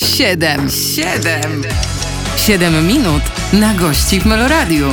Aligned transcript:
Siedem, 0.00 0.70
siedem, 0.70 1.62
siedem 2.36 2.86
minut 2.86 3.22
na 3.52 3.74
gości 3.74 4.20
w 4.20 4.26
Meloradiu. 4.26 4.86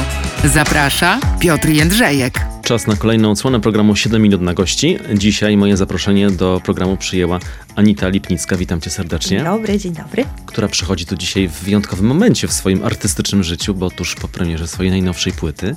Zaprasza 0.43 1.19
Piotr 1.39 1.69
Jędrzejek. 1.69 2.39
Czas 2.63 2.87
na 2.87 2.95
kolejną 2.95 3.31
odsłonę 3.31 3.61
programu 3.61 3.95
7 3.95 4.21
minut 4.21 4.41
na 4.41 4.53
gości. 4.53 4.97
Dzisiaj 5.13 5.57
moje 5.57 5.77
zaproszenie 5.77 6.31
do 6.31 6.61
programu 6.63 6.97
przyjęła 6.97 7.39
Anita 7.75 8.07
Lipnicka. 8.09 8.57
Witam 8.57 8.81
cię 8.81 8.89
serdecznie. 8.89 9.37
Dzień 9.37 9.45
dobry, 9.45 9.77
dzień 9.79 9.93
dobry. 9.93 10.25
Która 10.45 10.67
przychodzi 10.67 11.05
tu 11.05 11.15
dzisiaj 11.15 11.47
w 11.47 11.53
wyjątkowym 11.53 12.05
momencie 12.05 12.47
w 12.47 12.53
swoim 12.53 12.83
artystycznym 12.85 13.43
życiu, 13.43 13.73
bo 13.75 13.89
tuż 13.91 14.15
po 14.15 14.27
premierze 14.27 14.67
swojej 14.67 14.91
najnowszej 14.91 15.33
płyty. 15.33 15.75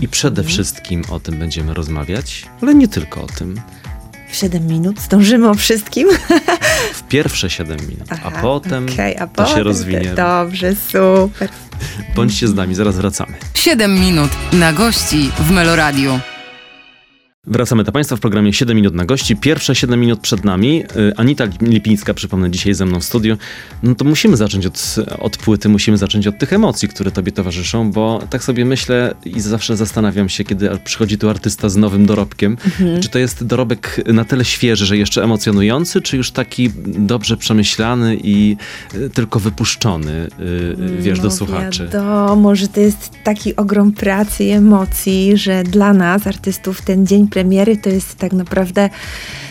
I 0.00 0.08
przede 0.08 0.40
Mhm. 0.40 0.48
wszystkim 0.48 1.02
o 1.10 1.20
tym 1.20 1.38
będziemy 1.38 1.74
rozmawiać, 1.74 2.44
ale 2.62 2.74
nie 2.74 2.88
tylko 2.88 3.22
o 3.22 3.26
tym. 3.26 3.60
W 4.32 4.36
7 4.36 4.66
minut 4.66 5.00
zdążymy 5.00 5.48
o 5.50 5.54
wszystkim. 5.54 6.08
W 6.94 7.02
pierwsze 7.02 7.50
7 7.50 7.78
minut, 7.88 8.12
a 8.12 8.14
Aha, 8.24 8.38
potem 8.42 8.86
okej, 8.92 9.16
a 9.18 9.26
to 9.26 9.34
potem 9.34 9.56
się 9.56 9.62
rozwinie. 9.62 10.14
Dobrze, 10.14 10.74
super. 10.74 11.48
Bądźcie 12.14 12.48
z 12.48 12.54
nami, 12.54 12.74
zaraz 12.74 12.96
wracamy. 12.96 13.32
Siedem 13.54 14.00
minut 14.00 14.30
na 14.52 14.72
gości 14.72 15.30
w 15.38 15.50
Meloradiu. 15.50 16.20
Wracamy 17.46 17.84
do 17.84 17.92
Państwa 17.92 18.16
w 18.16 18.20
programie 18.20 18.52
7 18.52 18.76
minut 18.76 18.94
na 18.94 19.04
gości. 19.04 19.36
Pierwsze 19.36 19.74
7 19.74 20.00
minut 20.00 20.20
przed 20.20 20.44
nami. 20.44 20.84
Y, 20.96 21.16
Anita 21.16 21.44
Lipińska, 21.60 22.14
przypomnę, 22.14 22.50
dzisiaj 22.50 22.74
ze 22.74 22.86
mną 22.86 23.00
w 23.00 23.04
studiu. 23.04 23.36
No 23.82 23.94
to 23.94 24.04
musimy 24.04 24.36
zacząć 24.36 24.66
od, 24.66 24.96
od 25.18 25.36
płyty, 25.36 25.68
musimy 25.68 25.98
zacząć 25.98 26.26
od 26.26 26.38
tych 26.38 26.52
emocji, 26.52 26.88
które 26.88 27.10
Tobie 27.10 27.32
towarzyszą, 27.32 27.90
bo 27.92 28.22
tak 28.30 28.44
sobie 28.44 28.64
myślę 28.64 29.14
i 29.24 29.40
zawsze 29.40 29.76
zastanawiam 29.76 30.28
się, 30.28 30.44
kiedy 30.44 30.70
przychodzi 30.84 31.18
tu 31.18 31.28
artysta 31.28 31.68
z 31.68 31.76
nowym 31.76 32.06
dorobkiem, 32.06 32.56
czy 33.00 33.08
to 33.08 33.18
jest 33.18 33.44
dorobek 33.44 34.00
na 34.06 34.24
tyle 34.24 34.44
świeży, 34.44 34.86
że 34.86 34.96
jeszcze 34.96 35.24
emocjonujący, 35.24 36.00
czy 36.00 36.16
już 36.16 36.30
taki 36.30 36.70
dobrze 36.86 37.36
przemyślany 37.36 38.16
i 38.22 38.56
y, 38.94 39.10
tylko 39.10 39.40
wypuszczony, 39.40 40.28
y, 40.40 40.76
wiesz, 40.98 41.18
do 41.18 41.24
No 41.24 41.30
słuchaczy. 41.30 41.88
Wiadomo, 41.92 42.54
że 42.54 42.68
to 42.68 42.80
jest 42.80 43.10
taki 43.24 43.56
ogrom 43.56 43.92
pracy 43.92 44.44
i 44.44 44.50
emocji, 44.50 45.32
że 45.36 45.64
dla 45.64 45.92
nas, 45.92 46.26
artystów, 46.26 46.82
ten 46.82 47.06
dzień 47.06 47.28
premiery 47.32 47.76
to 47.76 47.90
jest 47.90 48.14
tak 48.14 48.32
naprawdę. 48.32 48.90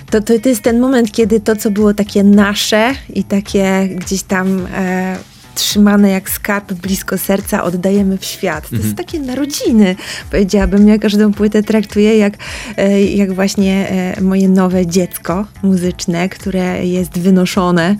To, 0.09 0.21
to, 0.21 0.39
to 0.39 0.49
jest 0.49 0.61
ten 0.61 0.79
moment, 0.79 1.11
kiedy 1.11 1.39
to, 1.39 1.55
co 1.55 1.71
było 1.71 1.93
takie 1.93 2.23
nasze 2.23 2.93
i 3.13 3.23
takie 3.23 3.89
gdzieś 3.95 4.23
tam. 4.23 4.67
E, 4.75 5.17
trzymane 5.55 6.09
jak 6.09 6.29
skarb 6.29 6.73
blisko 6.73 7.17
serca, 7.17 7.63
oddajemy 7.63 8.17
w 8.17 8.25
świat. 8.25 8.69
To 8.69 8.75
jest 8.75 8.95
takie 8.95 9.19
narodziny, 9.19 9.95
powiedziałabym. 10.31 10.87
Ja 10.87 10.99
każdą 10.99 11.33
płytę 11.33 11.63
traktuję 11.63 12.17
jak, 12.17 12.33
e, 12.77 13.01
jak 13.01 13.33
właśnie 13.33 13.89
e, 13.89 14.21
moje 14.21 14.49
nowe 14.49 14.87
dziecko 14.87 15.45
muzyczne, 15.63 16.29
które 16.29 16.85
jest 16.85 17.19
wynoszone 17.19 17.89
e, 17.89 17.95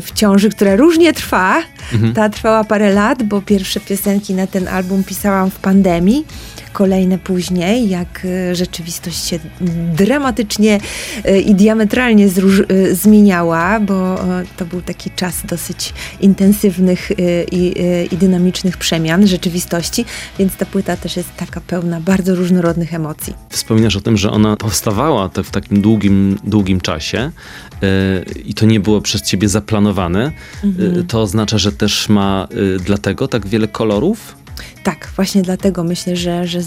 w 0.00 0.10
ciąży, 0.14 0.50
która 0.50 0.76
różnie 0.76 1.12
trwa. 1.12 1.62
Ta 2.14 2.28
trwała 2.28 2.64
parę 2.64 2.92
lat, 2.92 3.22
bo 3.22 3.42
pierwsze 3.42 3.80
piosenki 3.80 4.34
na 4.34 4.46
ten 4.46 4.68
album 4.68 5.04
pisałam 5.04 5.50
w 5.50 5.58
pandemii 5.58 6.24
kolejne 6.72 7.18
później, 7.18 7.88
jak 7.88 8.22
e, 8.24 8.54
rzeczywistość 8.54 9.24
się 9.24 9.38
dramatycznie 9.94 10.80
e, 11.24 11.40
i 11.40 11.54
diametralnie 11.54 12.26
e, 12.26 12.94
zmieniała, 12.94 13.80
bo 13.80 14.20
to 14.56 14.64
był 14.64 14.82
taki 14.82 15.10
czas 15.10 15.42
dosyć 15.48 15.94
intensywnych 16.20 17.10
i, 17.52 17.74
i 18.12 18.16
dynamicznych 18.16 18.76
przemian 18.76 19.26
rzeczywistości, 19.26 20.04
więc 20.38 20.56
ta 20.56 20.66
płyta 20.66 20.96
też 20.96 21.16
jest 21.16 21.36
taka 21.36 21.60
pełna 21.60 22.00
bardzo 22.00 22.34
różnorodnych 22.34 22.94
emocji. 22.94 23.34
Wspominasz 23.48 23.96
o 23.96 24.00
tym, 24.00 24.16
że 24.16 24.30
ona 24.30 24.56
powstawała 24.56 25.28
te 25.28 25.42
w 25.42 25.50
takim 25.50 25.82
długim, 25.82 26.38
długim 26.44 26.80
czasie 26.80 27.30
i 28.44 28.54
to 28.54 28.66
nie 28.66 28.80
było 28.80 29.00
przez 29.00 29.22
ciebie 29.22 29.48
zaplanowane. 29.48 30.32
Yy, 30.64 31.04
to 31.08 31.22
oznacza, 31.22 31.58
że 31.58 31.72
też 31.72 32.08
ma 32.08 32.48
dlatego 32.84 33.28
tak 33.28 33.46
wiele 33.46 33.68
kolorów? 33.68 34.39
Tak, 34.82 35.12
właśnie 35.16 35.42
dlatego 35.42 35.84
myślę, 35.84 36.16
że, 36.16 36.46
że 36.46 36.60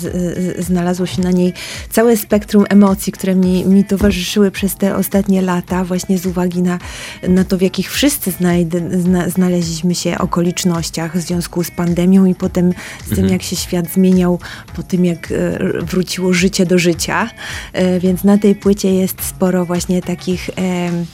znalazło 0.59 1.05
się 1.05 1.22
na 1.22 1.31
niej 1.31 1.53
całe 1.90 2.18
spektrum 2.18 2.66
emocji, 2.69 3.13
które 3.13 3.35
mi, 3.35 3.66
mi 3.66 3.84
towarzyszyły 3.84 4.51
przez 4.51 4.75
te 4.75 4.95
ostatnie 4.95 5.41
lata, 5.41 5.84
właśnie 5.84 6.18
z 6.18 6.25
uwagi 6.25 6.62
na, 6.62 6.79
na 7.28 7.44
to, 7.44 7.57
w 7.57 7.62
jakich 7.62 7.91
wszyscy 7.91 8.31
znajdę, 8.31 9.01
zna, 9.01 9.29
znaleźliśmy 9.29 9.95
się 9.95 10.18
okolicznościach 10.18 11.18
w 11.18 11.22
związku 11.22 11.63
z 11.63 11.72
pandemią 11.72 12.25
i 12.25 12.35
potem 12.35 12.73
z 13.12 13.16
tym, 13.16 13.29
jak 13.29 13.44
się 13.44 13.56
świat 13.56 13.90
zmieniał 13.94 14.39
po 14.75 14.84
tym, 14.84 15.06
jak 15.06 15.31
e, 15.31 15.57
wróciło 15.81 16.34
życie 16.34 16.66
do 16.66 16.79
życia. 16.79 17.29
E, 17.73 18.00
Więc 18.00 18.23
na 18.23 18.38
tej 18.38 18.56
płycie 18.56 18.94
jest 18.94 19.25
sporo 19.25 19.66
właśnie 19.66 20.01
takich 20.01 20.50
em, 20.56 21.06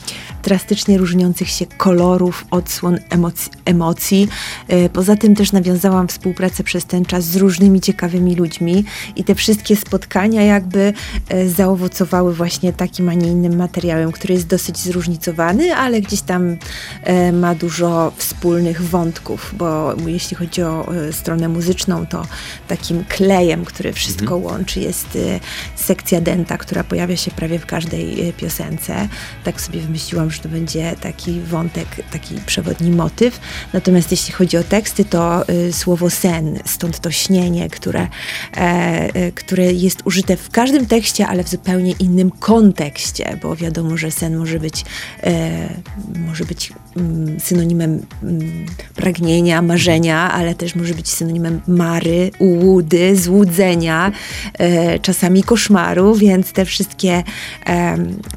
drastycznie 0.44 0.98
różniących 0.98 1.50
się 1.50 1.66
kolorów, 1.66 2.46
odsłon 2.52 3.00
emocji. 3.10 3.52
emocji. 3.66 4.28
E, 4.68 4.90
Poza 4.90 5.16
tym 5.16 5.36
też 5.36 5.52
nawiązałam 5.52 6.08
współpracę 6.08 6.64
przez 6.64 6.86
ten 6.86 7.06
czas 7.06 7.26
z 7.26 7.36
różnymi 7.36 7.82
ciekawymi 7.82 8.36
ludźmi 8.36 8.86
i 9.16 9.24
te 9.24 9.36
wszystkie 9.36 9.76
spotkania 9.76 10.42
jakby 10.42 10.94
e, 11.30 11.50
zaowocowały 11.50 12.34
właśnie 12.34 12.74
takim, 12.74 13.10
a 13.10 13.14
nie 13.14 13.28
innym 13.28 13.56
materiałem, 13.58 14.12
który 14.12 14.34
jest 14.34 14.48
dosyć 14.48 14.78
zróżnicowany, 14.78 15.76
ale 15.76 16.02
gdzieś 16.02 16.22
tam 16.22 16.58
e, 17.04 17.32
ma 17.32 17.56
dużo 17.56 18.12
wspólnych 18.16 18.82
wątków, 18.82 19.54
bo 19.58 19.96
jeśli 20.08 20.38
chodzi 20.38 20.64
o 20.64 20.88
stronę 21.12 21.50
muzyczną, 21.50 22.06
to 22.06 22.26
takim 22.68 23.04
klejem, 23.04 23.66
który 23.66 23.94
wszystko 23.94 24.38
łączy 24.38 24.80
jest 24.80 25.18
sekcja 25.76 26.22
denta, 26.22 26.58
która 26.58 26.84
pojawia 26.84 27.18
się 27.18 27.32
prawie 27.32 27.60
w 27.60 27.66
każdej 27.66 28.34
piosence. 28.38 29.08
Tak 29.44 29.62
sobie 29.62 29.82
wymyśliłam, 29.82 30.29
że 30.30 30.40
to 30.40 30.50
będzie 30.50 30.96
taki 31.02 31.42
wątek, 31.42 31.88
taki 32.12 32.36
przewodni 32.46 32.92
motyw. 32.92 33.40
Natomiast 33.74 34.12
jeśli 34.12 34.34
chodzi 34.34 34.58
o 34.58 34.64
teksty, 34.64 35.06
to 35.06 35.50
y, 35.50 35.74
słowo 35.74 36.10
sen, 36.10 36.60
stąd 36.66 37.00
to 37.00 37.12
śnienie, 37.12 37.70
które, 37.70 38.02
e, 38.02 38.60
e, 39.14 39.32
które 39.32 39.74
jest 39.74 40.02
użyte 40.06 40.38
w 40.38 40.50
każdym 40.50 40.86
tekście, 40.86 41.28
ale 41.28 41.44
w 41.44 41.50
zupełnie 41.50 41.92
innym 42.00 42.32
kontekście, 42.32 43.38
bo 43.42 43.56
wiadomo, 43.56 43.98
że 43.98 44.12
sen 44.12 44.38
może 44.38 44.60
być, 44.60 44.86
e, 45.24 45.70
może 46.28 46.46
być 46.46 46.74
mm, 46.98 47.40
synonimem 47.40 48.02
mm, 48.24 48.66
pragnienia, 48.96 49.62
marzenia, 49.62 50.32
ale 50.32 50.56
też 50.56 50.76
może 50.76 50.94
być 50.94 51.10
synonimem 51.10 51.62
mary, 51.68 52.32
ułudy, 52.40 53.16
złudzenia, 53.16 54.12
e, 54.54 55.00
czasami 55.00 55.44
koszmaru, 55.44 56.16
więc 56.16 56.52
te 56.52 56.66
wszystkie 56.66 57.24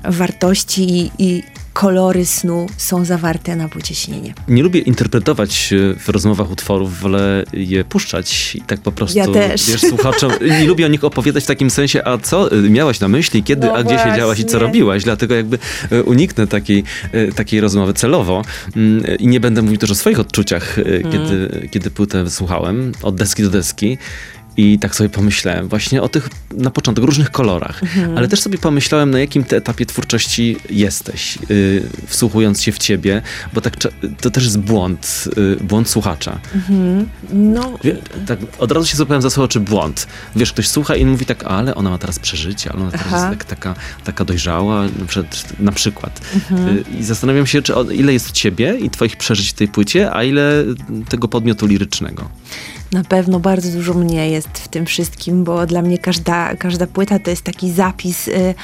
wartości 0.04 0.82
i, 0.98 1.10
i 1.18 1.42
kolory 1.72 2.26
snu 2.26 2.66
są 2.76 3.04
zawarte 3.04 3.56
na 3.56 3.68
płycie 3.68 3.94
śnienie. 3.94 4.34
Nie 4.48 4.62
lubię 4.62 4.80
interpretować 4.80 5.72
e, 5.72 5.94
w 5.98 6.08
rozmowach 6.08 6.50
utworów, 6.50 7.00
wolę 7.00 7.44
je 7.52 7.84
puszczać 7.84 8.54
i 8.56 8.60
tak 8.60 8.80
po 8.80 8.92
prostu, 8.92 9.18
Ja 9.18 9.26
też. 9.28 9.70
wiesz, 9.70 9.80
słuchaczom, 9.80 10.32
nie 10.60 10.64
lubię 10.64 10.86
o 10.86 10.88
nich 10.88 11.04
opowiadać 11.04 11.44
w 11.44 11.46
takim 11.46 11.70
sensie, 11.70 12.04
a 12.04 12.18
co 12.18 12.52
e, 12.52 12.56
miałaś 12.56 13.00
na 13.00 13.08
myśli, 13.08 13.42
kiedy, 13.42 13.66
No 13.66 13.74
a 13.74 13.82
gdzie 13.82 13.98
siedziałaś 13.98 14.38
i 14.38 14.44
co 14.44 14.58
robiłaś, 14.58 15.04
dlatego 15.04 15.34
jakby 15.34 15.58
e, 15.90 16.02
uniknę 16.02 16.46
takiej, 16.46 16.84
takiej 17.34 17.60
rozmowy 17.60 17.94
celowo 17.94 18.42
Mm, 18.76 19.04
i 19.18 19.26
nie 19.26 19.40
będę 19.40 19.62
mówił 19.62 19.78
też 19.78 19.90
o 19.90 19.94
swoich 19.94 20.20
odczuciach, 20.20 20.78
e, 20.78 20.82
Mhm. 20.82 21.12
kiedy, 21.12 21.68
kiedy 21.70 21.90
płytę 21.90 22.24
wysłuchałem, 22.24 22.92
od 23.02 23.14
deski 23.16 23.42
do 23.42 23.50
deski. 23.50 23.98
I 24.56 24.78
tak 24.78 24.94
sobie 24.94 25.08
pomyślałem 25.10 25.68
właśnie 25.68 26.02
o 26.02 26.08
tych 26.08 26.28
na 26.56 26.70
początek 26.70 27.04
różnych 27.04 27.30
kolorach, 27.30 27.82
Mhm. 27.82 28.18
ale 28.18 28.28
też 28.28 28.40
sobie 28.40 28.58
pomyślałem, 28.58 29.10
na 29.10 29.18
jakim 29.18 29.44
ty 29.44 29.56
etapie 29.56 29.86
twórczości 29.86 30.56
jesteś, 30.70 31.38
yy, 31.48 31.82
wsłuchując 32.06 32.62
się 32.62 32.72
w 32.72 32.78
ciebie, 32.78 33.22
bo 33.54 33.60
tak 33.60 33.76
to 34.20 34.30
też 34.30 34.44
jest 34.44 34.58
błąd, 34.58 35.28
yy, 35.36 35.56
błąd 35.60 35.88
słuchacza. 35.88 36.38
No, 37.32 37.78
Wie, 37.84 37.96
tak 38.26 38.38
od 38.58 38.72
razu 38.72 38.86
się 38.86 38.96
złapałem 38.96 39.22
za 39.22 39.30
słowo, 39.30 39.48
czy 39.48 39.60
błąd. 39.60 40.06
Wiesz, 40.36 40.52
ktoś 40.52 40.68
słucha 40.68 40.96
i 40.96 41.06
mówi 41.06 41.26
tak, 41.26 41.44
ale 41.44 41.74
ona 41.74 41.90
ma 41.90 41.98
teraz 41.98 42.18
przeżycie, 42.18 42.72
ale 42.72 42.82
ona 42.82 42.90
teraz 42.90 43.06
Aha. 43.06 43.16
jest 43.16 43.28
tak, 43.38 43.44
taka, 43.44 43.74
taka 44.04 44.24
dojrzała, 44.24 44.84
na 45.58 45.72
przykład. 45.72 46.20
Mhm. 46.34 46.76
Yy, 46.76 46.84
I 47.00 47.04
zastanawiam 47.04 47.46
się, 47.46 47.62
czy 47.62 47.74
ile 47.94 48.12
jest 48.12 48.32
ciebie 48.32 48.78
i 48.78 48.90
twoich 48.90 49.16
przeżyć 49.16 49.50
w 49.50 49.52
tej 49.52 49.68
płycie, 49.68 50.12
a 50.12 50.24
ile 50.24 50.64
tego 51.08 51.28
podmiotu 51.28 51.66
lirycznego. 51.66 52.28
Na 52.92 53.04
pewno 53.04 53.40
bardzo 53.40 53.70
dużo 53.70 53.94
mnie 53.94 54.30
jest 54.30 54.48
w 54.48 54.68
tym 54.68 54.86
wszystkim, 54.86 55.44
bo 55.44 55.66
dla 55.66 55.82
mnie 55.82 55.98
każda, 55.98 56.56
każda 56.56 56.86
płyta 56.86 57.18
to 57.18 57.30
jest 57.30 57.42
taki 57.42 57.70
zapis 57.70 58.28
y, 58.28 58.32
y, 58.32 58.54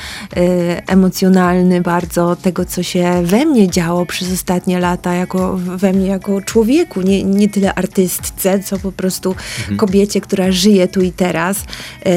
emocjonalny 0.86 1.80
bardzo 1.80 2.36
tego, 2.36 2.64
co 2.64 2.82
się 2.82 3.22
we 3.24 3.44
mnie 3.44 3.70
działo 3.70 4.06
przez 4.06 4.32
ostatnie 4.32 4.80
lata, 4.80 5.14
jako, 5.14 5.56
we 5.56 5.92
mnie 5.92 6.06
jako 6.06 6.40
człowieku, 6.40 7.02
nie, 7.02 7.24
nie 7.24 7.48
tyle 7.48 7.74
artystce, 7.74 8.60
co 8.60 8.78
po 8.78 8.92
prostu 8.92 9.34
kobiecie, 9.76 10.20
która 10.20 10.52
żyje 10.52 10.88
tu 10.88 11.00
i 11.00 11.12
teraz, 11.12 11.64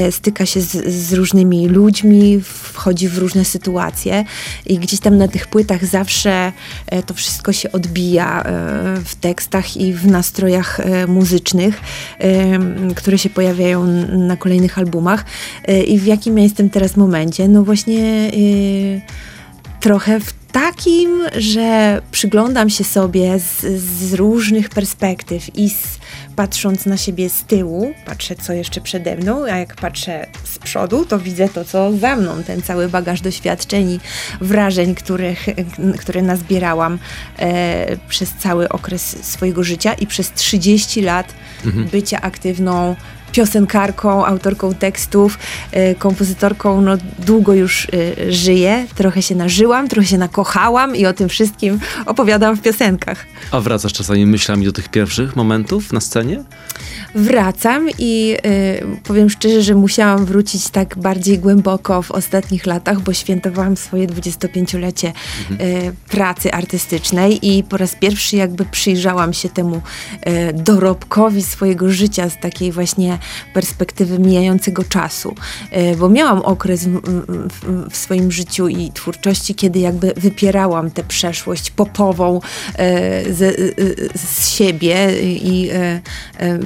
y, 0.08 0.12
styka 0.12 0.46
się 0.46 0.62
z, 0.62 0.72
z 0.94 1.14
różnymi 1.14 1.68
ludźmi, 1.68 2.42
wchodzi 2.44 3.10
w 3.10 3.18
różne 3.18 3.46
sytuacje 3.46 4.26
i 4.66 4.80
gdzieś 4.80 5.00
tam 5.00 5.18
na 5.18 5.28
tych 5.28 5.48
płytach 5.48 5.86
zawsze 5.86 6.52
y, 6.94 7.04
to 7.04 7.14
wszystko 7.14 7.54
się 7.54 7.72
odbija 7.72 8.42
y, 8.42 8.44
w 9.06 9.16
tekstach 9.16 9.78
i 9.78 9.94
w 9.94 10.08
nastrojach 10.08 10.80
y, 10.80 11.08
muzycznych. 11.08 11.82
Które 12.96 13.18
się 13.18 13.30
pojawiają 13.30 13.86
na 14.18 14.38
kolejnych 14.38 14.78
albumach. 14.78 15.26
E, 15.66 15.84
I 15.84 16.00
w 16.00 16.06
jakim 16.06 16.38
ja 16.38 16.44
jestem 16.44 16.70
teraz 16.70 16.98
momencie? 16.98 17.48
No 17.48 17.64
właśnie 17.64 18.04
e, 18.04 18.32
trochę 19.80 20.20
w 20.20 20.34
takim, 20.52 21.22
że 21.38 22.02
przyglądam 22.12 22.70
się 22.70 22.84
sobie 22.84 23.40
z, 23.40 23.82
z 23.82 24.14
różnych 24.14 24.70
perspektyw 24.70 25.58
i 25.58 25.70
z, 25.70 26.00
patrząc 26.42 26.86
na 26.86 26.98
siebie 26.98 27.30
z 27.30 27.44
tyłu, 27.44 27.94
patrzę 28.06 28.36
co 28.36 28.54
jeszcze 28.54 28.82
przede 28.82 29.16
mną, 29.16 29.46
a 29.46 29.58
jak 29.58 29.76
patrzę 29.76 30.28
z 30.44 30.60
przodu, 30.60 31.06
to 31.06 31.20
widzę 31.20 31.50
to, 31.50 31.66
co 31.66 31.98
za 31.98 32.16
mną, 32.16 32.44
ten 32.44 32.62
cały 32.62 32.90
bagaż 32.90 33.22
doświadczeń 33.22 33.90
i 33.90 34.00
wrażeń, 34.42 34.96
których, 34.96 35.46
które 36.00 36.22
nazbierałam 36.22 37.00
e, 37.40 37.98
przez 38.10 38.34
cały 38.34 38.70
okres 38.70 39.26
swojego 39.26 39.64
życia 39.64 39.94
i 39.94 40.08
przez 40.08 40.32
30 40.32 41.02
lat 41.02 41.34
mhm. 41.66 41.88
bycia 41.88 42.22
aktywną 42.22 42.96
piosenkarką, 43.32 44.26
autorką 44.26 44.74
tekstów, 44.74 45.40
y, 45.74 45.96
kompozytorką, 46.00 46.82
no 46.82 46.98
długo 47.20 47.54
już 47.54 47.86
y, 47.86 48.34
żyję, 48.34 48.88
trochę 48.96 49.22
się 49.22 49.36
nażyłam, 49.36 49.88
trochę 49.88 50.08
się 50.08 50.18
nakochałam 50.18 50.96
i 50.96 51.06
o 51.06 51.14
tym 51.14 51.30
wszystkim 51.30 51.80
opowiadam 52.06 52.58
w 52.58 52.62
piosenkach. 52.62 53.26
A 53.52 53.60
wracasz 53.60 53.94
czasami 53.94 54.26
myślami 54.26 54.66
do 54.66 54.72
tych 54.72 54.90
pierwszych 54.90 55.36
momentów 55.36 55.94
na 55.94 56.02
scenie? 56.02 56.44
Wracam 57.16 57.90
i 58.00 58.38
y, 58.46 59.02
powiem 59.04 59.30
szczerze, 59.30 59.62
że 59.62 59.76
musiałam 59.76 60.26
wrócić 60.26 60.70
tak 60.70 60.98
bardziej 60.98 61.40
głęboko 61.40 62.02
w 62.02 62.12
ostatnich 62.12 62.66
latach, 62.66 63.02
bo 63.02 63.14
świętowałam 63.14 63.78
swoje 63.78 64.08
25-lecie 64.08 65.14
mhm. 65.52 65.96
pracy 66.10 66.54
artystycznej 66.54 67.48
i 67.48 67.64
po 67.64 67.78
raz 67.78 67.96
pierwszy 67.96 68.36
jakby 68.36 68.66
przyjrzałam 68.66 69.34
się 69.34 69.50
temu 69.50 69.82
dorobkowi 70.54 71.44
swojego 71.44 71.92
życia 71.92 72.30
z 72.30 72.40
takiej 72.40 72.72
właśnie 72.72 73.18
perspektywy 73.54 74.20
mijającego 74.20 74.84
czasu. 74.84 75.36
Y, 75.94 75.98
bo 75.98 76.10
miałam 76.10 76.42
okres 76.42 76.88
w, 77.90 77.98
swoim 77.98 78.32
życiu 78.32 78.68
i 78.68 78.92
twórczości, 78.92 79.56
kiedy 79.56 79.80
jakby 79.80 80.14
wypierałam 80.18 80.92
tę 80.92 81.04
przeszłość 81.04 81.72
popową 81.72 82.38
y, 82.38 83.34
z, 83.34 83.42
y, 83.42 84.10
z, 84.16 84.50
siebie 84.50 85.08
i 85.24 85.70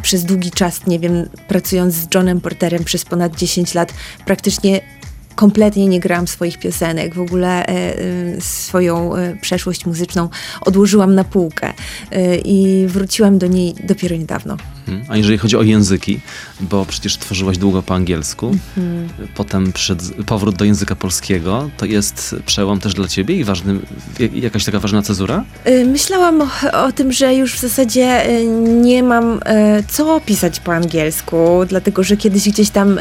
przez 0.02 0.26
długi 0.26 0.52
czas, 0.52 0.88
nie 0.88 1.00
wiem, 1.00 1.30
pracując 1.48 1.94
z 1.94 2.08
Johnem 2.16 2.42
Porterem 2.42 2.84
przez 2.84 3.06
ponad 3.06 3.36
10 3.36 3.74
lat, 3.74 3.94
praktycznie 4.26 4.82
kompletnie 5.36 5.88
nie 5.88 6.00
grałam 6.00 6.28
swoich 6.28 6.60
piosenek, 6.60 7.16
w 7.16 7.20
ogóle 7.20 7.66
e, 7.66 7.70
e, 7.70 8.42
swoją 8.42 9.16
e, 9.16 9.36
przeszłość 9.36 9.86
muzyczną 9.86 10.30
odłożyłam 10.62 11.16
na 11.16 11.24
półkę 11.24 11.74
i 12.46 12.86
wróciłam 12.88 13.38
do 13.38 13.48
niej 13.48 13.76
dopiero 13.84 14.16
niedawno. 14.16 14.58
Mhm. 14.88 15.06
A 15.10 15.18
jeżeli 15.18 15.38
chodzi 15.38 15.58
o 15.58 15.64
języki, 15.64 16.20
bo 16.62 16.86
przecież 16.86 17.18
tworzyłaś 17.18 17.58
długo 17.58 17.84
po 17.84 17.96
angielsku, 17.96 18.48
mhm. 18.78 19.10
potem 19.36 19.74
przed, 19.74 20.14
powrót 20.26 20.56
do 20.56 20.66
języka 20.66 20.96
polskiego, 20.96 21.70
to 21.78 21.86
jest 21.86 22.36
przełom 22.46 22.80
też 22.80 22.94
dla 22.94 23.08
ciebie 23.08 23.36
i 23.36 23.44
ważny, 23.44 23.80
jakaś 24.34 24.66
taka 24.66 24.80
ważna 24.80 25.02
cezura? 25.02 25.44
Myślałam 25.86 26.42
o, 26.42 26.48
o 26.86 26.92
tym, 26.92 27.12
że 27.12 27.36
już 27.36 27.54
w 27.54 27.60
zasadzie 27.60 28.26
nie 28.84 29.04
mam 29.04 29.40
co 29.88 30.22
pisać 30.26 30.60
po 30.60 30.74
angielsku, 30.74 31.38
dlatego 31.68 32.04
że 32.04 32.18
kiedyś 32.18 32.50
gdzieś 32.50 32.70
tam, 32.70 33.00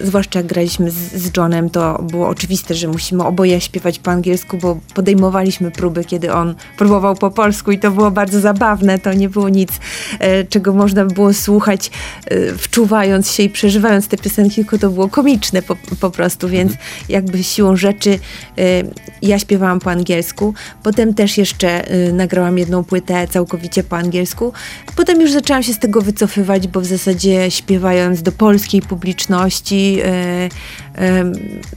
zwłaszcza 0.00 0.38
jak 0.38 0.46
graliśmy 0.46 0.90
z, 0.90 0.96
z 0.96 1.36
Johnem, 1.36 1.65
to 1.70 2.02
było 2.02 2.28
oczywiste, 2.28 2.74
że 2.74 2.88
musimy 2.88 3.24
oboje 3.24 3.60
śpiewać 3.60 3.98
po 3.98 4.10
angielsku, 4.10 4.58
bo 4.58 4.78
podejmowaliśmy 4.94 5.70
próby, 5.70 6.04
kiedy 6.04 6.32
on 6.32 6.54
próbował 6.78 7.14
po 7.14 7.30
polsku 7.30 7.72
i 7.72 7.78
to 7.78 7.90
było 7.90 8.10
bardzo 8.10 8.40
zabawne. 8.40 8.98
To 8.98 9.12
nie 9.12 9.28
było 9.28 9.48
nic, 9.48 9.70
e, 10.18 10.44
czego 10.44 10.74
można 10.74 11.04
było 11.04 11.34
słuchać, 11.34 11.90
e, 12.26 12.52
wczuwając 12.52 13.30
się 13.32 13.42
i 13.42 13.50
przeżywając 13.50 14.08
te 14.08 14.16
piosenki, 14.16 14.54
tylko 14.54 14.78
to 14.78 14.90
było 14.90 15.08
komiczne 15.08 15.62
po, 15.62 15.76
po 16.00 16.10
prostu, 16.10 16.48
więc 16.48 16.72
mhm. 16.72 16.90
jakby 17.08 17.44
siłą 17.44 17.76
rzeczy 17.76 18.18
e, 18.58 18.82
ja 19.22 19.38
śpiewałam 19.38 19.80
po 19.80 19.90
angielsku. 19.90 20.54
Potem 20.82 21.14
też 21.14 21.38
jeszcze 21.38 21.84
nagrałam 22.12 22.58
jedną 22.58 22.84
płytę 22.84 23.28
całkowicie 23.28 23.82
po 23.82 23.96
angielsku. 23.96 24.52
Potem 24.96 25.20
już 25.20 25.32
zaczęłam 25.32 25.62
się 25.62 25.72
z 25.72 25.78
tego 25.78 26.00
wycofywać, 26.00 26.68
bo 26.68 26.80
w 26.80 26.84
zasadzie 26.86 27.50
śpiewając 27.50 28.22
do 28.22 28.32
polskiej 28.32 28.82
publiczności, 28.82 29.98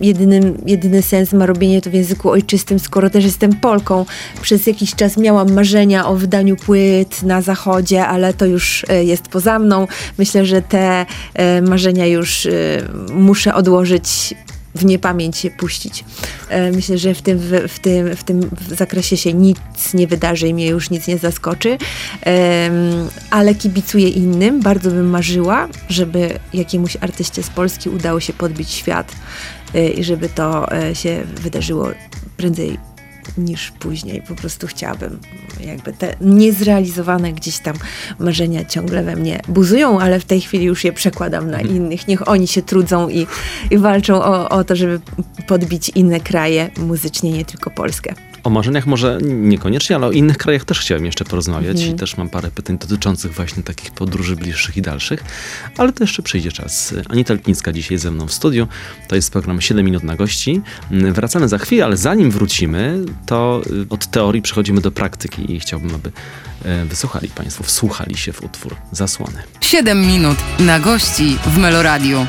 jedyny, 0.01 0.53
jedyny 0.65 1.01
sens 1.01 1.33
ma 1.33 1.45
robienie 1.45 1.81
to 1.81 1.89
w 1.89 1.93
języku 1.93 2.29
ojczystym, 2.29 2.79
skoro 2.79 3.09
też 3.09 3.23
jestem 3.23 3.53
Polką. 3.53 4.05
Przez 4.41 4.67
jakiś 4.67 4.95
czas 4.95 5.17
miałam 5.17 5.53
marzenia 5.53 6.07
o 6.07 6.15
wydaniu 6.15 6.55
płyt 6.55 7.23
na 7.23 7.41
zachodzie, 7.41 8.07
ale 8.07 8.33
to 8.33 8.45
już 8.45 8.85
e, 8.89 9.03
jest 9.03 9.27
poza 9.27 9.59
mną. 9.59 9.87
Myślę, 10.17 10.45
że 10.45 10.61
te 10.61 11.05
e, 11.33 11.61
marzenia 11.61 12.05
już 12.05 12.45
e, 12.45 12.49
muszę 13.13 13.53
odłożyć 13.53 14.35
w 14.75 14.85
niepamięć 14.85 15.37
się 15.37 15.49
puścić. 15.51 16.05
Myślę, 16.73 16.97
że 16.97 17.13
w 17.13 17.21
tym, 17.21 17.39
w, 17.67 17.79
tym, 17.79 18.15
w 18.15 18.23
tym 18.23 18.49
zakresie 18.67 19.17
się 19.17 19.33
nic 19.33 19.57
nie 19.93 20.07
wydarzy 20.07 20.47
i 20.47 20.53
mnie 20.53 20.67
już 20.67 20.89
nic 20.89 21.07
nie 21.07 21.17
zaskoczy, 21.17 21.77
ale 23.29 23.55
kibicuję 23.55 24.09
innym. 24.09 24.61
Bardzo 24.61 24.91
bym 24.91 25.09
marzyła, 25.09 25.67
żeby 25.89 26.39
jakiemuś 26.53 26.97
artyście 27.01 27.43
z 27.43 27.49
Polski 27.49 27.89
udało 27.89 28.19
się 28.19 28.33
podbić 28.33 28.71
świat 28.71 29.11
i 29.97 30.03
żeby 30.03 30.29
to 30.29 30.77
y, 30.89 30.95
się 30.95 31.23
wydarzyło 31.35 31.89
prędzej 32.37 32.77
niż 33.37 33.71
później. 33.71 34.21
Po 34.27 34.35
prostu 34.35 34.67
chciałabym, 34.67 35.19
jakby 35.65 35.93
te 35.93 36.15
niezrealizowane 36.21 37.33
gdzieś 37.33 37.59
tam 37.59 37.75
marzenia 38.19 38.65
ciągle 38.65 39.03
we 39.03 39.15
mnie 39.15 39.41
buzują, 39.47 39.99
ale 39.99 40.19
w 40.19 40.25
tej 40.25 40.41
chwili 40.41 40.65
już 40.65 40.83
je 40.83 40.93
przekładam 40.93 41.51
na 41.51 41.59
mhm. 41.59 41.77
innych. 41.77 42.07
Niech 42.07 42.27
oni 42.27 42.47
się 42.47 42.61
trudzą 42.61 43.09
i, 43.09 43.27
i 43.71 43.77
walczą 43.77 44.23
o, 44.23 44.49
o 44.49 44.63
to, 44.63 44.75
żeby 44.75 44.99
podbić 45.47 45.89
inne 45.89 46.19
kraje 46.19 46.71
muzycznie, 46.77 47.31
nie 47.31 47.45
tylko 47.45 47.69
Polskę. 47.69 48.13
O 48.43 48.49
marzeniach 48.49 48.85
może 48.85 49.17
niekoniecznie, 49.23 49.95
ale 49.95 50.07
o 50.07 50.11
innych 50.11 50.37
krajach 50.37 50.65
też 50.65 50.79
chciałem 50.79 51.05
jeszcze 51.05 51.25
porozmawiać 51.25 51.77
mhm. 51.77 51.95
i 51.95 51.99
też 51.99 52.17
mam 52.17 52.29
parę 52.29 52.51
pytań 52.51 52.77
dotyczących 52.77 53.33
właśnie 53.33 53.63
takich 53.63 53.91
podróży 53.91 54.35
bliższych 54.35 54.77
i 54.77 54.81
dalszych, 54.81 55.23
ale 55.77 55.93
to 55.93 56.03
jeszcze 56.03 56.23
przyjdzie 56.23 56.51
czas. 56.51 56.93
Anita 57.09 57.33
Lipnicka 57.33 57.73
dzisiaj 57.73 57.97
ze 57.97 58.11
mną 58.11 58.27
w 58.27 58.33
studiu. 58.33 58.67
To 59.07 59.15
jest 59.15 59.31
program 59.31 59.61
7 59.61 59.85
minut 59.85 60.03
na 60.03 60.15
gości. 60.15 60.61
Wracamy 60.91 61.47
za 61.47 61.57
chwilę, 61.57 61.85
ale 61.85 61.97
zanim 61.97 62.31
wrócimy, 62.31 62.99
to 63.25 63.61
y, 63.71 63.85
od 63.89 64.07
teorii 64.07 64.41
przechodzimy 64.41 64.81
do 64.81 64.91
praktyki 64.91 65.55
i 65.55 65.59
chciałbym, 65.59 65.95
aby 65.95 66.11
e, 66.65 66.85
wysłuchali 66.85 67.27
Państwo, 67.27 67.63
wsłuchali 67.63 68.17
się 68.17 68.33
w 68.33 68.43
utwór 68.43 68.75
Zasłony. 68.91 69.43
7 69.61 70.07
minut 70.07 70.37
na 70.59 70.79
gości 70.79 71.37
w 71.45 71.57
Meloradiu. 71.57 72.25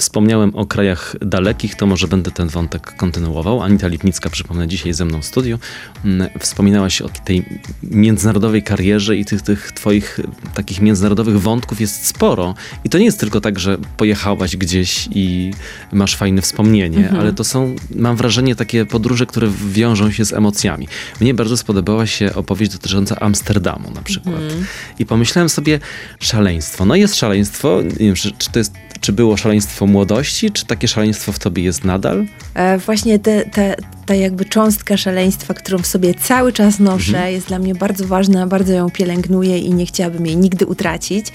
Wspomniałem 0.00 0.56
o 0.56 0.66
krajach 0.66 1.16
dalekich, 1.20 1.74
to 1.74 1.86
może 1.86 2.08
będę 2.08 2.30
ten 2.30 2.48
wątek 2.48 2.96
kontynuował. 2.96 3.62
Anita 3.62 3.88
Lipnicka, 3.88 4.30
przypomnę, 4.30 4.68
dzisiaj 4.68 4.92
ze 4.92 5.04
mną 5.04 5.22
w 5.22 5.24
studiu. 5.24 5.58
Mm, 6.04 6.28
wspominałaś 6.38 7.02
o 7.02 7.08
tej 7.08 7.44
międzynarodowej 7.82 8.62
karierze 8.62 9.16
i 9.16 9.24
tych, 9.24 9.42
tych 9.42 9.72
twoich 9.72 10.20
takich 10.54 10.80
międzynarodowych 10.80 11.40
wątków 11.40 11.80
jest 11.80 12.06
sporo. 12.06 12.54
I 12.84 12.88
to 12.88 12.98
nie 12.98 13.04
jest 13.04 13.20
tylko 13.20 13.40
tak, 13.40 13.58
że 13.58 13.78
pojechałaś 13.96 14.56
gdzieś 14.56 15.08
i 15.14 15.50
masz 15.92 16.16
fajne 16.16 16.42
wspomnienie, 16.42 16.98
mhm. 16.98 17.20
ale 17.20 17.32
to 17.32 17.44
są, 17.44 17.76
mam 17.94 18.16
wrażenie, 18.16 18.56
takie 18.56 18.86
podróże, 18.86 19.26
które 19.26 19.48
wiążą 19.68 20.10
się 20.10 20.24
z 20.24 20.32
emocjami. 20.32 20.88
Mnie 21.20 21.34
bardzo 21.34 21.56
spodobała 21.56 22.06
się 22.06 22.34
opowieść 22.34 22.72
dotycząca 22.72 23.20
Amsterdamu 23.20 23.90
na 23.90 24.02
przykład. 24.02 24.34
Mhm. 24.34 24.64
I 24.98 25.06
pomyślałem 25.06 25.48
sobie, 25.48 25.80
szaleństwo. 26.20 26.84
No 26.84 26.94
jest 26.94 27.16
szaleństwo, 27.16 27.82
nie 27.82 28.06
wiem, 28.06 28.14
czy, 28.14 28.32
czy 28.32 28.50
to 28.50 28.58
jest 28.58 28.72
czy 29.00 29.12
było 29.12 29.36
szaleństwo 29.36 29.86
młodości, 29.90 30.50
czy 30.50 30.66
takie 30.66 30.88
szaleństwo 30.88 31.32
w 31.32 31.38
tobie 31.38 31.62
jest 31.62 31.84
nadal? 31.84 32.24
E, 32.54 32.78
właśnie 32.78 33.18
te, 33.18 33.44
te, 33.44 33.76
ta 34.10 34.14
jakby 34.14 34.44
cząstka 34.44 34.96
szaleństwa, 34.96 35.54
którą 35.54 35.78
w 35.78 35.86
sobie 35.86 36.14
cały 36.14 36.52
czas 36.52 36.78
noszę, 36.78 37.16
mhm. 37.16 37.32
jest 37.32 37.46
dla 37.46 37.58
mnie 37.58 37.74
bardzo 37.74 38.06
ważna, 38.06 38.46
bardzo 38.46 38.72
ją 38.72 38.90
pielęgnuję 38.90 39.58
i 39.58 39.74
nie 39.74 39.86
chciałabym 39.86 40.26
jej 40.26 40.36
nigdy 40.36 40.66
utracić. 40.66 41.26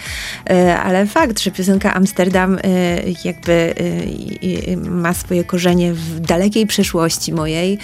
E, 0.50 0.79
ale 0.79 1.05
fakt, 1.05 1.39
że 1.39 1.51
piosenka 1.51 1.94
Amsterdam 1.94 2.58
e, 2.58 2.60
jakby 3.25 3.74
e, 4.74 4.77
ma 4.77 5.13
swoje 5.13 5.44
korzenie 5.44 5.94
w 5.94 6.20
dalekiej 6.20 6.67
przeszłości 6.67 7.34
mojej, 7.34 7.77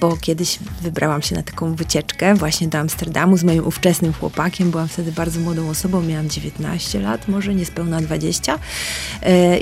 bo 0.00 0.16
kiedyś 0.16 0.58
wybrałam 0.82 1.22
się 1.22 1.34
na 1.34 1.42
taką 1.42 1.74
wycieczkę 1.74 2.34
właśnie 2.34 2.68
do 2.68 2.78
Amsterdamu 2.78 3.36
z 3.36 3.44
moim 3.44 3.66
ówczesnym 3.66 4.12
chłopakiem. 4.12 4.70
Byłam 4.70 4.88
wtedy 4.88 5.12
bardzo 5.12 5.40
młodą 5.40 5.70
osobą, 5.70 6.02
miałam 6.02 6.28
19 6.28 7.00
lat, 7.00 7.28
może 7.28 7.54
niespełna 7.54 8.00
20 8.00 8.58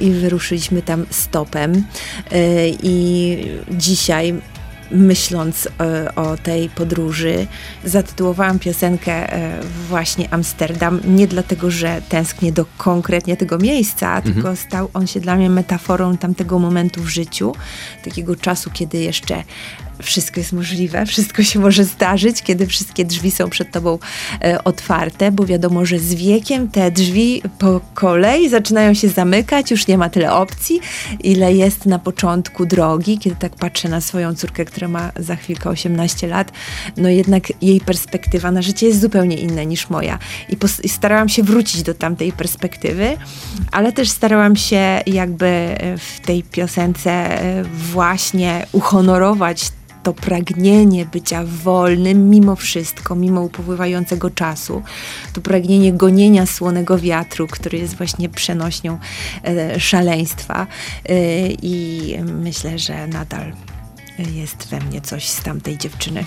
i 0.01 0.11
wyruszyliśmy 0.11 0.83
tam 0.83 1.07
stopem. 1.11 1.85
I 2.83 3.37
dzisiaj 3.71 4.08
dzisiaj 4.09 4.35
myśląc 4.91 5.69
e, 5.81 6.15
o 6.15 6.37
tej 6.37 6.69
podróży, 6.69 7.47
zatytułowałam 7.85 8.59
piosenkę 8.59 9.33
e, 9.33 9.61
właśnie 9.89 10.33
Amsterdam. 10.35 11.01
Nie 11.05 11.27
dlatego, 11.27 11.71
że 11.71 12.03
tęsknię 12.09 12.53
do 12.53 12.65
konkretnie 12.79 13.37
tego 13.37 13.59
miejsca, 13.59 14.17
mhm. 14.17 14.35
tylko 14.35 14.57
stał 14.57 14.91
on 14.95 15.07
się 15.07 15.21
dla 15.21 15.37
mnie 15.37 15.51
metaforą 15.51 16.17
tamtego 16.17 16.59
momentu 16.59 17.03
w 17.03 17.09
życiu, 17.09 17.55
takiego 18.05 18.37
czasu, 18.37 18.71
kiedy 18.71 18.99
jeszcze 18.99 19.43
wszystko 20.03 20.41
jest 20.41 20.53
możliwe, 20.53 21.07
wszystko 21.07 21.43
się 21.43 21.59
może 21.59 21.85
zdarzyć, 21.85 22.43
kiedy 22.43 22.67
wszystkie 22.67 23.05
drzwi 23.05 23.31
są 23.31 23.51
przed 23.51 23.73
tobą 23.73 23.99
e, 24.45 24.65
otwarte, 24.65 25.33
bo 25.33 25.47
wiadomo, 25.47 25.87
że 25.87 25.99
z 25.99 26.15
wiekiem 26.15 26.69
te 26.69 26.91
drzwi 26.91 27.43
po 27.59 27.81
kolei 27.95 28.49
zaczynają 28.49 28.95
się 28.95 29.09
zamykać, 29.09 29.71
już 29.71 29.87
nie 29.87 29.99
ma 29.99 30.09
tyle 30.09 30.33
opcji, 30.33 30.81
ile 31.21 31.55
jest 31.55 31.87
na 31.87 31.99
początku 31.99 32.67
drogi, 32.67 33.19
kiedy 33.19 33.37
tak 33.37 33.57
patrzę 33.57 33.89
na 33.89 34.01
swoją 34.01 34.35
córkę, 34.35 34.65
która 34.65 34.89
ma 34.89 35.13
za 35.17 35.37
chwilkę 35.37 35.71
18 35.71 36.27
lat, 36.27 36.53
no 36.97 37.09
jednak 37.09 37.63
jej 37.63 37.81
perspektywa 37.81 38.51
na 38.51 38.63
życie 38.63 38.87
jest 38.87 39.01
zupełnie 39.01 39.37
inna 39.37 39.63
niż 39.63 39.91
moja. 39.91 40.19
I, 40.49 40.57
i 40.83 40.89
starałam 40.89 41.29
się 41.29 41.43
wrócić 41.43 41.83
do 41.83 41.95
tamtej 41.95 42.33
perspektywy, 42.33 43.17
ale 43.73 43.93
też 43.93 44.11
starałam 44.11 44.57
się 44.57 45.03
jakby 45.07 45.47
e, 45.47 45.99
w 45.99 46.21
tej 46.21 46.43
piosence 46.43 47.11
e, 47.11 47.65
właśnie 47.65 48.67
uhonorować 48.73 49.71
to 50.03 50.13
pragnienie 50.13 51.07
bycia 51.07 51.45
wolnym 51.45 52.31
mimo 52.31 52.57
wszystko, 52.57 53.15
mimo 53.15 53.41
upływającego 53.41 54.31
czasu, 54.31 54.83
to 55.33 55.41
pragnienie 55.41 55.93
gonienia 55.93 56.47
słonego 56.47 56.99
wiatru, 56.99 57.47
który 57.47 57.79
jest 57.79 57.97
właśnie 57.97 58.29
przenośnią 58.29 58.99
e, 59.45 59.81
szaleństwa 59.81 60.67
e, 61.09 61.49
i 61.63 62.15
myślę, 62.25 62.79
że 62.79 63.07
nadal 63.07 63.53
jest 64.19 64.69
we 64.69 64.81
mnie 64.81 65.01
coś 65.01 65.29
z 65.29 65.43
tamtej 65.43 65.79
dziewczyny. 65.79 66.25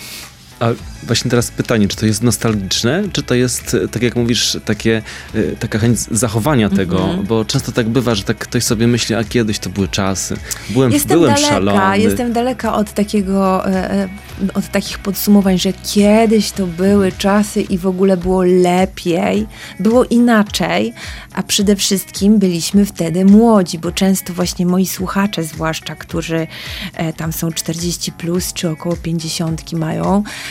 A 0.62 0.66
właśnie 1.04 1.32
teraz 1.32 1.52
pytanie, 1.52 1.88
czy 1.88 1.98
to 1.98 2.06
jest 2.06 2.24
nostalgiczne, 2.24 3.04
czy 3.14 3.24
to 3.24 3.36
jest, 3.36 3.78
tak 3.92 4.04
jak 4.04 4.16
mówisz, 4.16 4.58
takie, 4.66 5.02
y, 5.36 5.56
taka 5.60 5.80
chęć 5.80 6.00
zachowania 6.00 6.70
tego, 6.70 7.04
mm 7.04 7.20
-hmm. 7.20 7.28
bo 7.28 7.46
często 7.46 7.72
tak 7.72 7.90
bywa, 7.90 8.16
że 8.16 8.24
tak 8.24 8.38
ktoś 8.38 8.64
sobie 8.64 8.88
myśli, 8.88 9.16
a 9.16 9.24
kiedyś 9.24 9.60
to 9.60 9.70
były 9.70 9.88
czasy. 9.88 10.38
Byłem, 10.70 10.92
jestem 10.92 11.20
byłem 11.20 11.34
daleka, 11.34 11.50
szalony. 11.50 12.00
Jestem 12.00 12.34
daleka 12.34 12.74
od 12.74 12.94
takiego, 12.94 13.68
e, 13.70 13.92
e, 13.92 14.10
od 14.54 14.68
takich 14.68 15.00
podsumowań, 15.00 15.60
że 15.60 15.74
kiedyś 15.74 16.52
to 16.52 16.68
były 16.68 17.12
czasy 17.12 17.62
i 17.62 17.78
w 17.78 17.88
ogóle 17.88 18.18
było 18.18 18.44
lepiej, 18.44 19.48
było 19.80 20.06
inaczej, 20.06 20.94
a 21.34 21.44
przede 21.44 21.76
wszystkim 21.76 22.40
byliśmy 22.40 22.86
wtedy 22.86 23.26
młodzi, 23.26 23.80
bo 23.80 23.92
często 23.92 24.34
właśnie 24.34 24.66
moi 24.66 24.86
słuchacze, 24.86 25.44
zwłaszcza, 25.44 25.96
którzy 25.96 26.48
e, 26.94 27.14
tam 27.14 27.34
są 27.34 27.52
40 27.52 28.12
plus, 28.12 28.54
czy 28.54 28.70
około 28.70 28.96
50 28.96 29.74
mają, 29.74 30.24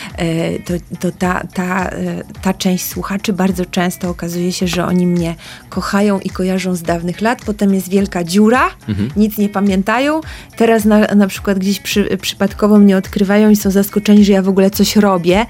to, 0.65 0.73
to 0.99 1.11
ta, 1.11 1.43
ta, 1.53 1.89
e, 1.89 2.23
ta 2.41 2.53
część 2.53 2.85
słuchaczy 2.85 3.33
bardzo 3.33 3.65
często 3.65 4.09
okazuje 4.09 4.51
się, 4.51 4.67
że 4.67 4.85
oni 4.85 5.07
mnie 5.07 5.35
kochają 5.69 6.19
i 6.19 6.29
kojarzą 6.29 6.75
z 6.75 6.81
dawnych 6.81 7.21
lat, 7.21 7.39
potem 7.45 7.73
jest 7.73 7.89
wielka 7.89 8.23
dziura, 8.23 8.69
mhm. 8.87 9.09
nic 9.15 9.37
nie 9.37 9.49
pamiętają, 9.49 10.21
teraz 10.57 10.85
na, 10.85 10.99
na 10.99 11.27
przykład 11.27 11.59
gdzieś 11.59 11.79
przy, 11.79 12.17
przypadkowo 12.21 12.79
mnie 12.79 12.97
odkrywają 12.97 13.49
i 13.49 13.55
są 13.55 13.71
zaskoczeni, 13.71 14.25
że 14.25 14.33
ja 14.33 14.41
w 14.41 14.49
ogóle 14.49 14.71
coś 14.71 14.95
robię. 14.95 15.45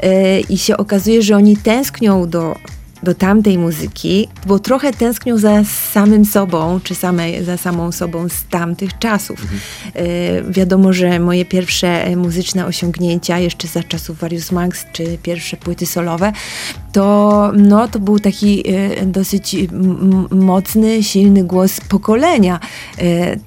E, 0.00 0.40
i 0.40 0.58
się 0.58 0.76
okazuje, 0.76 1.22
że 1.22 1.36
oni 1.36 1.56
tęsknią 1.56 2.28
do 2.28 2.56
do 3.02 3.14
tamtej 3.14 3.58
muzyki, 3.58 4.28
bo 4.46 4.58
trochę 4.58 4.92
tęsknią 4.92 5.38
za 5.38 5.64
samym 5.92 6.24
sobą, 6.24 6.80
czy 6.82 6.94
same, 6.94 7.44
za 7.44 7.56
samą 7.56 7.92
sobą 7.92 8.28
z 8.28 8.44
tamtych 8.44 8.98
czasów. 8.98 9.40
Mhm. 9.42 9.60
Y, 10.06 10.52
wiadomo, 10.52 10.92
że 10.92 11.20
moje 11.20 11.44
pierwsze 11.44 12.16
muzyczne 12.16 12.66
osiągnięcia, 12.66 13.38
jeszcze 13.38 13.68
za 13.68 13.82
czasów 13.82 14.18
Various 14.18 14.52
Max, 14.52 14.84
czy 14.92 15.18
pierwsze 15.22 15.56
płyty 15.56 15.86
solowe, 15.86 16.32
to, 16.92 17.52
no, 17.56 17.88
to 17.88 17.98
był 17.98 18.18
taki 18.18 18.70
y, 18.70 19.06
dosyć 19.06 19.56
mocny, 20.30 21.02
silny 21.02 21.44
głos 21.44 21.80
pokolenia 21.80 22.60
y, 22.98 23.38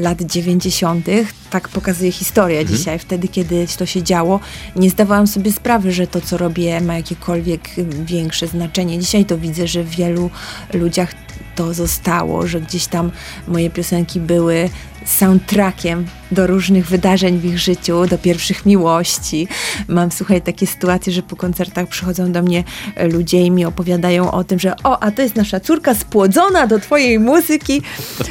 lat 0.00 0.22
90. 0.22 1.06
Tak 1.50 1.68
pokazuje 1.68 2.12
historia 2.12 2.60
mhm. 2.60 2.78
dzisiaj. 2.78 2.98
Wtedy, 2.98 3.28
kiedy 3.28 3.66
to 3.78 3.86
się 3.86 4.02
działo, 4.02 4.40
nie 4.76 4.90
zdawałam 4.90 5.26
sobie 5.26 5.52
sprawy, 5.52 5.92
że 5.92 6.06
to, 6.06 6.20
co 6.20 6.36
robię, 6.36 6.80
ma 6.80 6.96
jakiekolwiek 6.96 7.68
większe 8.04 8.46
znaczenie. 8.46 8.89
Dzisiaj 8.98 9.24
to 9.24 9.38
widzę, 9.38 9.66
że 9.66 9.84
w 9.84 9.90
wielu 9.90 10.30
ludziach 10.72 11.14
to 11.54 11.74
zostało, 11.74 12.46
że 12.46 12.60
gdzieś 12.60 12.86
tam 12.86 13.10
moje 13.48 13.70
piosenki 13.70 14.20
były 14.20 14.70
soundtrackiem 15.04 16.06
do 16.32 16.46
różnych 16.46 16.86
wydarzeń 16.86 17.38
w 17.38 17.44
ich 17.44 17.58
życiu, 17.58 18.06
do 18.06 18.18
pierwszych 18.18 18.66
miłości. 18.66 19.48
Mam, 19.88 20.12
słuchaj, 20.12 20.42
takie 20.42 20.66
sytuacje, 20.66 21.12
że 21.12 21.22
po 21.22 21.36
koncertach 21.36 21.88
przychodzą 21.88 22.32
do 22.32 22.42
mnie 22.42 22.64
ludzie 23.12 23.42
i 23.42 23.50
mi 23.50 23.64
opowiadają 23.64 24.30
o 24.30 24.44
tym, 24.44 24.58
że 24.58 24.74
o, 24.84 25.02
a 25.02 25.10
to 25.10 25.22
jest 25.22 25.36
nasza 25.36 25.60
córka 25.60 25.94
spłodzona 25.94 26.66
do 26.66 26.78
twojej 26.78 27.18
muzyki 27.18 27.82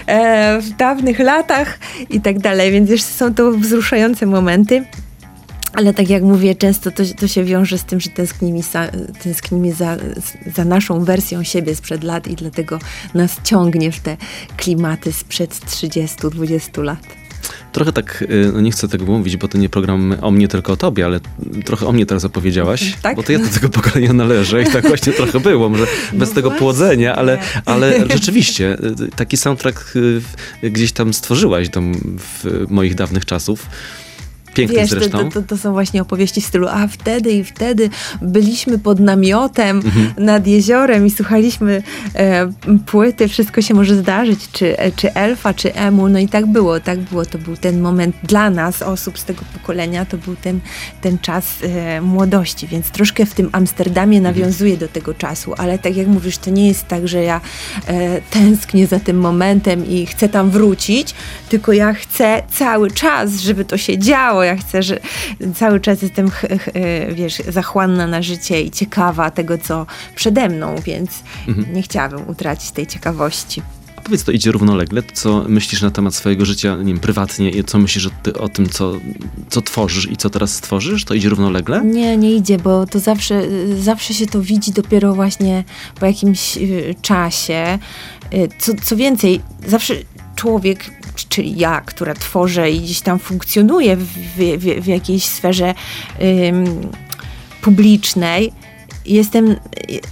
e, 0.05 0.61
w 0.61 0.69
dawnych 0.69 1.19
latach 1.19 1.79
i 2.09 2.21
tak 2.21 2.39
dalej, 2.39 2.71
więc 2.71 2.89
już 2.89 3.01
są 3.01 3.33
to 3.33 3.51
wzruszające 3.51 4.25
momenty. 4.25 4.85
Ale 5.73 5.93
tak 5.93 6.09
jak 6.09 6.23
mówię, 6.23 6.55
często 6.55 6.91
to, 6.91 7.03
to 7.19 7.27
się 7.27 7.43
wiąże 7.43 7.77
z 7.77 7.83
tym, 7.83 7.99
że 7.99 8.09
tęsknimy, 8.09 8.61
za, 8.61 8.88
tęsknimy 9.23 9.73
za, 9.73 9.97
za 10.55 10.65
naszą 10.65 11.03
wersją 11.03 11.43
siebie 11.43 11.75
sprzed 11.75 12.03
lat 12.03 12.27
i 12.27 12.35
dlatego 12.35 12.79
nas 13.13 13.38
ciągnie 13.43 13.91
w 13.91 13.99
te 13.99 14.17
klimaty 14.57 15.11
sprzed 15.11 15.55
30-20 15.65 16.83
lat. 16.83 17.19
Trochę 17.71 17.93
tak, 17.93 18.21
y, 18.21 18.51
no 18.53 18.61
nie 18.61 18.71
chcę 18.71 18.88
tego 18.88 19.05
mówić, 19.05 19.38
bo 19.38 19.47
to 19.47 19.57
nie 19.57 19.69
program 19.69 20.15
o 20.21 20.31
mnie, 20.31 20.47
tylko 20.47 20.73
o 20.73 20.77
tobie, 20.77 21.05
ale 21.05 21.19
trochę 21.65 21.88
o 21.88 21.91
mnie 21.91 22.05
teraz 22.05 22.25
opowiedziałaś, 22.25 22.93
tak? 23.01 23.15
bo 23.15 23.23
to 23.23 23.31
ja 23.31 23.39
do 23.39 23.47
tego 23.47 23.69
pokolenia 23.69 24.13
należę 24.13 24.61
i 24.61 24.65
tak 24.65 24.88
właśnie 24.88 25.13
trochę 25.13 25.39
było, 25.39 25.69
może 25.69 25.85
no 26.13 26.19
bez 26.19 26.29
no 26.29 26.35
tego 26.35 26.49
właśnie. 26.49 26.59
płodzenia, 26.59 27.15
ale, 27.15 27.38
ale 27.65 28.07
rzeczywiście 28.09 28.77
y, 29.03 29.09
taki 29.15 29.38
soundtrack 29.38 29.95
y, 30.63 30.69
gdzieś 30.69 30.91
tam 30.91 31.13
stworzyłaś 31.13 31.69
tam 31.69 31.93
w 32.17 32.65
moich 32.69 32.95
dawnych 32.95 33.25
czasów. 33.25 33.65
Piękny 34.53 34.75
Wiesz, 34.75 34.89
zresztą. 34.89 35.29
To, 35.29 35.41
to, 35.41 35.48
to, 35.48 35.58
są 35.58 35.74
właśnie 35.74 36.01
opowieści 36.01 36.41
w 36.41 36.46
stylu, 36.46 36.68
a 36.68 36.88
wtedy 36.88 37.32
i 37.32 37.44
wtedy 37.44 37.89
byliśmy 38.22 38.79
pod 38.79 39.00
namiotem 39.00 39.77
mhm. 39.77 40.25
nad 40.25 40.48
jeziorem 40.48 41.06
i 41.06 41.12
słuchaliśmy 41.12 41.84
e, 42.15 42.51
płyty, 42.86 43.27
wszystko 43.27 43.62
się 43.62 43.74
może 43.74 43.96
zdarzyć, 43.96 44.39
czy, 44.51 44.75
czy 44.96 45.13
Elfa, 45.13 45.53
czy 45.53 45.74
Emu, 45.74 46.10
no 46.10 46.20
i 46.20 46.27
tak 46.27 46.46
było, 46.46 46.79
tak 46.79 47.00
było, 47.00 47.25
to 47.25 47.38
był 47.38 47.58
ten 47.58 47.82
moment 47.82 48.15
dla 48.24 48.50
nas, 48.50 48.82
osób 48.82 49.20
z 49.20 49.25
tego 49.25 49.41
pokolenia, 49.53 50.06
to 50.06 50.18
był 50.18 50.36
ten, 50.36 50.60
ten 51.01 51.20
czas 51.20 51.46
e, 51.63 52.01
młodości, 52.01 52.68
więc 52.68 52.91
troszkę 52.91 53.25
w 53.25 53.34
tym 53.34 53.50
Amsterdamie 53.51 54.18
mhm. 54.18 54.36
nawiązuję 54.36 54.77
do 54.77 54.88
tego 54.88 55.13
czasu, 55.13 55.53
ale 55.58 55.79
tak 55.79 55.96
jak 55.96 56.08
mówisz, 56.08 56.38
to 56.38 56.50
nie 56.50 56.68
jest 56.68 56.88
tak, 56.88 57.08
że 57.08 57.24
ja 57.24 57.41
e, 57.88 58.22
tęsknię 58.22 58.88
za 58.88 59.00
tym 59.00 59.20
momentem 59.20 59.86
i 59.88 60.06
chcę 60.06 60.29
tam 60.29 60.50
wrócić, 60.50 61.15
tylko 61.50 61.74
ja 61.74 61.94
chcę 61.94 62.44
cały 62.51 62.91
czas, 62.91 63.39
żeby 63.39 63.65
to 63.65 63.77
się 63.77 63.98
działo, 63.98 64.38
ja 64.43 64.55
chcę, 64.55 64.84
że 64.84 65.00
cały 65.55 65.79
czas 65.79 66.01
jestem, 66.01 66.31
e, 66.74 67.13
wiesz, 67.13 67.41
zachłanna 67.48 68.08
na 68.08 68.22
życie 68.22 68.62
i 68.62 68.72
ciekawa 68.72 69.31
tego, 69.31 69.58
co 69.58 69.86
przede 70.15 70.50
mną, 70.50 70.75
więc 70.86 71.24
mhm. 71.48 71.74
nie 71.74 71.81
chciałabym 71.81 72.29
utracić 72.29 72.72
tej 72.72 72.88
ciekawości. 72.88 73.62
A 74.00 74.01
powiedz, 74.01 74.24
to 74.24 74.31
idzie 74.31 74.51
równolegle? 74.51 75.03
Co 75.13 75.46
myślisz 75.48 75.81
na 75.81 75.91
temat 75.91 76.15
swojego 76.15 76.46
życia, 76.46 76.75
nie 76.75 76.86
wiem, 76.86 77.00
prywatnie 77.00 77.50
i 77.50 77.63
co 77.63 77.77
myślisz 77.77 78.08
o, 78.08 78.39
o, 78.39 78.50
tym, 78.50 78.69
co, 78.69 78.93
co 79.50 79.62
tworzysz 79.62 80.12
i 80.12 80.17
co 80.17 80.29
teraz 80.29 80.55
stworzysz? 80.55 81.05
To 81.05 81.13
idzie 81.13 81.29
równolegle? 81.29 81.86
Nie, 81.86 82.17
nie 82.17 82.36
idzie, 82.36 82.58
bo 82.58 82.86
to 82.86 83.00
zawsze, 83.00 83.43
zawsze 83.79 84.13
się 84.13 84.25
to 84.25 84.41
widzi 84.41 84.72
dopiero 84.72 85.13
właśnie 85.13 85.63
po 86.00 86.05
jakimś 86.05 86.58
y, 86.58 86.96
czasie. 87.01 87.79
Y, 88.34 88.50
co, 88.60 88.72
co 88.84 88.96
więcej, 88.96 89.41
zawsze 89.67 89.93
człowiek, 90.36 90.91
czyli 91.27 91.59
ja, 91.59 91.81
która 91.81 92.13
tworzę 92.13 92.71
i 92.71 92.79
gdzieś 92.79 93.01
tam 93.01 93.19
funkcjonuję 93.19 93.95
w, 93.95 94.05
w, 94.05 94.83
w 94.83 94.88
jakiejś 94.88 95.25
sferze 95.25 95.73
ym, 96.21 96.91
publicznej, 97.61 98.51
jestem 99.05 99.55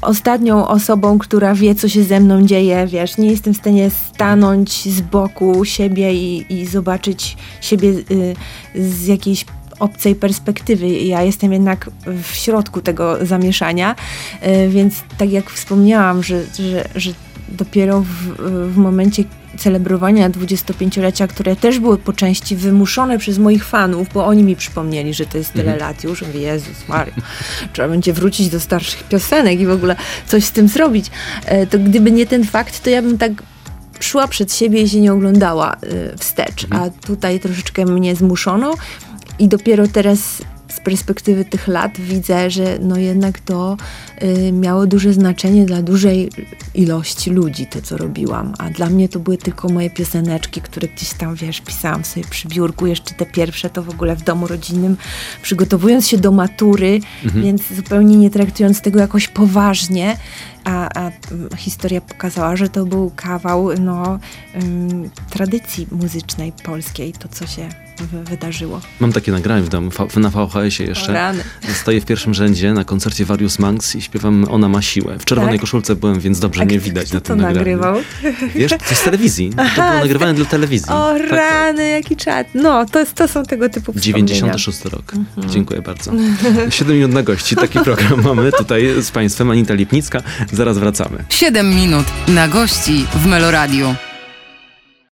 ostatnią 0.02 0.68
osobą, 0.68 1.20
która 1.20 1.56
wie, 1.56 1.76
co 1.76 1.90
się 1.90 2.04
ze 2.04 2.20
mną 2.20 2.42
dzieje, 2.42 2.88
wiesz, 2.88 3.18
nie 3.18 3.32
jestem 3.32 3.54
w 3.54 3.58
stanie 3.58 3.90
stanąć 3.90 4.90
z 4.94 5.02
boku 5.02 5.66
siebie 5.66 6.14
i, 6.14 6.54
i 6.54 6.66
zobaczyć 6.66 7.38
siebie 7.62 7.90
y, 7.90 8.36
z 8.76 9.08
jakiejś 9.08 9.46
obcej 9.80 10.16
perspektywy. 10.16 10.90
Ja 10.90 11.22
jestem 11.22 11.54
jednak 11.54 11.90
w 12.24 12.36
środku 12.36 12.82
tego 12.82 13.26
zamieszania, 13.26 13.96
y, 14.66 14.70
więc 14.70 15.04
tak 15.18 15.32
jak 15.32 15.50
wspomniałam, 15.50 16.24
że, 16.24 16.44
że, 16.60 16.90
że 16.96 17.12
dopiero 17.50 18.02
w, 18.02 18.08
w 18.74 18.78
momencie, 18.78 19.24
celebrowania 19.58 20.30
25-lecia, 20.30 21.28
które 21.28 21.56
też 21.56 21.80
były 21.80 21.98
po 21.98 22.14
części 22.14 22.56
wymuszone 22.56 23.18
przez 23.18 23.38
moich 23.38 23.66
fanów, 23.66 24.08
bo 24.14 24.26
oni 24.26 24.44
mi 24.44 24.56
przypomnieli, 24.56 25.14
że 25.14 25.26
to 25.26 25.38
jest 25.38 25.54
tyle 25.54 25.74
mhm. 25.74 25.80
lat 25.80 26.04
już. 26.04 26.22
Mówię, 26.22 26.40
Jezus 26.40 26.88
Maria, 26.88 27.14
trzeba 27.74 27.88
będzie 27.88 28.14
wrócić 28.14 28.50
do 28.50 28.60
starszych 28.60 29.04
piosenek 29.04 29.60
i 29.60 29.66
w 29.66 29.72
ogóle 29.72 29.96
coś 30.28 30.44
z 30.44 30.52
tym 30.52 30.68
zrobić. 30.68 31.12
E, 31.46 31.68
to 31.68 31.80
gdyby 31.80 32.12
nie 32.12 32.26
ten 32.26 32.44
fakt, 32.44 32.84
to 32.84 32.90
ja 32.90 33.02
bym 33.02 33.18
tak 33.18 33.32
szła 34.00 34.28
przed 34.28 34.54
siebie 34.54 34.82
i 34.82 34.90
się 34.90 35.00
nie 35.00 35.14
oglądała 35.14 35.74
e, 35.74 36.18
wstecz, 36.18 36.68
a 36.70 36.76
mhm. 36.76 36.92
tutaj 36.92 37.40
troszeczkę 37.40 37.86
mnie 37.86 38.16
zmuszono 38.16 38.74
i 39.40 39.48
dopiero 39.48 39.88
teraz 39.88 40.20
perspektywy 40.88 41.46
tych 41.46 41.68
lat 41.68 42.00
widzę, 42.00 42.50
że 42.50 42.78
no 42.82 42.98
jednak 42.98 43.40
to 43.40 43.78
y, 44.24 44.52
miało 44.52 44.88
duże 44.88 45.14
znaczenie 45.14 45.66
dla 45.66 45.82
dużej 45.82 46.30
ilości 46.74 47.30
ludzi, 47.32 47.66
to 47.66 47.82
co 47.82 47.98
robiłam. 47.98 48.54
A 48.58 48.70
dla 48.70 48.90
mnie 48.90 49.10
to 49.10 49.20
były 49.20 49.38
tylko 49.38 49.70
moje 49.70 49.90
pioseneczki, 49.90 50.62
które 50.62 50.88
gdzieś 50.88 51.14
tam, 51.14 51.36
wiesz, 51.36 51.62
pisałam 51.62 52.06
sobie 52.06 52.26
przy 52.30 52.48
biurku. 52.48 52.88
Jeszcze 52.88 53.14
te 53.14 53.26
pierwsze 53.26 53.70
to 53.70 53.84
w 53.84 53.90
ogóle 53.90 54.16
w 54.16 54.24
domu 54.24 54.48
rodzinnym, 54.48 54.98
przygotowując 55.42 56.08
się 56.08 56.18
do 56.18 56.32
matury, 56.32 57.00
więc 57.44 57.62
zupełnie 57.76 58.18
nie 58.18 58.30
traktując 58.30 58.82
tego 58.82 59.00
jakoś 59.00 59.28
poważnie. 59.28 60.18
A, 60.64 61.00
a 61.00 61.12
mm, 61.32 61.50
historia 61.58 62.02
pokazała, 62.02 62.56
że 62.56 62.70
to 62.70 62.86
był 62.86 63.12
kawał 63.16 63.70
no, 63.80 64.20
ym, 64.64 65.10
tradycji 65.30 65.88
muzycznej 65.92 66.52
polskiej, 66.64 67.14
to 67.14 67.28
co 67.28 67.48
się 67.48 67.87
wydarzyło. 68.06 68.82
Mam 69.00 69.14
takie 69.14 69.32
nagranie 69.32 69.62
w 69.64 69.70
domu, 69.70 69.90
na 70.16 70.30
VHS-ie 70.30 70.90
jeszcze. 70.90 71.12
O 71.12 71.14
rany. 71.14 71.44
Stoję 71.74 72.02
w 72.02 72.06
pierwszym 72.06 72.34
rzędzie 72.34 72.74
na 72.74 72.84
koncercie 72.84 73.26
Various 73.26 73.60
Monks 73.60 73.96
i 73.96 74.02
śpiewam 74.02 74.46
Ona 74.50 74.70
ma 74.70 74.82
siłę. 74.82 75.20
W 75.20 75.26
czerwonej 75.26 75.54
Tak? 75.54 75.62
koszulce 75.62 75.96
byłem, 75.96 76.20
więc 76.20 76.40
dobrze 76.40 76.62
A 76.62 76.64
nie 76.64 76.78
kto- 76.78 76.86
widać 76.86 77.06
kto 77.06 77.14
na 77.16 77.22
to 77.22 77.28
tym 77.28 77.38
nagraniu. 77.38 77.58
nagrywał? 77.78 77.96
Wiesz, 78.56 78.72
to 78.90 78.96
z 78.96 79.04
telewizji. 79.04 79.50
To 79.50 79.62
Aha, 79.62 79.82
było 79.90 79.98
z- 79.98 80.02
nagrywane 80.02 80.34
dla 80.34 80.46
telewizji. 80.46 80.90
O 80.90 81.14
Tak, 81.14 81.22
tak. 81.22 81.32
rany, 81.32 81.90
jaki 81.90 82.16
czat. 82.16 82.48
No, 82.54 82.86
to, 82.86 83.00
jest- 83.00 83.14
to 83.14 83.28
są 83.28 83.44
tego 83.44 83.70
typu 83.70 83.94
wspomnienia. 83.94 84.28
96 84.28 84.86
rok. 84.86 85.12
Dziękuję 85.50 85.82
bardzo. 85.82 86.12
7 86.70 86.96
minut 86.96 87.12
na 87.14 87.24
gości. 87.24 87.56
Taki 87.56 87.80
program 87.80 88.22
mamy 88.24 88.52
tutaj 88.52 88.88
z 89.02 89.12
Państwem. 89.12 89.52
Anita 89.52 89.74
Lipnicka. 89.74 90.22
Zaraz 90.54 90.78
wracamy. 90.78 91.24
7 91.30 91.70
minut 91.76 92.06
na 92.28 92.48
gości 92.48 93.06
w 93.16 93.26
Meloradiu. 93.26 93.96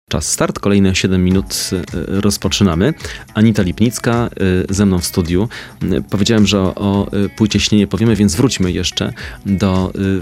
Czas 0.09 0.31
start, 0.31 0.59
kolejne 0.59 0.95
7 0.95 1.23
minut 1.23 1.69
y, 1.73 1.81
rozpoczynamy. 2.21 2.93
Anita 3.33 3.61
Lipnicka 3.63 4.29
y, 4.69 4.73
ze 4.73 4.85
mną 4.85 4.99
w 4.99 5.05
studiu. 5.05 5.49
Y, 5.83 6.03
Powiedziałem, 6.09 6.47
że 6.47 6.59
o, 6.59 7.07
y, 7.25 7.29
płycie 7.29 7.59
śnie 7.59 7.77
nie 7.77 7.87
powiemy, 7.87 8.15
więc 8.15 8.35
wróćmy 8.35 8.71
jeszcze 8.71 9.13
do, 9.45 9.91
y, 9.95 10.21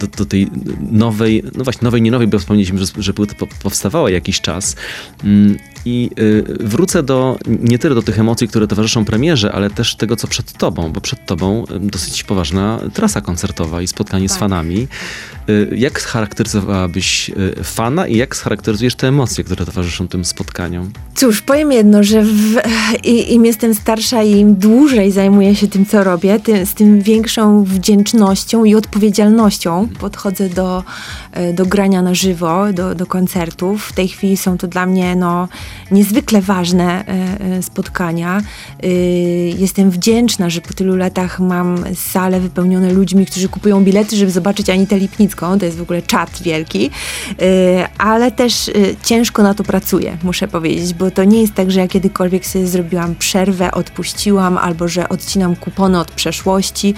do, 0.00 0.06
do, 0.16 0.24
tej 0.24 0.50
nowej, 0.90 1.42
no 1.54 1.64
właśnie 1.64 1.84
nowej, 1.84 2.02
nie 2.02 2.10
nowej, 2.10 2.28
bo 2.28 2.38
wspomnieliśmy, 2.38 2.78
że, 2.78 2.86
że 2.98 3.14
płyta 3.14 3.34
po- 3.34 3.46
powstawała 3.62 4.10
jakiś 4.10 4.40
czas. 4.40 4.76
I 5.88 6.10
y, 6.18 6.44
wrócę 6.60 7.02
do, 7.02 7.38
nie 7.46 7.78
tyle 7.78 7.94
do 7.94 8.02
tych 8.02 8.18
emocji, 8.18 8.48
które 8.48 8.66
towarzyszą 8.66 9.04
premierze, 9.04 9.52
ale 9.52 9.70
też 9.70 9.96
tego, 9.96 10.16
co 10.16 10.28
przed 10.28 10.52
tobą, 10.52 10.92
bo 10.92 11.00
przed 11.00 11.26
tobą 11.26 11.64
y, 11.70 11.80
dosyć 11.80 12.22
poważna 12.22 12.80
trasa 12.94 13.20
koncertowa 13.20 13.82
i 13.82 13.86
spotkanie 13.86 14.28
z 14.28 14.32
Tak. 14.32 14.40
fanami. 14.40 14.88
Y, 15.48 15.68
Jak 15.76 16.00
scharakteryzowałabyś 16.00 17.30
fana 17.64 18.06
i 18.06 18.16
jak 18.16 18.36
scharakteryzujesz 18.36 18.94
te 18.94 19.08
emocje, 19.08 19.44
które 19.44 19.66
towarzyszą 19.66 20.08
tym 20.08 20.24
spotkaniom? 20.24 20.90
Cóż, 21.14 21.42
powiem 21.42 21.72
jedno, 21.72 22.02
że 22.02 22.22
w, 22.22 22.56
im 23.28 23.46
jestem 23.46 23.74
starsza 23.74 24.22
i 24.22 24.30
im 24.30 24.54
dłużej 24.54 25.12
zajmuję 25.12 25.54
się 25.56 25.68
tym, 25.68 25.86
co 25.86 26.04
robię, 26.04 26.40
tym, 26.40 26.66
z 26.66 26.74
tym 26.74 27.00
większą 27.02 27.64
wdzięcznością 27.64 28.64
i 28.64 28.74
odpowiedzialnością 28.74 29.88
podchodzę 30.00 30.48
do, 30.48 30.84
do 31.54 31.66
grania 31.66 32.02
na 32.02 32.14
żywo, 32.14 32.72
do, 32.72 32.94
do 32.94 33.06
koncertów. 33.06 33.84
W 33.84 33.92
tej 33.92 34.08
chwili 34.08 34.36
są 34.36 34.58
to 34.58 34.66
dla 34.66 34.86
mnie 34.86 35.16
no, 35.16 35.48
niezwykle 35.90 36.42
ważne 36.42 37.04
e, 37.06 37.40
e, 37.40 37.62
spotkania. 37.62 38.40
Jestem 39.58 39.90
wdzięczna, 39.90 40.50
że 40.50 40.60
po 40.60 40.74
tylu 40.74 40.96
latach 40.96 41.40
mam 41.40 41.84
sale 41.94 42.40
wypełnione 42.40 42.92
ludźmi, 42.92 43.26
którzy 43.26 43.48
kupują 43.48 43.84
bilety, 43.84 44.16
żeby 44.16 44.30
zobaczyć 44.30 44.70
Anitę 44.70 44.98
Lipnicką. 44.98 45.58
To 45.58 45.64
jest 45.64 45.78
w 45.78 45.82
ogóle 45.82 46.02
czat 46.02 46.42
wielki. 46.42 46.90
Ale 47.98 48.32
też 48.32 48.70
ciężko 49.02 49.42
na 49.42 49.54
to 49.54 49.64
pracuję, 49.64 50.16
muszę 50.22 50.48
powiedzieć, 50.48 50.94
bo 50.94 51.10
to 51.10 51.24
nie 51.24 51.40
jest 51.40 51.54
tak, 51.54 51.70
że 51.70 51.80
ja 51.80 51.88
kiedykolwiek 51.88 52.46
sobie 52.46 52.66
zrobiłam 52.66 53.14
przerwę, 53.14 53.72
odpuściłam, 53.72 54.58
albo 54.58 54.88
że 54.88 55.08
odcinam 55.08 55.56
kupony 55.56 55.98
od 55.98 56.10
przeszłości, 56.10 56.94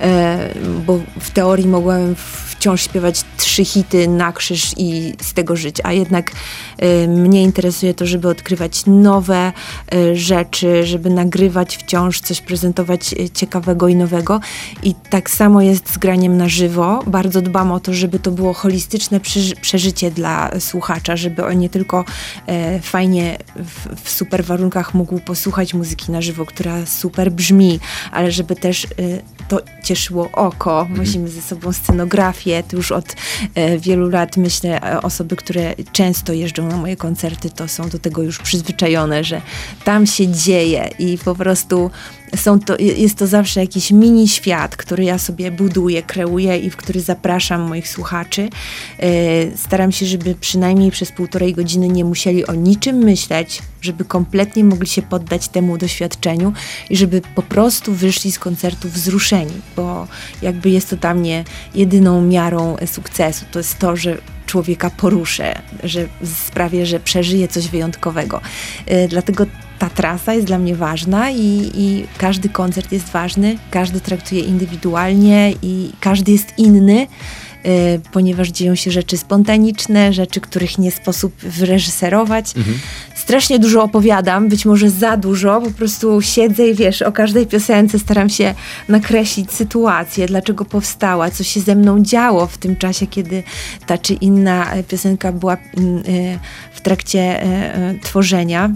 e, 0.00 0.54
bo 0.86 1.00
w 1.20 1.30
teorii 1.30 1.66
mogłam 1.66 2.14
wciąż 2.64 2.82
śpiewać 2.82 3.24
trzy 3.36 3.64
hity 3.64 4.08
na 4.08 4.32
krzyż 4.32 4.74
i 4.76 5.12
z 5.22 5.32
tego 5.32 5.56
żyć, 5.56 5.76
a 5.82 5.92
jednak 5.92 6.30
e, 6.78 7.08
mnie 7.08 7.42
interesuje 7.42 7.94
to, 7.94 8.06
żeby 8.06 8.28
odkrywać 8.28 8.82
nowe 8.86 9.52
e, 9.92 10.16
rzeczy, 10.16 10.86
żeby 10.86 11.10
nagrywać 11.10 11.76
wciąż, 11.76 12.20
coś 12.20 12.40
prezentować 12.40 13.12
e, 13.12 13.30
ciekawego 13.30 13.88
i 13.88 13.96
nowego 13.96 14.40
i 14.82 14.94
tak 15.10 15.30
samo 15.30 15.62
jest 15.62 15.92
z 15.92 15.98
graniem 15.98 16.36
na 16.36 16.48
żywo. 16.48 17.02
Bardzo 17.06 17.42
dbam 17.42 17.72
o 17.72 17.80
to, 17.80 17.94
żeby 17.94 18.18
to 18.18 18.30
było 18.30 18.52
holistyczne 18.52 19.20
przeży- 19.20 19.56
przeżycie 19.60 20.10
dla 20.10 20.50
słuchacza, 20.60 21.16
żeby 21.16 21.44
on 21.46 21.58
nie 21.58 21.68
tylko 21.68 22.04
e, 22.46 22.80
fajnie 22.80 23.38
w, 23.56 24.04
w 24.04 24.10
super 24.10 24.44
warunkach 24.44 24.94
mógł 24.94 25.18
posłuchać 25.18 25.74
muzyki 25.74 26.12
na 26.12 26.22
żywo, 26.22 26.46
która 26.46 26.86
super 26.86 27.32
brzmi, 27.32 27.80
ale 28.12 28.32
żeby 28.32 28.56
też 28.56 28.84
e, 28.84 28.88
to 29.48 29.60
cieszyło 29.84 30.30
oko. 30.32 30.86
Musimy 30.96 31.28
ze 31.28 31.42
sobą 31.42 31.72
scenografię. 31.72 32.62
To 32.68 32.76
już 32.76 32.92
od 32.92 33.16
e, 33.54 33.78
wielu 33.78 34.08
lat 34.08 34.36
myślę, 34.36 34.82
e, 34.82 35.02
osoby, 35.02 35.36
które 35.36 35.74
często 35.92 36.32
jeżdżą 36.32 36.68
na 36.68 36.76
moje 36.76 36.96
koncerty, 36.96 37.50
to 37.50 37.68
są 37.68 37.88
do 37.88 37.98
tego 37.98 38.22
już 38.22 38.38
przyzwyczajone, 38.38 39.24
że 39.24 39.40
tam 39.84 40.06
się 40.06 40.28
dzieje 40.28 40.90
i 40.98 41.18
po 41.18 41.34
prostu 41.34 41.90
są 42.36 42.60
to, 42.60 42.76
jest 42.78 43.18
to 43.18 43.26
zawsze 43.26 43.60
jakiś 43.60 43.90
mini 43.90 44.28
świat, 44.28 44.76
który 44.76 45.04
ja 45.04 45.18
sobie 45.18 45.50
buduję, 45.50 46.02
kreuję 46.02 46.58
i 46.58 46.70
w 46.70 46.76
który 46.76 47.00
zapraszam 47.00 47.60
moich 47.60 47.88
słuchaczy. 47.88 48.48
E, 48.98 49.08
Staram 49.56 49.92
się, 49.92 50.06
żeby 50.06 50.34
przynajmniej 50.34 50.90
przez 50.90 51.12
półtorej 51.12 51.52
godziny 51.52 51.88
nie 51.88 52.04
musieli 52.04 52.46
o 52.46 52.54
niczym 52.54 52.96
myśleć, 52.96 53.62
żeby 53.80 54.04
kompletnie 54.04 54.64
mogli 54.64 54.88
się 54.88 55.02
poddać 55.02 55.48
temu 55.48 55.78
doświadczeniu 55.78 56.52
i 56.90 56.96
żeby 56.96 57.22
po 57.34 57.42
prostu 57.42 57.94
wyszli 57.94 58.32
z 58.32 58.38
koncertu 58.38 58.88
wzruszeni, 58.88 59.33
bo 59.76 60.06
jakby 60.42 60.70
jest 60.70 60.90
to 60.90 60.96
dla 60.96 61.14
mnie 61.14 61.44
jedyną 61.74 62.22
miarą 62.22 62.76
e, 62.76 62.86
sukcesu. 62.86 63.44
To 63.50 63.58
jest 63.58 63.78
to, 63.78 63.96
że 63.96 64.18
człowieka 64.46 64.90
poruszę, 64.90 65.62
że 65.82 66.06
sprawię, 66.46 66.86
że 66.86 67.00
przeżyje 67.00 67.48
coś 67.48 67.68
wyjątkowego. 67.68 68.40
E, 68.86 69.08
Dlatego 69.08 69.46
ta 69.78 69.90
trasa 69.90 70.34
jest 70.34 70.46
dla 70.46 70.58
mnie 70.58 70.76
ważna 70.76 71.30
i, 71.30 71.70
i 71.74 72.06
każdy 72.18 72.48
koncert 72.48 72.92
jest 72.92 73.08
ważny, 73.08 73.58
każdy 73.70 74.00
traktuje 74.00 74.40
indywidualnie 74.40 75.54
i 75.62 75.90
każdy 76.00 76.32
jest 76.32 76.58
inny, 76.58 77.06
e, 77.64 77.98
ponieważ 78.12 78.48
dzieją 78.48 78.74
się 78.74 78.90
rzeczy 78.90 79.16
spontaniczne, 79.18 80.12
rzeczy, 80.12 80.40
których 80.40 80.78
nie 80.78 80.90
sposób 80.90 81.34
wyreżyserować. 81.36 82.54
Strasznie 83.24 83.58
dużo 83.58 83.82
opowiadam, 83.82 84.48
być 84.48 84.64
może 84.64 84.90
za 84.90 85.16
dużo, 85.16 85.60
po 85.60 85.70
prostu 85.70 86.22
siedzę 86.22 86.68
i 86.68 86.74
wiesz, 86.74 87.02
o 87.02 87.12
każdej 87.12 87.46
piosence 87.46 87.98
staram 87.98 88.28
się 88.28 88.54
nakreślić 88.88 89.52
sytuację, 89.52 90.26
dlaczego 90.26 90.64
powstała, 90.64 91.30
co 91.30 91.44
się 91.44 91.60
ze 91.60 91.74
mną 91.74 92.02
działo 92.02 92.46
w 92.46 92.58
tym 92.58 92.76
czasie, 92.76 93.06
kiedy 93.06 93.42
ta 93.86 93.98
czy 93.98 94.14
inna 94.14 94.66
piosenka 94.88 95.32
była 95.32 95.56
mm, 95.76 95.98
e, 95.98 96.02
w 96.72 96.80
trakcie 96.80 97.20
e, 97.20 97.74
e, 97.74 97.94
tworzenia 98.02 98.70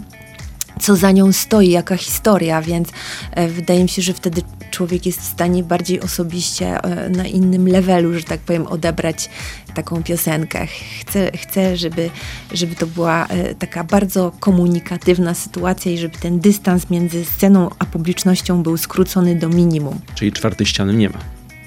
co 0.81 0.97
za 0.97 1.11
nią 1.11 1.33
stoi, 1.33 1.71
jaka 1.71 1.97
historia, 1.97 2.62
więc 2.62 2.88
e, 3.31 3.49
wydaje 3.49 3.83
mi 3.83 3.88
się, 3.88 4.03
że 4.03 4.12
wtedy 4.12 4.43
człowiek 4.71 5.07
jest 5.07 5.21
w 5.21 5.25
stanie 5.25 5.62
bardziej 5.62 6.01
osobiście 6.01 6.83
e, 6.83 7.11
na 7.11 7.27
innym 7.27 7.69
levelu, 7.69 8.14
że 8.14 8.25
tak 8.25 8.41
powiem, 8.41 8.67
odebrać 8.67 9.31
taką 9.75 10.03
piosenkę. 10.03 10.67
Chcę, 11.01 11.31
chcę 11.37 11.77
żeby, 11.77 12.11
żeby 12.53 12.75
to 12.75 12.87
była 12.87 13.27
e, 13.27 13.55
taka 13.55 13.85
bardzo 13.85 14.33
komunikatywna 14.41 15.35
sytuacja 15.35 15.93
i 15.93 15.99
żeby 15.99 16.19
ten 16.19 16.41
dystans 16.41 16.91
między 16.91 17.25
sceną 17.25 17.71
a 17.79 17.85
publicznością 17.85 18.62
był 18.62 18.77
skrócony 18.77 19.37
do 19.37 19.49
minimum. 19.49 20.01
Czyli 20.14 20.33
czwartej 20.33 20.67
ściany 20.67 20.95
nie 20.95 21.09
ma. 21.09 21.19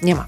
Nie 0.02 0.14
ma. 0.14 0.26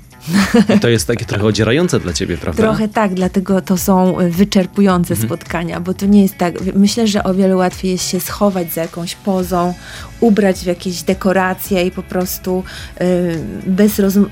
I 0.77 0.81
to 0.81 0.89
jest 0.89 1.07
takie 1.07 1.25
trochę 1.25 1.45
odzierające 1.45 2.01
dla 2.01 2.13
ciebie, 2.13 2.37
prawda? 2.39 2.63
Trochę 2.63 2.89
tak, 2.89 3.15
dlatego 3.15 3.61
to 3.61 3.79
są 3.79 4.21
y, 4.21 4.31
wyczerpujące 4.31 5.17
spotkania, 5.17 5.81
bo 5.81 5.95
to 5.95 6.07
nie 6.07 6.23
jest 6.23 6.39
tak. 6.39 6.55
Myślę, 6.75 7.07
że 7.07 7.25
o 7.25 7.35
wiele 7.35 7.57
łatwiej 7.57 7.91
jest 7.91 8.09
się 8.09 8.21
schować 8.21 8.73
za 8.73 8.83
jakąś 8.83 9.15
pozą, 9.15 9.75
ubrać 10.21 10.57
w 10.57 10.67
jakieś 10.67 11.03
dekoracje 11.03 11.87
i 11.87 11.91
po 11.91 12.03
prostu 12.03 12.65
y, 13.01 13.39
bez 13.67 13.99
y, 13.99 14.03
y, 14.03 14.27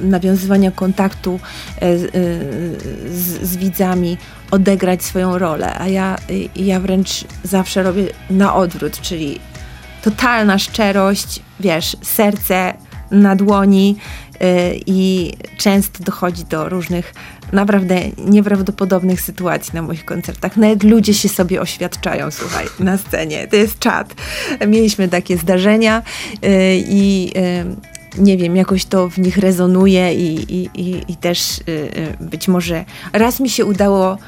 nawiązywania 0.00 0.70
kontaktu 0.70 1.40
y, 1.82 1.86
y, 1.86 2.00
z, 3.10 3.42
z 3.42 3.56
widzami 3.56 4.16
odegrać 4.50 5.04
swoją 5.04 5.38
rolę. 5.38 5.78
A 5.78 5.88
ja, 5.88 6.16
ja 6.56 6.80
wręcz 6.80 7.24
zawsze 7.44 7.82
robię 7.82 8.06
na 8.30 8.54
odwrót, 8.54 9.00
czyli 9.00 9.40
totalna 10.02 10.58
szczerość, 10.58 11.40
wiesz, 11.60 11.96
serce 12.02 12.74
na 13.10 13.36
dłoni 13.36 13.96
i 14.86 15.32
często 15.56 16.04
dochodzi 16.04 16.44
do 16.44 16.68
różnych 16.68 17.14
naprawdę 17.52 18.00
nieprawdopodobnych 18.18 19.20
sytuacji 19.20 19.70
na 19.74 19.82
moich 19.82 20.04
koncertach. 20.04 20.56
Nawet 20.56 20.82
ludzie 20.82 21.14
się 21.14 21.28
sobie 21.28 21.60
oświadczają, 21.60 22.30
słuchaj, 22.30 22.66
na 22.78 22.98
scenie. 22.98 23.48
To 23.48 23.56
jest 23.56 23.78
czat. 23.78 24.14
Mieliśmy 24.66 25.08
takie 25.08 25.36
zdarzenia 25.36 26.02
yy, 26.42 26.50
i 26.88 27.32
yy, 27.34 28.22
nie 28.22 28.36
wiem, 28.36 28.56
jakoś 28.56 28.84
to 28.84 29.08
w 29.08 29.18
nich 29.18 29.36
rezonuje 29.36 30.14
i, 30.14 30.54
i, 30.54 30.70
i, 30.74 31.12
i 31.12 31.16
też 31.16 31.60
yy, 31.66 32.16
być 32.20 32.48
może 32.48 32.84
raz 33.12 33.40
mi 33.40 33.50
się 33.50 33.64
udało 33.64 34.18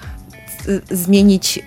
zmienić 0.90 1.58
y, 1.58 1.62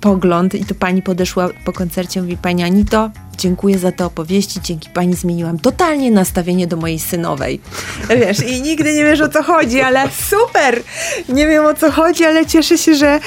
pogląd 0.00 0.54
i 0.54 0.64
to 0.64 0.74
pani 0.74 1.02
podeszła 1.02 1.48
po 1.64 1.72
koncercie 1.72 2.22
mówi, 2.22 2.36
pani 2.36 2.62
Anito, 2.62 3.10
dziękuję 3.40 3.78
za 3.78 3.92
te 3.92 4.06
opowieści, 4.06 4.60
dzięki 4.62 4.90
pani 4.90 5.14
zmieniłam 5.14 5.58
totalnie 5.58 6.10
nastawienie 6.10 6.66
do 6.66 6.76
mojej 6.76 6.98
synowej. 6.98 7.60
Wiesz, 8.08 8.42
i 8.46 8.62
nigdy 8.62 8.94
nie 8.94 9.04
wiesz 9.04 9.20
o 9.20 9.28
co 9.28 9.42
chodzi, 9.42 9.80
ale 9.80 10.04
super! 10.30 10.82
Nie 11.28 11.46
wiem 11.46 11.66
o 11.66 11.74
co 11.74 11.90
chodzi, 11.90 12.24
ale 12.24 12.46
cieszę 12.46 12.78
się, 12.78 12.94
że 12.94 13.20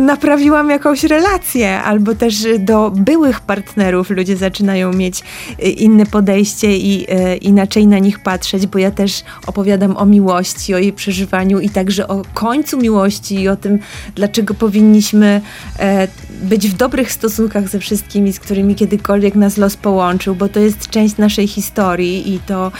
naprawiłam 0.00 0.70
jakąś 0.70 1.04
relację, 1.04 1.82
albo 1.82 2.14
też 2.14 2.34
do 2.58 2.90
byłych 2.90 3.40
partnerów 3.40 4.10
ludzie 4.10 4.36
zaczynają 4.36 4.92
mieć 4.92 5.22
y, 5.58 5.62
inne 5.62 6.06
podejście 6.06 6.76
i 6.76 7.06
y, 7.12 7.36
inaczej 7.36 7.86
na 7.86 7.98
nich 7.98 8.18
patrzeć, 8.18 8.66
bo 8.66 8.78
ja 8.78 8.90
też 8.90 9.24
opowiadam 9.46 9.96
o 9.96 10.06
miłości, 10.06 10.74
o 10.74 10.78
jej 10.78 10.92
przeżywaniu 10.92 11.60
i 11.60 11.70
także 11.70 12.08
o 12.08 12.22
końcu 12.34 12.78
miłości 12.78 13.40
i 13.40 13.48
o 13.48 13.56
tym, 13.56 13.78
dlaczego 14.14 14.54
powinniśmy 14.54 15.40
e, 15.78 16.08
być 16.42 16.68
w 16.68 16.76
dobrych 16.76 17.12
stosunkach 17.12 17.68
ze 17.68 17.78
wszystkimi, 17.78 18.32
z 18.32 18.40
którymi 18.40 18.74
kiedykolwiek 18.74 19.34
nas 19.34 19.56
los 19.56 19.76
połączył, 19.76 20.34
bo 20.34 20.48
to 20.48 20.60
jest 20.60 20.90
część 20.90 21.16
naszej 21.16 21.48
historii 21.48 22.34
i 22.34 22.38
to, 22.38 22.72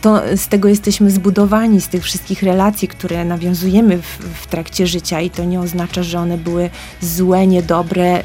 to 0.00 0.22
z 0.36 0.48
tego 0.48 0.68
jesteśmy 0.68 1.10
zbudowani, 1.10 1.80
z 1.80 1.88
tych 1.88 2.04
wszystkich 2.04 2.42
relacji, 2.42 2.88
które 2.88 3.24
nawiązujemy 3.24 4.02
w, 4.02 4.18
w 4.42 4.46
trakcie 4.46 4.86
życia 4.86 5.20
i 5.20 5.30
to 5.30 5.44
nie 5.44 5.60
oznacza, 5.60 6.02
że 6.02 6.18
one 6.18 6.38
były 6.38 6.70
złe, 7.00 7.46
niedobre, 7.46 8.22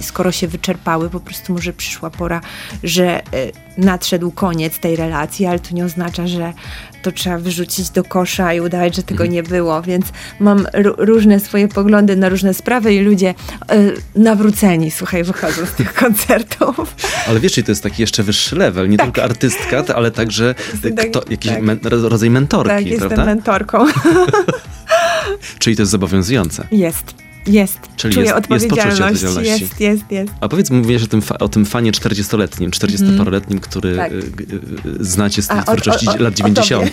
skoro 0.00 0.32
się 0.32 0.48
wyczerpały, 0.48 1.10
po 1.10 1.20
prostu 1.20 1.52
może 1.52 1.72
przyszła 1.72 2.10
pora, 2.10 2.40
że 2.82 3.18
e, 3.18 3.22
nadszedł 3.78 4.30
koniec 4.30 4.78
tej 4.78 4.96
relacji, 4.96 5.46
ale 5.46 5.58
to 5.58 5.74
nie 5.74 5.84
oznacza, 5.84 6.26
że 6.26 6.52
to 7.04 7.12
trzeba 7.12 7.38
wyrzucić 7.38 7.90
do 7.90 8.04
kosza 8.04 8.54
i 8.54 8.60
udawać, 8.60 8.96
że 8.96 9.02
tego 9.02 9.26
nie 9.26 9.42
było, 9.42 9.82
więc 9.82 10.06
mam 10.40 10.66
różne 10.98 11.40
swoje 11.40 11.68
poglądy 11.68 12.16
na 12.16 12.28
różne 12.28 12.54
sprawy 12.54 12.94
i 12.94 13.00
ludzie 13.00 13.34
y, 13.72 13.94
nawróceni, 14.14 14.90
słuchaj, 14.90 15.24
wychodzą 15.24 15.66
z 15.66 15.72
tych 15.72 15.94
koncertów. 16.04 16.94
Ale 17.28 17.40
wiesz, 17.40 17.52
to 17.54 17.70
jest 17.70 17.82
taki 17.82 18.02
jeszcze 18.02 18.22
wyższy 18.22 18.56
level, 18.56 18.88
nie 18.88 18.96
tak. 18.96 19.06
tylko 19.06 19.22
artystka, 19.22 19.84
ale 19.94 20.10
także 20.10 20.54
kto, 21.08 21.22
jakiś 21.30 21.52
tak. 21.52 21.62
men, 21.62 21.80
rodzaj 21.82 22.30
mentorki, 22.30 22.68
tak, 22.68 22.84
prawda? 22.84 23.04
jestem 23.04 23.26
mentorką. 23.26 23.86
Czyli 25.58 25.76
to 25.76 25.82
jest 25.82 25.92
zobowiązujące. 25.92 26.66
Jest. 26.70 27.23
Jest. 27.46 27.78
Czyli 27.96 28.14
Czuję 28.14 28.26
jest, 28.26 28.38
odpowiedzialność. 28.38 29.00
Jest, 29.00 29.24
odpowiedzialności. 29.24 29.62
jest, 29.62 29.80
jest, 29.80 30.10
jest. 30.10 30.32
A 30.40 30.48
powiedz, 30.48 30.70
mówiłeś 30.70 31.02
o 31.02 31.06
tym, 31.06 31.22
o 31.40 31.48
tym 31.48 31.66
fanie 31.66 31.92
40-letnim, 31.92 32.70
40-paroletnim, 32.70 33.60
który 33.60 33.96
tak. 33.96 34.12
Y, 34.12 34.16
y, 34.16 35.04
znacie 35.04 35.42
z 35.42 35.48
tej 35.48 35.62
twórczości 35.62 36.08
o, 36.08 36.12
o, 36.12 36.16
lat 36.16 36.34
90. 36.34 36.90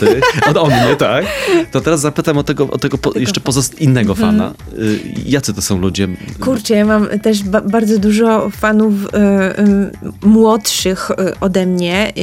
Od 0.49 0.57
o 0.63 0.65
mnie, 0.65 0.95
tak. 0.97 1.25
To 1.71 1.81
teraz 1.81 2.01
zapytam 2.01 2.37
o 2.37 2.43
tego, 2.43 2.69
o 2.69 2.77
tego, 2.77 2.97
po, 2.97 3.19
jeszcze 3.19 3.41
pozost 3.41 3.81
innego 3.81 4.13
mhm. 4.13 4.31
fana. 4.31 4.53
Y, 4.79 4.99
jacy 5.25 5.53
to 5.53 5.61
są 5.61 5.79
ludzie? 5.79 6.07
Kurczę, 6.39 6.75
ja 6.75 6.85
mam 6.85 7.07
też 7.19 7.43
ba 7.43 7.61
bardzo 7.61 7.99
dużo 7.99 8.49
fanów 8.49 8.93
y, 8.93 9.07
y, 9.07 10.27
młodszych 10.27 11.11
y, 11.11 11.39
ode 11.39 11.65
mnie. 11.65 12.13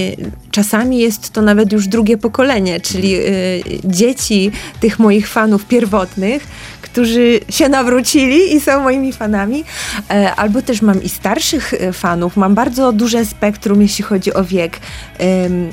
czasami 0.51 0.99
jest 0.99 1.31
to 1.31 1.43
nawet 1.43 1.73
już 1.73 1.87
drugie 1.87 2.19
pokolenie, 2.19 2.81
czyli 2.81 3.15
dzieci 3.85 4.51
tych 4.81 4.99
moich 4.99 5.29
fanów 5.29 5.65
pierwotnych, 5.65 6.47
którzy 6.93 7.41
się 7.49 7.69
nawrócili 7.69 8.55
i 8.55 8.61
są 8.61 8.83
moimi 8.83 9.13
fanami. 9.13 9.65
E, 10.11 10.35
albo 10.35 10.63
też 10.63 10.83
mam 10.83 11.03
i 11.03 11.09
starszych 11.09 11.75
e, 11.75 11.93
fanów. 11.93 12.37
Mam 12.37 12.55
bardzo 12.55 12.93
duże 12.93 13.25
spektrum, 13.25 13.83
jeśli 13.83 14.05
chodzi 14.05 14.35
o 14.35 14.45
wiek 14.45 14.81
mm, 15.19 15.71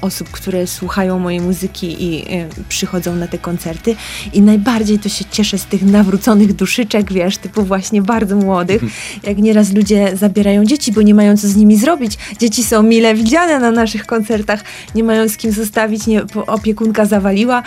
osób, 0.00 0.30
które 0.30 0.66
słuchają 0.66 1.18
mojej 1.18 1.40
muzyki 1.40 2.04
i 2.04 2.34
e, 2.36 2.48
przychodzą 2.68 3.16
na 3.16 3.26
te 3.26 3.38
koncerty. 3.38 3.96
I 4.32 4.42
najbardziej 4.42 4.98
to 4.98 5.08
się 5.08 5.24
cieszę 5.30 5.58
z 5.58 5.64
tych 5.64 5.82
nawróconych 5.82 6.52
duszyczek, 6.52 7.12
wiesz, 7.12 7.38
typu 7.38 7.62
właśnie 7.62 8.02
bardzo 8.02 8.36
młodych. 8.36 8.82
Jak 9.22 9.38
nieraz 9.38 9.72
ludzie 9.72 10.16
zabierają 10.16 10.64
dzieci, 10.64 10.92
bo 10.92 11.02
nie 11.02 11.14
mają 11.14 11.36
co 11.36 11.48
z 11.48 11.56
nimi 11.56 11.76
zrobić. 11.76 12.18
Dzieci 12.40 12.64
są 12.64 12.82
mile 12.82 13.14
widziane 13.14 13.58
na 13.58 13.70
naszych 13.70 14.06
koncertach, 14.06 14.64
nie 14.94 15.04
mają 15.04 15.28
z 15.28 15.36
kim 15.36 15.52
zostawić, 15.52 16.06
nie, 16.06 16.22
opiekunka 16.46 17.04
zawaliła. 17.04 17.62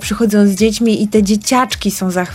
Przychodzą 0.00 0.46
z 0.46 0.50
dziećmi 0.50 1.02
i 1.02 1.08
te 1.08 1.22
dzieciaczki 1.22 1.90
są 1.90 2.10
zachwycone 2.10 2.33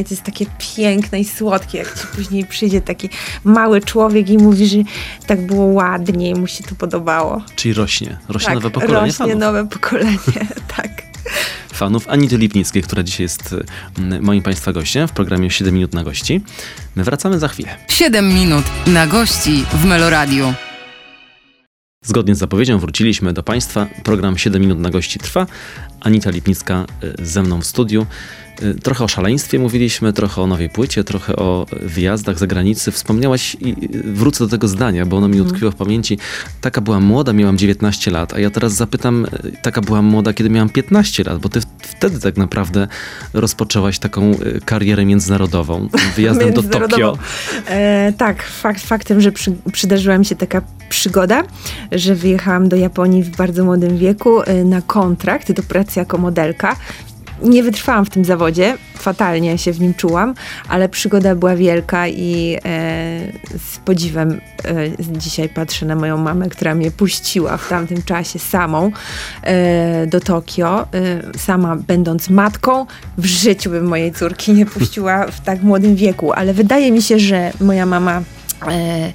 i 0.00 0.04
to 0.04 0.10
jest 0.10 0.22
takie 0.22 0.46
piękne 0.76 1.20
i 1.20 1.24
słodkie, 1.24 1.78
jak 1.78 2.00
ci 2.00 2.06
później 2.06 2.44
przyjdzie 2.44 2.80
taki 2.80 3.08
mały 3.44 3.80
człowiek 3.80 4.30
i 4.30 4.38
mówi, 4.38 4.66
że 4.66 4.76
tak 5.26 5.46
było 5.46 5.64
ładnie 5.64 6.30
i 6.30 6.34
mu 6.34 6.46
się 6.46 6.64
to 6.64 6.74
podobało. 6.74 7.42
Czyli 7.56 7.74
rośnie, 7.74 8.18
rośnie 8.28 8.46
tak, 8.46 8.54
nowe 8.54 8.70
pokolenie 8.70 9.06
rośnie 9.06 9.26
fanów. 9.26 9.40
nowe 9.40 9.68
pokolenie, 9.68 10.18
tak. 10.76 11.02
Fanów 11.72 12.08
Anity 12.08 12.38
Lipnickiej, 12.38 12.82
która 12.82 13.02
dzisiaj 13.02 13.24
jest 13.24 13.54
mm, 13.98 14.24
moim 14.24 14.42
Państwa 14.42 14.72
gościem 14.72 15.08
w 15.08 15.12
programie 15.12 15.50
7 15.50 15.74
minut 15.74 15.94
na 15.94 16.04
gości. 16.04 16.40
My 16.96 17.04
wracamy 17.04 17.38
za 17.38 17.48
chwilę. 17.48 17.68
7 17.88 18.28
minut 18.28 18.64
na 18.86 19.06
gości 19.06 19.64
w 19.72 19.84
Meloradiu. 19.84 20.54
Zgodnie 22.04 22.34
z 22.34 22.38
zapowiedzią 22.38 22.78
wróciliśmy 22.78 23.32
do 23.32 23.42
Państwa. 23.42 23.86
Program 24.02 24.38
7 24.38 24.62
minut 24.62 24.78
na 24.78 24.90
gości 24.90 25.18
trwa. 25.18 25.46
Anita 26.00 26.30
Lipnicka 26.30 26.86
y, 27.04 27.26
ze 27.26 27.42
mną 27.42 27.60
w 27.60 27.66
studiu. 27.66 28.06
Y, 28.62 28.74
trochę 28.74 29.04
o 29.04 29.08
szaleństwie 29.08 29.58
mówiliśmy, 29.58 30.12
trochę 30.12 30.42
o 30.42 30.46
nowej 30.46 30.70
płycie, 30.70 31.04
trochę 31.04 31.36
o 31.36 31.66
wyjazdach 31.82 32.38
za 32.38 32.46
granicę. 32.46 32.92
Wspomniałaś 32.92 33.56
i 33.60 33.74
wrócę 34.04 34.44
do 34.44 34.50
tego 34.50 34.68
zdania, 34.68 35.06
bo 35.06 35.16
ono 35.16 35.28
mi 35.28 35.34
mhm. 35.34 35.48
utkwiło 35.48 35.70
w 35.70 35.74
pamięci. 35.74 36.18
Taka 36.60 36.80
byłam 36.80 37.04
młoda, 37.04 37.32
miałam 37.32 37.58
19 37.58 38.10
lat, 38.10 38.34
a 38.34 38.40
ja 38.40 38.50
teraz 38.50 38.72
zapytam, 38.72 39.26
y, 39.44 39.52
taka 39.62 39.80
byłam 39.80 40.04
młoda, 40.04 40.32
kiedy 40.32 40.50
miałam 40.50 40.68
15 40.68 41.24
lat, 41.24 41.38
bo 41.38 41.48
ty 41.48 41.60
wtedy 41.78 42.20
tak 42.20 42.36
naprawdę 42.36 42.88
rozpoczęłaś 43.34 43.98
taką 43.98 44.30
y, 44.30 44.60
karierę 44.64 45.04
międzynarodową, 45.04 45.88
wyjazdem 46.16 46.52
do 46.52 46.62
Tokio. 46.62 47.18
E, 47.66 48.12
tak, 48.18 48.42
fakt, 48.42 48.86
faktem, 48.86 49.20
że 49.20 49.32
przy, 49.32 49.52
przydarzyła 49.72 50.18
mi 50.18 50.24
się 50.24 50.36
taka 50.36 50.62
przygoda, 50.88 51.42
że 51.92 52.14
wyjechałam 52.14 52.68
do 52.68 52.76
Japonii 52.76 53.22
w 53.22 53.36
bardzo 53.36 53.64
młodym 53.64 53.98
wieku 53.98 54.42
na 54.64 54.82
kontrakt 54.82 55.52
do 55.52 55.62
pracy 55.62 56.00
jako 56.00 56.18
modelka 56.18 56.76
nie 57.42 57.62
wytrwałam 57.62 58.04
w 58.04 58.10
tym 58.10 58.24
zawodzie, 58.24 58.76
fatalnie 58.94 59.58
się 59.58 59.72
w 59.72 59.80
nim 59.80 59.94
czułam, 59.94 60.34
ale 60.68 60.88
przygoda 60.88 61.34
była 61.34 61.56
wielka 61.56 62.08
i 62.08 62.56
e, 62.56 62.60
z 63.58 63.78
podziwem 63.84 64.40
e, 64.64 65.18
dzisiaj 65.18 65.48
patrzę 65.48 65.86
na 65.86 65.96
moją 65.96 66.16
mamę, 66.16 66.48
która 66.48 66.74
mnie 66.74 66.90
puściła 66.90 67.56
w 67.56 67.68
tamtym 67.68 68.02
czasie 68.02 68.38
samą 68.38 68.92
e, 69.42 70.06
do 70.06 70.20
Tokio. 70.20 70.82
E, 70.82 70.86
sama 71.38 71.76
będąc 71.76 72.30
matką, 72.30 72.86
w 73.18 73.26
życiu 73.26 73.70
bym 73.70 73.86
mojej 73.86 74.12
córki 74.12 74.52
nie 74.52 74.66
puściła 74.66 75.26
w 75.26 75.40
tak 75.40 75.62
młodym 75.62 75.96
wieku, 75.96 76.32
ale 76.32 76.54
wydaje 76.54 76.92
mi 76.92 77.02
się, 77.02 77.18
że 77.18 77.52
moja 77.60 77.86
mama 77.86 78.22
e, 78.68 79.12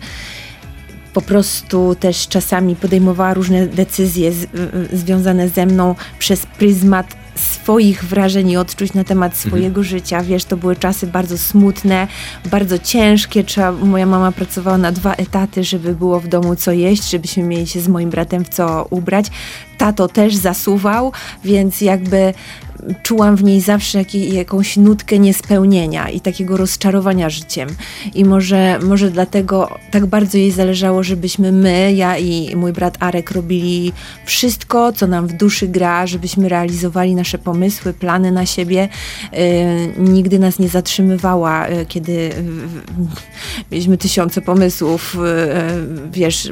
po 1.13 1.21
prostu 1.21 1.95
też 1.99 2.27
czasami 2.27 2.75
podejmowała 2.75 3.33
różne 3.33 3.67
decyzje 3.67 4.31
z, 4.31 4.47
związane 4.93 5.49
ze 5.49 5.65
mną 5.65 5.95
przez 6.19 6.45
pryzmat 6.45 7.24
swoich 7.35 8.03
wrażeń 8.03 8.49
i 8.49 8.57
odczuć 8.57 8.93
na 8.93 9.03
temat 9.03 9.31
mhm. 9.33 9.49
swojego 9.49 9.81
mhm. 9.81 9.83
życia. 9.83 10.23
Wiesz, 10.23 10.45
to 10.45 10.57
były 10.57 10.75
czasy 10.75 11.07
bardzo 11.07 11.37
smutne, 11.37 12.07
bardzo 12.51 12.79
ciężkie. 12.79 13.43
Trzeba, 13.43 13.71
moja 13.71 14.05
mama 14.05 14.31
pracowała 14.31 14.77
na 14.77 14.91
dwa 14.91 15.13
etaty, 15.13 15.63
żeby 15.63 15.95
było 15.95 16.19
w 16.19 16.27
domu 16.27 16.55
co 16.55 16.71
jeść, 16.71 17.09
żebyśmy 17.09 17.43
mieli 17.43 17.67
się 17.67 17.81
z 17.81 17.87
moim 17.87 18.09
bratem 18.09 18.45
w 18.45 18.49
co 18.49 18.87
ubrać. 18.89 19.25
Tato 19.77 20.07
też 20.07 20.35
zasuwał, 20.35 21.11
więc 21.43 21.81
jakby 21.81 22.33
czułam 23.03 23.35
w 23.35 23.43
niej 23.43 23.61
zawsze 23.61 23.97
jak, 23.97 24.15
jakąś 24.15 24.77
nutkę 24.77 25.19
niespełnienia 25.19 26.09
i 26.09 26.21
takiego 26.21 26.57
rozczarowania 26.57 27.29
życiem. 27.29 27.69
I 28.15 28.25
może, 28.25 28.79
może 28.79 29.11
dlatego 29.11 29.69
tak 29.91 30.05
bardzo 30.05 30.37
jej 30.37 30.51
zależało, 30.51 31.03
żebyśmy 31.03 31.51
my, 31.51 31.93
ja 31.93 32.17
i 32.17 32.55
mój 32.55 32.73
brat 32.73 32.97
Arek 32.99 33.31
robili 33.31 33.93
wszystko, 34.25 34.93
co 34.93 35.07
nam 35.07 35.27
w 35.27 35.33
duszy 35.33 35.67
gra, 35.67 36.07
żebyśmy 36.07 36.49
realizowali 36.49 37.15
nasze 37.15 37.37
pomysły, 37.37 37.93
plany 37.93 38.31
na 38.31 38.45
siebie. 38.45 38.89
Yy, 39.31 39.39
nigdy 39.97 40.39
nas 40.39 40.59
nie 40.59 40.69
zatrzymywała, 40.69 41.67
yy, 41.67 41.85
kiedy 41.85 42.11
yy, 42.11 42.31
mieliśmy 43.71 43.97
tysiące 43.97 44.41
pomysłów. 44.41 45.17
wiesz, 46.11 46.51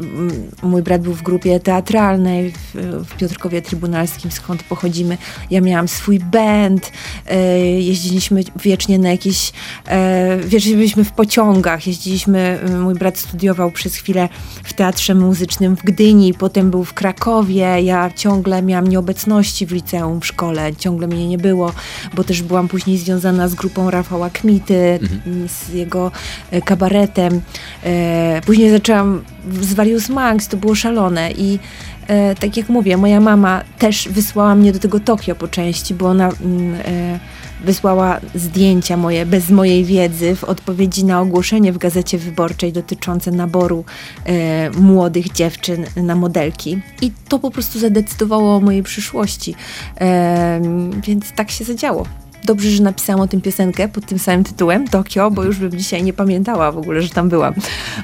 mój 0.64 0.82
brat 0.82 1.02
był 1.02 1.14
w 1.14 1.22
grupie 1.22 1.60
teatralnej 1.60 2.52
w, 2.52 3.06
w 3.14 3.18
Piotrkowie 3.18 3.62
Trybunalskim, 3.62 4.32
skąd 4.32 4.64
pochodzimy. 4.64 5.18
Ja 5.52 5.62
miałam 5.62 5.88
swój 5.88 6.20
band, 6.20 6.92
e, 7.28 7.60
jeździliśmy 7.60 8.44
wiecznie 8.64 9.00
na 9.00 9.10
jakieś, 9.10 9.52
e, 9.88 10.38
wiecznie 10.38 10.76
byliśmy 10.76 11.04
w 11.04 11.12
pociągach, 11.12 11.88
jeździliśmy, 11.88 12.60
e, 12.66 12.70
mój 12.78 12.94
brat 12.94 13.18
studiował 13.18 13.72
przez 13.72 13.96
chwilę 13.96 14.30
w 14.64 14.74
Teatrze 14.74 15.16
Muzycznym 15.16 15.78
w 15.78 15.84
Gdyni, 15.84 16.34
potem 16.34 16.72
był 16.72 16.84
w 16.84 16.94
Krakowie, 16.94 17.82
ja 17.82 18.12
ciągle 18.16 18.62
miałam 18.62 18.88
nieobecności 18.88 19.66
w 19.66 19.72
liceum, 19.72 20.22
w 20.22 20.26
szkole, 20.26 20.76
ciągle 20.76 21.08
mnie 21.08 21.28
nie 21.28 21.38
było, 21.38 21.74
bo 22.14 22.24
też 22.24 22.42
byłam 22.42 22.68
później 22.68 22.98
związana 22.98 23.48
z 23.48 23.56
grupą 23.56 23.92
Rafała 23.92 24.30
Kmity, 24.30 25.00
mhm. 25.02 25.50
z 25.50 25.74
jego 25.74 26.12
kabaretem. 26.66 27.42
Później 28.46 28.72
zaczęłam 28.72 29.24
z 29.62 29.74
Various 29.74 30.10
Manx, 30.10 30.48
to 30.48 30.58
było 30.58 30.76
szalone 30.76 31.32
i 31.32 31.60
e, 32.08 32.36
tak 32.36 32.58
jak 32.58 32.70
mówię, 32.70 32.98
moja 32.98 33.20
mama 33.20 33.64
też 33.80 34.10
wysłała 34.10 34.56
mnie 34.56 34.72
do 34.72 34.80
tego 34.80 35.00
Tokio 35.00 35.36
po 35.36 35.48
części, 35.48 35.94
bo 35.94 36.08
ona 36.08 36.30
mm, 36.30 36.76
e, 36.86 37.20
wysłała 37.64 38.20
zdjęcia 38.36 38.98
moje 38.98 39.26
bez 39.26 39.50
mojej 39.50 39.86
wiedzy 39.86 40.36
w 40.36 40.44
odpowiedzi 40.44 41.06
na 41.06 41.22
ogłoszenie 41.22 41.74
w 41.74 41.78
Gazecie 41.78 42.18
Wyborczej 42.18 42.74
dotyczące 42.74 43.32
naboru 43.32 43.86
e, 44.26 44.70
młodych 44.70 45.32
dziewczyn 45.32 45.86
na 45.96 46.16
modelki. 46.16 46.82
I 47.02 47.12
to 47.30 47.40
po 47.40 47.52
prostu 47.52 47.80
zadecydowało 47.80 48.56
o 48.56 48.60
mojej 48.60 48.84
przyszłości. 48.84 49.56
E, 50.02 50.62
więc 51.04 51.32
tak 51.32 51.52
się 51.52 51.64
zadziało. 51.64 52.23
Dobrze, 52.46 52.70
że 52.70 52.84
napisałam 52.84 53.22
o 53.22 53.28
tym 53.28 53.42
piosenkę 53.42 53.88
pod 53.88 54.06
tym 54.06 54.20
samym 54.20 54.44
tytułem, 54.44 54.88
Tokio, 54.88 55.32
bo 55.32 55.44
już 55.44 55.58
bym 55.60 55.72
dzisiaj 55.72 56.04
nie 56.04 56.14
pamiętała 56.14 56.72
w 56.72 56.78
ogóle, 56.78 57.02
że 57.02 57.10
tam 57.10 57.30
byłam. 57.30 57.54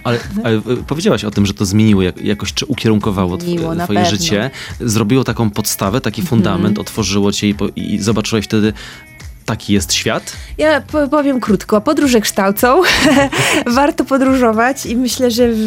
Ale, 0.04 0.20
ale 0.44 0.56
e, 0.56 0.62
powiedziałaś 0.88 1.24
o 1.24 1.32
tym, 1.32 1.46
że 1.46 1.54
to 1.54 1.66
zmieniło 1.66 2.02
jak, 2.02 2.22
jakoś, 2.22 2.54
czy 2.54 2.66
ukierunkowało 2.66 3.40
Zmieniło, 3.40 3.76
twoje 3.76 4.06
życie. 4.06 4.52
Zrobiło 4.80 5.24
taką 5.24 5.50
podstawę, 5.50 6.02
taki 6.02 6.22
fundament, 6.22 6.80
otworzyło 6.80 7.32
cię 7.32 7.50
i, 7.50 7.56
i 7.76 8.00
zobaczyłaś 8.00 8.46
wtedy, 8.46 8.74
taki 9.50 9.74
jest 9.74 9.94
świat. 9.94 10.34
Ja 10.58 10.82
po- 10.82 11.08
powiem 11.08 11.40
krótko. 11.40 11.82
Podróże 11.82 12.22
kształcą. 12.22 12.82
Warto 13.80 14.06
podróżować 14.06 14.86
i 14.86 14.96
myślę, 14.96 15.32
że 15.32 15.52
w, 15.52 15.58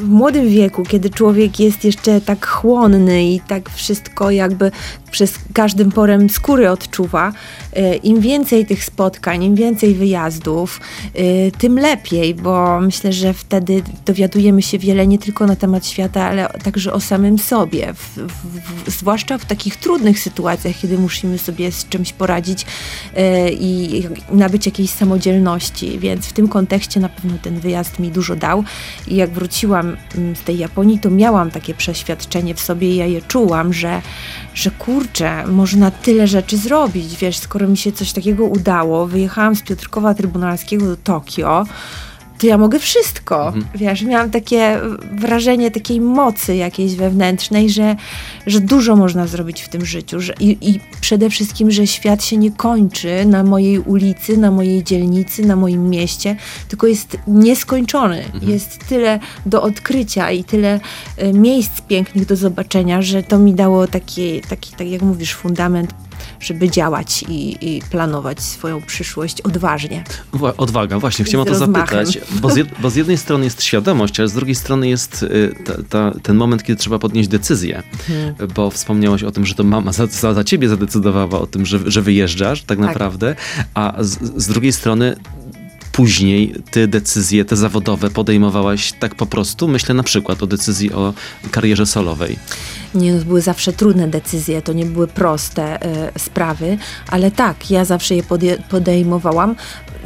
w 0.00 0.08
młodym 0.08 0.48
wieku, 0.48 0.82
kiedy 0.82 1.10
człowiek 1.10 1.60
jest 1.60 1.84
jeszcze 1.84 2.20
tak 2.20 2.46
chłonny 2.46 3.24
i 3.24 3.40
tak 3.40 3.70
wszystko 3.70 4.30
jakby 4.30 4.70
przez 5.10 5.34
każdym 5.54 5.92
porem 5.92 6.30
skóry 6.30 6.70
odczuwa, 6.70 7.32
e, 7.72 7.96
im 7.96 8.20
więcej 8.20 8.66
tych 8.66 8.84
spotkań, 8.84 9.44
im 9.44 9.54
więcej 9.54 9.94
wyjazdów, 9.94 10.80
e, 11.14 11.50
tym 11.50 11.78
lepiej, 11.78 12.34
bo 12.34 12.80
myślę, 12.80 13.12
że 13.12 13.34
wtedy 13.34 13.82
dowiadujemy 14.06 14.62
się 14.62 14.78
wiele 14.78 15.06
nie 15.06 15.18
tylko 15.18 15.46
na 15.46 15.56
temat 15.56 15.86
świata, 15.86 16.24
ale 16.24 16.48
także 16.64 16.92
o 16.92 17.00
samym 17.00 17.38
sobie. 17.38 17.94
W, 17.94 18.18
w, 18.86 18.90
zwłaszcza 18.90 19.38
w 19.38 19.44
takich 19.44 19.76
trudnych 19.76 20.20
sytuacjach, 20.20 20.76
kiedy 20.82 20.98
musimy 20.98 21.38
sobie 21.38 21.72
z 21.72 21.88
czymś 21.88 22.12
poradzić 22.12 22.66
e, 23.14 23.15
i 23.60 24.02
nabyć 24.30 24.66
jakiejś 24.66 24.90
samodzielności, 24.90 25.98
więc 25.98 26.26
w 26.26 26.32
tym 26.32 26.48
kontekście 26.48 27.00
na 27.00 27.08
pewno 27.08 27.38
ten 27.42 27.60
wyjazd 27.60 27.98
mi 27.98 28.10
dużo 28.10 28.36
dał. 28.36 28.64
I 29.08 29.16
jak 29.16 29.30
wróciłam 29.30 29.96
mm, 30.16 30.36
z 30.36 30.40
tej 30.40 30.58
Japonii, 30.58 30.98
to 30.98 31.10
miałam 31.10 31.50
takie 31.50 31.74
przeświadczenie 31.74 32.54
w 32.54 32.60
sobie 32.60 32.96
ja 32.96 33.06
je 33.06 33.22
czułam, 33.22 33.72
że, 33.72 34.02
że 34.54 34.70
kurczę, 34.70 35.46
można 35.46 35.90
tyle 35.90 36.26
rzeczy 36.26 36.56
zrobić, 36.56 37.16
wiesz, 37.16 37.38
skoro 37.38 37.68
mi 37.68 37.76
się 37.76 37.92
coś 37.92 38.12
takiego 38.12 38.44
udało, 38.44 39.06
wyjechałam 39.06 39.56
z 39.56 39.62
Piotrkowa 39.62 40.14
Trybunalskiego 40.14 40.86
do 40.86 40.96
Tokio, 40.96 41.66
to 42.38 42.46
ja 42.46 42.58
mogę 42.58 42.78
wszystko. 42.78 43.52
Wiesz, 43.74 44.02
miałam 44.02 44.30
takie 44.30 44.80
wrażenie 45.12 45.70
takiej 45.70 46.00
mocy 46.00 46.56
jakiejś 46.56 46.94
wewnętrznej, 46.94 47.70
że, 47.70 47.96
że 48.46 48.60
dużo 48.60 48.96
można 48.96 49.26
zrobić 49.26 49.62
w 49.62 49.68
tym 49.68 49.84
życiu. 49.84 50.20
Że, 50.20 50.34
i, 50.40 50.70
I 50.70 50.80
przede 51.00 51.30
wszystkim, 51.30 51.70
że 51.70 51.86
świat 51.86 52.24
się 52.24 52.36
nie 52.36 52.50
kończy 52.50 53.26
na 53.26 53.44
mojej 53.44 53.78
ulicy, 53.78 54.36
na 54.36 54.50
mojej 54.50 54.84
dzielnicy, 54.84 55.46
na 55.46 55.56
moim 55.56 55.90
mieście, 55.90 56.36
tylko 56.68 56.86
jest 56.86 57.18
nieskończony. 57.26 58.24
Jest 58.42 58.78
tyle 58.88 59.20
do 59.46 59.62
odkrycia 59.62 60.30
i 60.30 60.44
tyle 60.44 60.80
e, 61.16 61.32
miejsc 61.32 61.80
pięknych 61.80 62.26
do 62.26 62.36
zobaczenia, 62.36 63.02
że 63.02 63.22
to 63.22 63.38
mi 63.38 63.54
dało 63.54 63.86
taki, 63.86 64.40
taki 64.40 64.72
tak 64.72 64.88
jak 64.88 65.02
mówisz, 65.02 65.34
fundament 65.34 66.05
żeby 66.40 66.70
działać 66.70 67.24
i, 67.28 67.56
i 67.76 67.82
planować 67.90 68.40
swoją 68.40 68.82
przyszłość 68.82 69.40
odważnie. 69.40 70.04
Odwaga, 70.56 70.98
właśnie, 70.98 71.24
chciałem 71.24 71.46
o 71.46 71.50
to 71.50 71.54
zapytać, 71.58 72.18
bo 72.40 72.50
z, 72.50 72.56
jed, 72.56 72.68
bo 72.82 72.90
z 72.90 72.96
jednej 72.96 73.18
strony 73.18 73.44
jest 73.44 73.62
świadomość, 73.62 74.20
ale 74.20 74.28
z 74.28 74.32
drugiej 74.32 74.54
strony 74.54 74.88
jest 74.88 75.22
y, 75.22 75.54
ta, 75.64 75.72
ta, 75.88 76.20
ten 76.22 76.36
moment, 76.36 76.62
kiedy 76.62 76.76
trzeba 76.80 76.98
podnieść 76.98 77.28
decyzję, 77.28 77.82
Mhm. 78.10 78.48
bo 78.54 78.70
wspomniałaś 78.70 79.22
o 79.22 79.30
tym, 79.32 79.46
że 79.46 79.54
to 79.54 79.64
mama 79.64 79.92
za, 79.92 80.06
za, 80.06 80.34
za 80.34 80.44
ciebie 80.44 80.68
zadecydowała 80.68 81.40
o 81.40 81.46
tym, 81.46 81.66
że, 81.66 81.78
że 81.86 82.02
wyjeżdżasz 82.02 82.62
tak, 82.62 82.78
naprawdę, 82.78 83.36
a 83.74 83.94
z, 84.00 84.42
z 84.42 84.46
drugiej 84.48 84.72
strony 84.72 85.16
później 85.92 86.54
ty 86.70 86.88
decyzje 86.88 87.44
te 87.44 87.56
zawodowe 87.56 88.10
podejmowałaś 88.10 88.92
tak 88.92 89.14
po 89.14 89.26
prostu? 89.26 89.68
Myślę 89.68 89.94
na 89.94 90.02
przykład 90.02 90.42
o 90.42 90.46
decyzji 90.46 90.92
o 90.92 91.14
karierze 91.50 91.86
solowej. 91.86 92.38
Nie, 92.94 93.12
no, 93.12 93.24
były 93.24 93.40
zawsze 93.40 93.72
trudne 93.72 94.08
decyzje, 94.08 94.62
to 94.62 94.72
nie 94.72 94.86
były 94.86 95.08
proste 95.08 95.82
e, 95.82 96.18
sprawy, 96.18 96.78
ale 97.08 97.30
tak, 97.30 97.70
ja 97.70 97.84
zawsze 97.84 98.14
je 98.14 98.22
podejmowałam. 98.68 99.56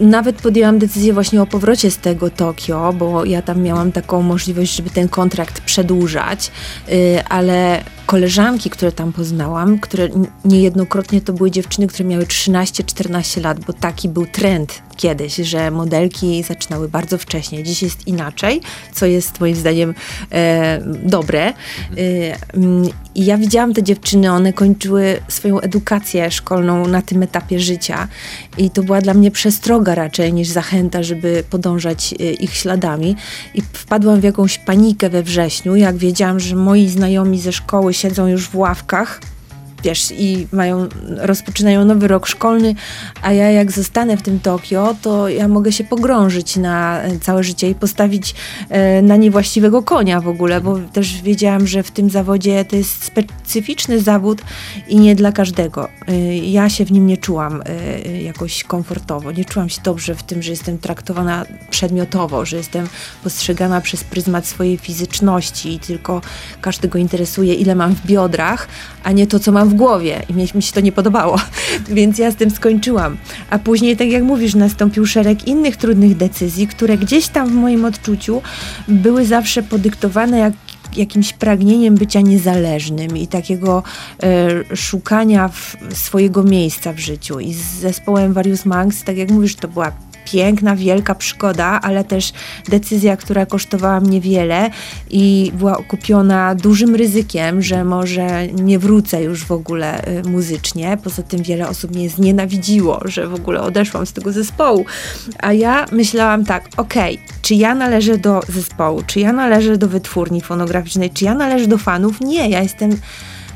Nawet 0.01 0.37
podjęłam 0.43 0.79
decyzję 0.79 1.13
właśnie 1.13 1.43
o 1.43 1.47
powrocie 1.47 1.91
z 1.91 1.99
tego 1.99 2.31
Tokio, 2.31 2.93
bo 2.93 3.25
ja 3.25 3.43
tam 3.43 3.63
miałam 3.63 3.93
taką 3.93 4.23
możliwość, 4.23 4.77
żeby 4.77 4.91
ten 4.91 5.09
kontrakt 5.09 5.61
przedłużać, 5.61 6.51
y, 6.89 7.25
ale 7.29 7.85
koleżanki, 8.07 8.71
które 8.71 8.93
tam 8.93 9.13
poznałam, 9.13 9.79
które 9.79 10.09
niejednokrotnie 10.45 11.21
to 11.21 11.33
były 11.33 11.51
dziewczyny, 11.51 11.87
które 11.87 12.05
miały 12.05 12.25
13-14 12.25 13.43
lat, 13.43 13.65
bo 13.65 13.73
taki 13.73 14.09
był 14.09 14.27
trend 14.27 14.83
kiedyś, 14.97 15.37
że 15.37 15.71
modelki 15.71 16.43
zaczynały 16.43 16.89
bardzo 16.89 17.19
wcześnie. 17.19 17.63
Dziś 17.63 17.83
jest 17.83 18.07
inaczej, 18.07 18.61
co 18.95 19.07
jest 19.07 19.41
moim 19.41 19.57
zdaniem 19.57 19.95
e, 20.33 20.81
dobre. 21.03 21.49
E, 21.49 21.55
I 23.15 23.25
ja 23.25 23.39
widziałam 23.39 23.75
te 23.75 23.83
dziewczyny, 23.83 24.33
one 24.33 24.53
kończyły 24.53 25.21
swoją 25.29 25.61
edukację 25.61 26.31
szkolną 26.31 26.87
na 26.87 27.03
tym 27.03 27.23
etapie 27.23 27.61
życia 27.61 28.09
i 28.59 28.71
to 28.71 28.83
była 28.83 29.01
dla 29.01 29.15
mnie 29.15 29.31
przestroga 29.31 29.95
raczej 29.95 30.33
niż 30.33 30.49
zachęta, 30.49 31.03
żeby 31.03 31.45
podążać 31.51 32.15
e, 32.21 32.33
ich 32.33 32.55
śladami. 32.55 33.17
I 33.55 33.63
wpadłam 33.63 34.21
w 34.21 34.25
jakąś 34.25 34.59
panikę 34.59 35.11
we 35.11 35.23
wrześniu, 35.23 35.77
jak 35.77 35.97
wiedziałam, 35.97 36.41
że 36.41 36.57
moi 36.57 36.89
znajomi 36.89 37.41
ze 37.41 37.53
szkoły 37.53 37.95
siedzą 37.95 38.27
już 38.27 38.49
w 38.49 38.57
ławkach 38.57 39.21
wiesz, 39.85 40.13
i 40.17 40.47
mają, 40.53 40.89
rozpoczynają 41.17 41.85
nowy 41.85 42.09
rok 42.09 42.27
szkolny, 42.27 42.75
a 43.23 43.33
ja 43.33 43.51
jak 43.51 43.73
zostanę 43.73 44.17
w 44.17 44.23
tym 44.23 44.41
Tokio, 44.41 44.97
to 45.03 45.29
ja 45.29 45.49
mogę 45.49 45.73
się 45.73 45.85
pogrążyć 45.85 46.57
na 46.57 47.03
e, 47.03 47.19
całe 47.19 47.45
życie 47.45 47.71
i 47.71 47.75
postawić 47.75 48.35
e, 48.69 49.03
na 49.03 49.17
niewłaściwego 49.17 49.83
konia 49.83 50.21
w 50.21 50.29
ogóle, 50.29 50.61
bo 50.61 50.79
też 50.93 51.23
wiedziałam, 51.23 51.67
że 51.67 51.83
w 51.83 51.91
tym 51.91 52.11
zawodzie 52.11 52.65
to 52.65 52.77
jest 52.77 53.05
specyficzny 53.05 54.01
zawód 54.01 54.43
i 54.89 54.99
nie 54.99 55.15
dla 55.15 55.33
każdego. 55.33 55.89
E, 56.09 56.37
ja 56.37 56.69
się 56.69 56.85
w 56.85 56.93
nim 56.93 57.07
nie 57.07 57.17
czułam 57.17 57.63
jakoś 58.23 58.65
komfortowo, 58.65 59.33
nie 59.33 59.45
czułam 59.45 59.69
się 59.69 59.81
dobrze 59.85 60.15
w 60.15 60.23
tym, 60.23 60.43
że 60.43 60.51
jestem 60.51 60.79
traktowana 60.79 61.47
przedmiotowo, 61.71 62.45
że 62.45 62.57
jestem 62.57 62.87
postrzegana 63.25 63.81
przez 63.81 64.05
pryzmat 64.05 64.47
swojej 64.47 64.79
fizyczności 64.79 65.75
i 65.75 65.79
tylko 65.79 66.21
każdego 66.61 66.99
interesuje, 66.99 67.55
ile 67.55 67.75
mam 67.75 67.95
w 67.95 68.07
biodrach, 68.07 68.69
a 69.03 69.13
nie 69.13 69.27
to, 69.27 69.39
co 69.39 69.53
mam 69.53 69.70
w 69.71 69.75
głowie. 69.75 70.23
I 70.29 70.35
mi, 70.35 70.47
mi 70.55 70.63
się 70.63 70.73
to 70.73 70.81
nie 70.81 70.93
podobało, 70.93 71.41
więc 71.89 72.19
ja 72.19 72.31
z 72.31 72.37
tym 72.37 72.51
skończyłam. 72.51 73.17
A 73.51 73.59
później, 73.59 73.97
tak 73.97 74.09
jak 74.09 74.23
mówisz, 74.23 74.55
nastąpił 74.55 75.07
szereg 75.07 75.47
innych 75.47 75.77
trudnych 75.77 76.17
decyzji, 76.17 76.67
które 76.67 76.99
gdzieś 76.99 77.29
tam 77.29 77.49
w 77.49 77.55
moim 77.55 77.85
odczuciu 77.85 78.43
były 78.89 79.27
zawsze 79.27 79.63
podyktowane 79.63 80.39
jak 80.39 80.53
jakimś 80.97 81.33
pragnieniem 81.33 81.95
bycia 81.95 82.21
niezależnym 82.21 83.17
i 83.17 83.27
takiego 83.27 83.83
e, 84.23 84.77
szukania 84.77 85.51
swojego 85.91 86.43
miejsca 86.43 86.93
w 86.93 86.99
życiu. 86.99 87.41
I 87.41 87.55
z 87.55 87.63
zespołem 87.63 88.33
Various 88.33 88.67
Monks, 88.67 89.05
tak 89.05 89.17
jak 89.17 89.31
mówisz, 89.31 89.57
to 89.57 89.69
była 89.69 89.93
piękna, 90.25 90.77
wielka 90.77 91.15
przygoda, 91.15 91.81
ale 91.83 92.05
też 92.05 92.33
decyzja, 92.69 93.17
która 93.17 93.47
kosztowała 93.47 94.01
mnie 94.01 94.21
wiele 94.21 94.71
i 95.11 95.53
była 95.55 95.79
okupiona 95.79 96.55
dużym 96.55 96.95
ryzykiem, 96.95 97.63
że 97.63 97.85
może 97.85 98.47
nie 98.47 98.79
wrócę 98.79 99.23
już 99.23 99.45
w 99.45 99.53
ogóle 99.53 100.09
y, 100.09 100.29
muzycznie. 100.29 100.99
Poza 101.05 101.23
tym 101.23 101.43
wiele 101.43 101.69
osób 101.69 101.95
mnie 101.95 102.11
znienawidziło, 102.11 103.01
że 103.05 103.27
w 103.27 103.35
ogóle 103.35 103.61
odeszłam 103.61 104.07
z 104.07 104.13
tego 104.13 104.33
zespołu. 104.33 104.85
A 105.39 105.53
ja 105.53 105.87
myślałam 105.93 106.45
tak, 106.45 106.69
okej, 106.77 107.21
czy 107.43 107.55
ja 107.55 107.75
należę 107.75 108.19
do 108.19 108.41
zespołu, 108.49 109.03
czy 109.07 109.21
ja 109.21 109.33
należę 109.33 109.77
do 109.77 109.89
wytwórni 109.89 110.41
fonograficznej, 110.41 111.11
czy 111.11 111.25
ja 111.25 111.35
należę 111.35 111.67
do 111.67 111.79
fanów? 111.79 112.21
Nie, 112.21 112.49
ja 112.49 112.63
jestem 112.63 112.91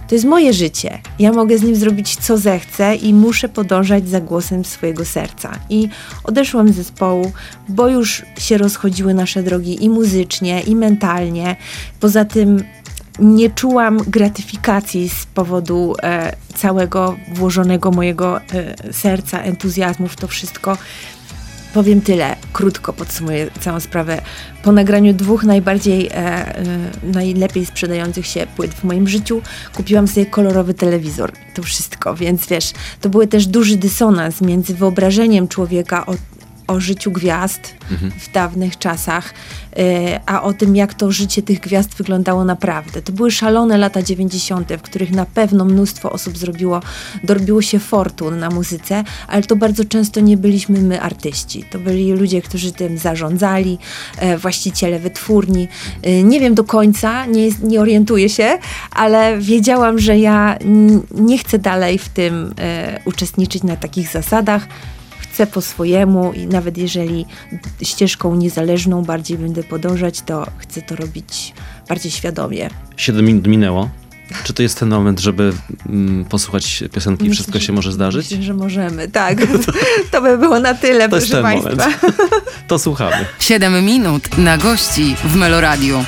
to 0.09 0.15
jest 0.15 0.25
moje 0.25 0.53
życie. 0.53 0.99
Ja 1.19 1.33
mogę 1.33 1.59
z 1.59 1.63
nim 1.63 1.77
zrobić 1.77 2.17
co 2.17 2.39
zechcę 2.39 2.97
i 2.97 3.15
muszę 3.15 3.49
podążać 3.49 4.09
za 4.09 4.21
głosem 4.21 4.65
swojego 4.65 5.05
serca. 5.05 5.53
I 5.71 5.89
odeszłam 6.25 6.73
z 6.73 6.77
zespołu, 6.77 7.33
bo 7.69 7.89
już 7.89 8.23
się 8.39 8.59
rozchodziły 8.59 9.15
nasze 9.15 9.43
drogi 9.43 9.85
i 9.85 9.91
muzycznie, 9.91 10.61
i 10.61 10.77
mentalnie. 10.77 11.57
Poza 12.01 12.25
tym 12.25 12.65
nie 13.19 13.51
czułam 13.51 13.99
gratyfikacji 13.99 15.09
z 15.09 15.27
powodu 15.27 15.95
e, 16.03 16.37
całego 16.55 17.17
włożonego 17.35 17.91
mojego 17.91 18.41
e, 18.41 18.43
serca, 18.93 19.43
entuzjazmu 19.43 20.09
w 20.09 20.17
to 20.17 20.29
wszystko. 20.29 20.79
Powiem 21.75 22.01
tyle, 22.01 22.37
krótko 22.53 22.93
podsumuję 22.93 23.51
całą 23.61 23.81
sprawę. 23.81 24.23
Po 24.63 24.73
nagraniu 24.73 25.13
dwóch 25.13 25.45
najbardziej, 25.45 26.07
e, 26.07 26.13
e, 26.13 26.65
najlepiej 27.03 27.67
sprzedających 27.67 28.27
się 28.27 28.47
płyt 28.57 28.75
w 28.75 28.85
moim 28.85 29.09
życiu, 29.09 29.43
kupiłam 29.77 30.09
sobie 30.09 30.27
kolorowy 30.27 30.75
telewizor. 30.75 31.33
To 31.55 31.63
wszystko, 31.63 32.15
więc 32.15 32.47
wiesz, 32.47 32.73
to 33.01 33.09
był 33.09 33.27
też 33.27 33.47
duży 33.47 33.77
dysonans 33.77 34.41
między 34.41 34.75
wyobrażeniem 34.75 35.49
człowieka 35.49 36.07
o, 36.07 36.15
o 36.67 36.81
życiu 36.81 37.11
gwiazd 37.13 37.75
w 38.19 38.33
dawnych 38.33 38.79
czasach, 38.79 39.35
e, 39.77 40.21
a 40.27 40.43
o 40.43 40.53
tym, 40.53 40.77
jak 40.77 40.95
to 40.95 41.13
życie 41.13 41.43
tych 41.43 41.61
gwiazd 41.61 41.95
wyglądało 41.95 42.45
naprawdę. 42.45 43.03
To 43.03 43.13
były 43.13 43.31
szalone 43.31 43.79
lata 43.79 44.03
90., 44.03 44.77
w 44.77 44.83
których 44.83 45.11
na 45.11 45.27
pewno 45.27 45.65
mnóstwo 45.65 46.13
osób 46.13 46.39
zrobiło, 46.39 46.81
dorobiło 47.25 47.63
się 47.63 47.79
fortun 47.79 48.39
na 48.39 48.51
muzyce, 48.51 49.05
ale 49.29 49.43
to 49.43 49.57
bardzo 49.57 49.85
często 49.85 50.21
nie 50.21 50.37
byliśmy 50.37 50.81
my 50.81 51.01
artyści. 51.01 51.65
To 51.71 51.79
byli 51.79 52.13
ludzie, 52.13 52.43
którzy 52.43 52.73
tym 52.73 52.99
zarządzali, 52.99 53.79
e, 54.19 54.39
właściciele 54.39 54.99
wytwórni. 54.99 55.69
E, 56.03 56.23
Nie 56.23 56.41
wiem 56.41 56.55
do 56.55 56.65
końca, 56.65 57.27
nie, 57.27 57.49
nie 57.63 57.81
orientuję 57.81 58.29
się, 58.29 58.59
ale 58.91 59.39
wiedziałam, 59.39 59.99
że 59.99 60.19
ja 60.19 60.59
nie 61.15 61.39
chcę 61.39 61.59
dalej 61.59 61.99
w 61.99 62.09
tym 62.09 62.55
uczestniczyć 63.05 63.63
na 63.63 63.77
takich 63.77 64.09
zasadach. 64.09 64.67
Chcę 65.35 65.47
po 65.47 65.61
swojemu 65.61 66.33
i 66.33 66.47
nawet 66.47 66.79
jeżeli 66.79 67.27
ścieżką 67.83 68.35
niezależną 68.35 69.03
bardziej 69.05 69.39
będę 69.39 69.63
podążać, 69.63 70.21
to 70.21 70.47
chcę 70.59 70.83
to 70.83 70.97
robić 70.97 71.55
bardziej 71.89 72.13
świadomie. 72.13 72.71
7 72.97 73.25
minut 73.25 73.47
minęło. 73.47 73.91
Czy 74.45 74.53
to 74.55 74.63
jest 74.63 74.79
ten 74.81 74.89
moment, 74.89 75.21
żeby 75.21 75.53
mm, 75.89 76.25
posłuchać 76.25 76.85
piosenki 76.93 77.27
i 77.27 77.29
Myślę, 77.29 77.35
wszystko 77.43 77.59
że- 77.59 77.67
się 77.67 77.73
może 77.73 77.93
zdarzyć? 77.93 78.31
Myślę, 78.31 78.45
że 78.45 78.55
możemy, 78.55 79.09
tak. 79.09 79.39
To 80.13 80.23
by 80.23 80.39
było 80.39 80.61
na 80.61 80.75
tyle, 80.75 81.09
To 81.09 81.17
jest 81.17 81.29
proszę 81.31 81.43
ten 81.43 81.63
Państwa. 81.63 81.71
moment. 81.71 82.01
To 82.69 82.79
słuchamy. 82.79 83.25
7 83.39 83.85
minut 83.85 84.39
na 84.39 84.59
gości 84.59 85.17
w 85.25 85.37
Meloradiu. 85.37 86.05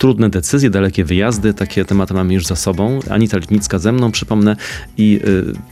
Trudne 0.00 0.30
decyzje, 0.30 0.70
dalekie 0.70 1.04
wyjazdy, 1.04 1.54
takie 1.54 1.84
tematy 1.84 2.14
mamy 2.14 2.34
już 2.34 2.46
za 2.46 2.56
sobą. 2.56 3.00
Anita 3.10 3.38
Litnicka 3.38 3.78
ze 3.78 3.92
mną, 3.92 4.12
przypomnę, 4.12 4.56
i 4.96 5.20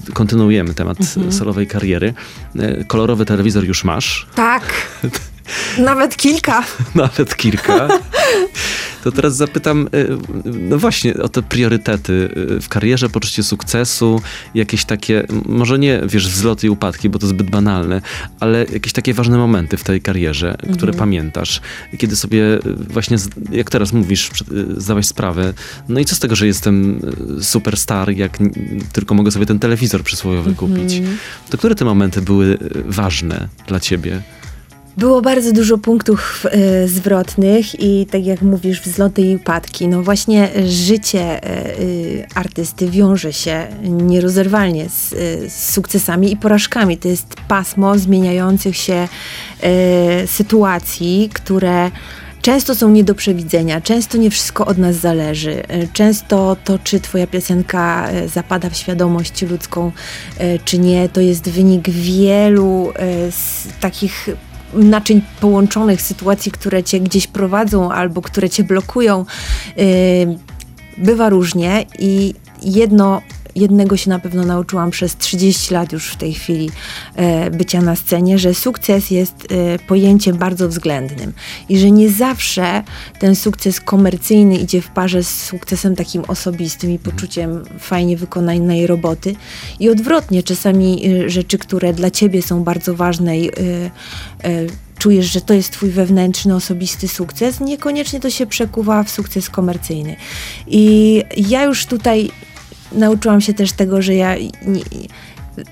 y, 0.09 0.13
kontynuujemy 0.13 0.75
temat 0.75 0.99
Mhm. 1.01 1.33
solowej 1.33 1.67
kariery. 1.67 2.15
Y, 2.57 2.85
kolorowy 2.89 3.25
telewizor 3.25 3.65
już 3.65 3.85
masz, 3.85 4.27
Tak. 4.35 4.63
Nawet 5.79 6.17
kilka. 6.17 6.65
nawet 6.95 7.37
kilka. 7.37 7.89
To 9.09 9.13
teraz 9.13 9.37
zapytam, 9.37 9.89
y, 9.95 10.17
no 10.45 10.79
właśnie, 10.79 11.15
o 11.15 11.29
te 11.29 11.43
priorytety 11.43 12.13
y, 12.59 12.61
w 12.61 12.69
karierze, 12.69 13.09
poczucie 13.09 13.43
sukcesu, 13.43 14.21
jakieś 14.55 14.85
takie, 14.85 15.27
może 15.47 15.79
nie, 15.79 16.01
wiesz, 16.07 16.29
wzloty 16.29 16.67
i 16.67 16.71
upadki, 16.71 17.09
bo 17.09 17.19
to 17.19 17.27
zbyt 17.27 17.51
banalne, 17.51 18.03
ale 18.41 18.67
jakieś 18.73 18.93
takie 18.93 19.15
ważne 19.15 19.39
momenty 19.39 19.77
w 19.77 19.85
tej 19.85 20.01
karierze, 20.01 20.57
które 20.73 20.93
pamiętasz, 20.93 21.61
kiedy 21.99 22.17
sobie 22.17 22.43
y, 22.55 22.61
właśnie, 22.75 23.17
jak 23.51 23.71
teraz 23.71 23.93
mówisz, 23.93 24.31
zdałaś 24.77 25.07
sprawę, 25.07 25.53
no 25.89 26.01
i 26.01 26.05
co 26.05 26.15
z 26.15 26.19
tego, 26.19 26.37
że 26.37 26.47
jestem 26.47 27.01
superstar, 27.41 28.11
jak 28.11 28.39
tylko 28.93 29.15
mogę 29.15 29.31
sobie 29.31 29.47
ten 29.47 29.59
telewizor 29.59 30.03
przysłowiowy 30.03 30.55
kupić. 30.55 31.03
To 31.51 31.59
które 31.59 31.75
te 31.75 31.85
momenty 31.85 32.23
były 32.23 32.59
ważne 32.85 33.49
dla 33.67 33.81
ciebie? 33.81 34.23
Było 34.99 35.23
bardzo 35.23 35.53
dużo 35.53 35.79
punktów 35.79 36.47
e, 36.51 36.89
zwrotnych 36.89 37.81
i 37.81 38.07
tak 38.07 38.27
jak 38.27 38.43
mówisz, 38.43 38.81
wzloty 38.81 39.23
i 39.23 39.37
upadki. 39.37 39.89
No 39.89 40.03
właśnie 40.03 40.55
e, 40.57 40.69
życie 40.69 41.21
e, 41.21 41.49
artysty 42.35 42.91
wiąże 42.91 43.33
się 43.33 43.67
nierozerwalnie 43.83 44.89
z, 44.89 45.13
e, 45.13 45.17
z 45.51 45.73
sukcesami 45.73 46.33
i 46.33 46.37
porażkami. 46.37 46.97
To 46.97 47.09
jest 47.09 47.37
pasmo 47.49 47.99
zmieniających 47.99 48.77
się 48.77 49.09
sytuacji, 50.27 51.31
które 51.33 51.91
często 52.43 52.75
są 52.75 52.91
nie 52.91 53.05
do 53.05 53.15
przewidzenia, 53.15 53.81
często 53.81 54.19
nie 54.19 54.31
wszystko 54.31 54.67
od 54.67 54.79
nas 54.79 54.97
zależy. 54.97 55.63
Często 55.93 56.57
to, 56.65 56.79
czy 56.79 57.01
twoja 57.01 57.27
piosenka 57.27 58.09
zapada 58.27 58.71
w 58.71 58.77
świadomość 58.77 59.43
ludzką, 59.43 59.93
czy 60.65 60.79
nie, 60.79 61.09
to 61.09 61.21
jest 61.21 61.51
wynik 61.51 61.91
wielu 61.91 62.93
takich 63.81 64.29
naczyń 64.75 65.23
połączonych, 65.41 66.03
sytuacji, 66.03 66.53
które 66.53 66.83
cię 66.85 67.01
gdzieś 67.01 67.27
prowadzą 67.27 67.93
albo 67.93 68.23
które 68.23 68.51
cię 68.51 68.65
blokują. 68.65 69.25
Yy, 69.77 69.85
Bywa 70.99 71.29
różnie 71.29 71.87
i 71.99 72.35
jedno, 72.63 73.21
jednego 73.59 73.97
się 73.97 74.11
na 74.11 74.19
pewno 74.19 74.45
nauczyłam 74.45 74.91
przez 74.91 75.17
30 75.17 75.75
lat 75.75 75.93
już 75.93 76.11
w 76.11 76.17
tej 76.17 76.35
chwili 76.35 76.71
e, 77.17 77.51
bycia 77.51 77.81
na 77.81 77.97
scenie, 77.97 78.39
że 78.39 78.55
sukces 78.55 79.11
jest 79.11 79.35
e, 79.51 79.79
pojęciem 79.79 80.37
bardzo 80.37 80.69
względnym 80.69 81.33
i 81.69 81.79
że 81.79 81.91
nie 81.91 82.11
zawsze 82.11 82.83
ten 83.19 83.37
sukces 83.37 83.81
komercyjny 83.81 84.57
idzie 84.57 84.83
w 84.83 84.89
parze 84.89 85.23
z 85.23 85.45
sukcesem 85.45 85.97
takim 85.97 86.23
osobistym 86.29 86.91
i 86.91 86.99
poczuciem 86.99 87.65
fajnie 87.79 88.17
wykonanej 88.17 88.87
roboty 88.87 89.35
i 89.81 89.91
odwrotnie, 89.91 90.43
czasami 90.43 91.07
e, 91.07 91.31
rzeczy, 91.31 91.59
które 91.59 91.93
dla 91.93 92.11
ciebie 92.11 92.43
są 92.43 92.65
bardzo 92.65 92.95
ważne 92.95 93.39
i 93.39 93.51
czujesz, 94.99 95.33
że 95.33 95.41
to 95.41 95.55
jest 95.55 95.73
twój 95.73 95.91
wewnętrzny, 95.91 96.55
osobisty 96.55 97.09
sukces, 97.09 97.61
niekoniecznie 97.61 98.21
to 98.21 98.31
się 98.31 98.47
przekuwa 98.47 99.03
w 99.03 99.11
sukces 99.11 99.51
komercyjny. 99.51 100.17
I 100.67 101.25
ja 101.37 101.65
już 101.65 101.87
tutaj 101.87 102.31
nauczyłam 102.93 103.41
się 103.41 103.55
też 103.55 103.73
tego, 103.73 104.03
że 104.03 104.15
ja 104.15 104.37
nie, 104.67 104.83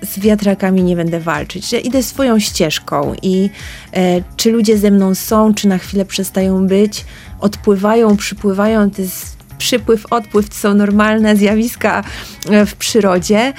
z 0.03 0.19
wiatrakami 0.19 0.83
nie 0.83 0.97
będę 0.97 1.21
walczyć, 1.21 1.71
że 1.71 1.81
idę 1.81 2.03
swoją 2.03 2.39
ścieżką 2.39 3.15
i 3.23 3.51
e, 3.93 4.23
czy 4.37 4.51
ludzie 4.51 4.79
ze 4.79 4.91
mną 4.91 5.15
są, 5.15 5.55
czy 5.55 5.69
na 5.69 5.79
chwilę 5.79 6.05
przestają 6.05 6.67
być, 6.67 7.05
odpływają, 7.41 8.17
przypływają, 8.17 8.91
to 8.91 9.03
jest 9.03 9.37
przypływ, 9.59 10.07
odpływ 10.11 10.49
to 10.49 10.55
są 10.55 10.75
normalne 10.75 11.37
zjawiska 11.37 12.05
e, 12.51 12.67
w 12.67 12.75
przyrodzie 12.75 13.39
e, 13.39 13.53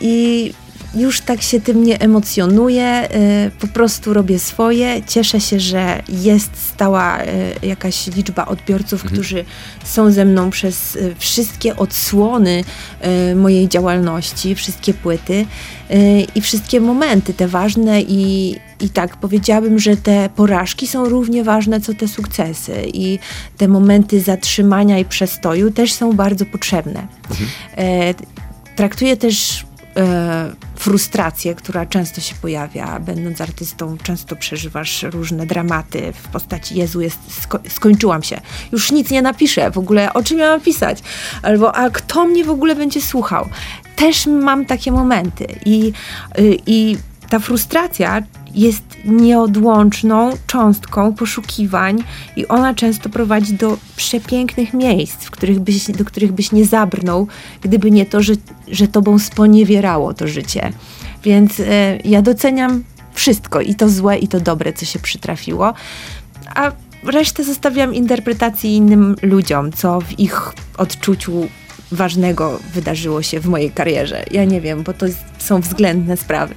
i 0.00 0.52
już 0.96 1.20
tak 1.20 1.42
się 1.42 1.60
tym 1.60 1.84
nie 1.84 2.00
emocjonuję, 2.00 3.08
y, 3.46 3.50
po 3.60 3.66
prostu 3.66 4.14
robię 4.14 4.38
swoje. 4.38 5.02
Cieszę 5.06 5.40
się, 5.40 5.60
że 5.60 6.02
jest 6.08 6.50
stała 6.56 7.22
y, 7.22 7.26
jakaś 7.66 8.06
liczba 8.06 8.46
odbiorców, 8.46 9.02
którzy 9.04 9.44
są 9.84 10.10
ze 10.10 10.24
mną 10.24 10.50
przez 10.50 10.96
y, 10.96 11.14
wszystkie 11.18 11.76
odsłony 11.76 12.64
mojej 13.36 13.68
działalności, 13.68 14.54
wszystkie 14.54 14.94
płyty 14.94 15.46
i 16.34 16.40
wszystkie 16.40 16.80
momenty, 16.80 17.34
te 17.34 17.48
ważne 17.48 18.02
i, 18.02 18.56
i 18.80 18.88
tak 18.88 19.16
powiedziałabym, 19.16 19.78
że 19.78 19.96
te 19.96 20.28
porażki 20.36 20.86
są 20.86 21.08
równie 21.08 21.44
ważne 21.44 21.80
co 21.80 21.94
te 21.94 22.08
sukcesy 22.08 22.72
i 22.94 23.18
te 23.56 23.68
momenty 23.68 24.20
zatrzymania 24.20 24.98
i 24.98 25.04
przestoju 25.04 25.70
też 25.70 25.92
są 25.92 26.12
bardzo 26.12 26.44
potrzebne. 26.46 27.06
E, 27.76 28.14
traktuję 28.76 29.16
też 29.16 29.66
e, 29.96 30.65
frustrację, 30.86 31.54
która 31.54 31.86
często 31.86 32.20
się 32.20 32.34
pojawia. 32.34 33.00
Będąc 33.00 33.40
artystą, 33.40 33.98
często 34.02 34.36
przeżywasz 34.36 35.02
różne 35.02 35.46
dramaty 35.46 36.12
w 36.12 36.28
postaci 36.28 36.78
Jezu, 36.78 37.00
jest, 37.00 37.18
sko- 37.40 37.60
skończyłam 37.68 38.22
się. 38.22 38.40
Już 38.72 38.92
nic 38.92 39.10
nie 39.10 39.22
napiszę 39.22 39.70
w 39.70 39.78
ogóle, 39.78 40.12
o 40.12 40.22
czym 40.22 40.38
miałam 40.38 40.60
pisać? 40.60 40.98
Albo, 41.42 41.76
a 41.76 41.90
kto 41.90 42.24
mnie 42.24 42.44
w 42.44 42.50
ogóle 42.50 42.76
będzie 42.76 43.02
słuchał? 43.02 43.48
Też 43.96 44.26
mam 44.26 44.64
takie 44.64 44.92
momenty 44.92 45.46
i, 45.64 45.92
y, 46.38 46.58
i 46.66 46.96
ta 47.28 47.38
frustracja 47.38 48.22
jest 48.56 48.82
nieodłączną 49.04 50.30
cząstką 50.46 51.14
poszukiwań 51.14 52.04
i 52.36 52.48
ona 52.48 52.74
często 52.74 53.08
prowadzi 53.08 53.54
do 53.54 53.78
przepięknych 53.96 54.74
miejsc, 54.74 55.24
w 55.24 55.30
których 55.30 55.60
byś, 55.60 55.90
do 55.90 56.04
których 56.04 56.32
byś 56.32 56.52
nie 56.52 56.64
zabrnął, 56.64 57.26
gdyby 57.60 57.90
nie 57.90 58.06
to, 58.06 58.22
że, 58.22 58.32
że 58.68 58.88
tobą 58.88 59.18
sponiewierało 59.18 60.14
to 60.14 60.28
życie. 60.28 60.72
Więc 61.22 61.60
e, 61.60 61.98
ja 62.04 62.22
doceniam 62.22 62.84
wszystko, 63.14 63.60
i 63.60 63.74
to 63.74 63.88
złe, 63.88 64.18
i 64.18 64.28
to 64.28 64.40
dobre, 64.40 64.72
co 64.72 64.84
się 64.84 64.98
przytrafiło, 64.98 65.74
a 66.54 66.72
resztę 67.04 67.44
zostawiam 67.44 67.94
interpretacji 67.94 68.76
innym 68.76 69.16
ludziom, 69.22 69.72
co 69.72 70.00
w 70.00 70.18
ich 70.18 70.52
odczuciu 70.78 71.48
ważnego 71.92 72.58
wydarzyło 72.74 73.22
się 73.22 73.40
w 73.40 73.46
mojej 73.46 73.70
karierze. 73.70 74.24
Ja 74.30 74.44
nie 74.44 74.60
wiem, 74.60 74.82
bo 74.82 74.92
to 74.92 75.06
są 75.38 75.60
względne 75.60 76.16
sprawy. 76.16 76.54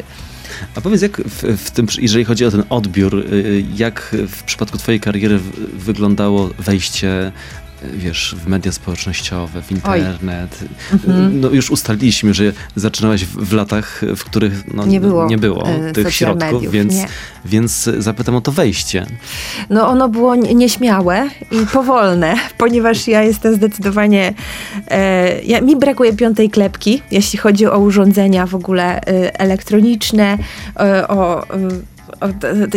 A 0.76 0.82
powiedz, 0.82 1.02
jak 1.02 1.18
w, 1.22 1.44
w 1.66 1.72
tym, 1.72 1.88
jeżeli 2.02 2.26
chodzi 2.26 2.46
o 2.46 2.52
ten 2.52 2.64
odbiór, 2.70 3.16
y, 3.34 3.66
jak 3.76 4.16
w 4.28 4.44
przypadku 4.44 4.78
twojej 4.78 5.00
kariery 5.00 5.38
w- 5.38 5.84
wyglądało 5.86 6.50
wejście 6.60 7.28
y, 7.28 7.32
wiesz, 7.94 8.36
w 8.44 8.48
media 8.48 8.72
społecznościowe, 8.72 9.62
w 9.62 9.72
internet. 9.72 10.60
Mhm. 10.94 11.40
No 11.40 11.50
już 11.50 11.72
ustaliliśmy, 11.72 12.34
że 12.34 12.44
zaczynałaś 12.76 13.26
w, 13.26 13.54
latach, 13.54 14.02
w 14.16 14.24
których 14.24 14.74
no, 14.74 14.86
Nie 14.86 15.02
było, 15.02 15.28
nie 15.28 15.38
było 15.38 15.68
e, 15.70 15.92
tych 15.92 16.14
środków, 16.14 16.52
mediów, 16.52 16.74
więc, 16.74 16.94
nie. 16.94 17.08
więc 17.46 17.90
zapytam 17.98 18.36
o 18.36 18.42
to 18.42 18.52
wejście. 18.52 19.06
No 19.70 19.88
ono 19.88 20.10
było 20.10 20.36
nie- 20.36 20.56
nieśmiałe 20.56 21.30
i 21.52 21.66
powolne, 21.74 22.36
ponieważ 22.58 23.08
ja 23.08 23.24
jestem 23.24 23.56
zdecydowanie, 23.56 24.34
e, 24.88 25.42
ja, 25.42 25.62
mi 25.62 25.76
brakuje 25.76 26.14
piątej 26.14 26.50
klepki, 26.50 27.02
jeśli 27.12 27.40
chodzi 27.40 27.66
o 27.66 27.80
urządzenia 27.80 28.46
w 28.46 28.56
ogóle 28.56 29.02
e, 29.02 29.40
elektroniczne, 29.40 30.38
o... 31.08 31.44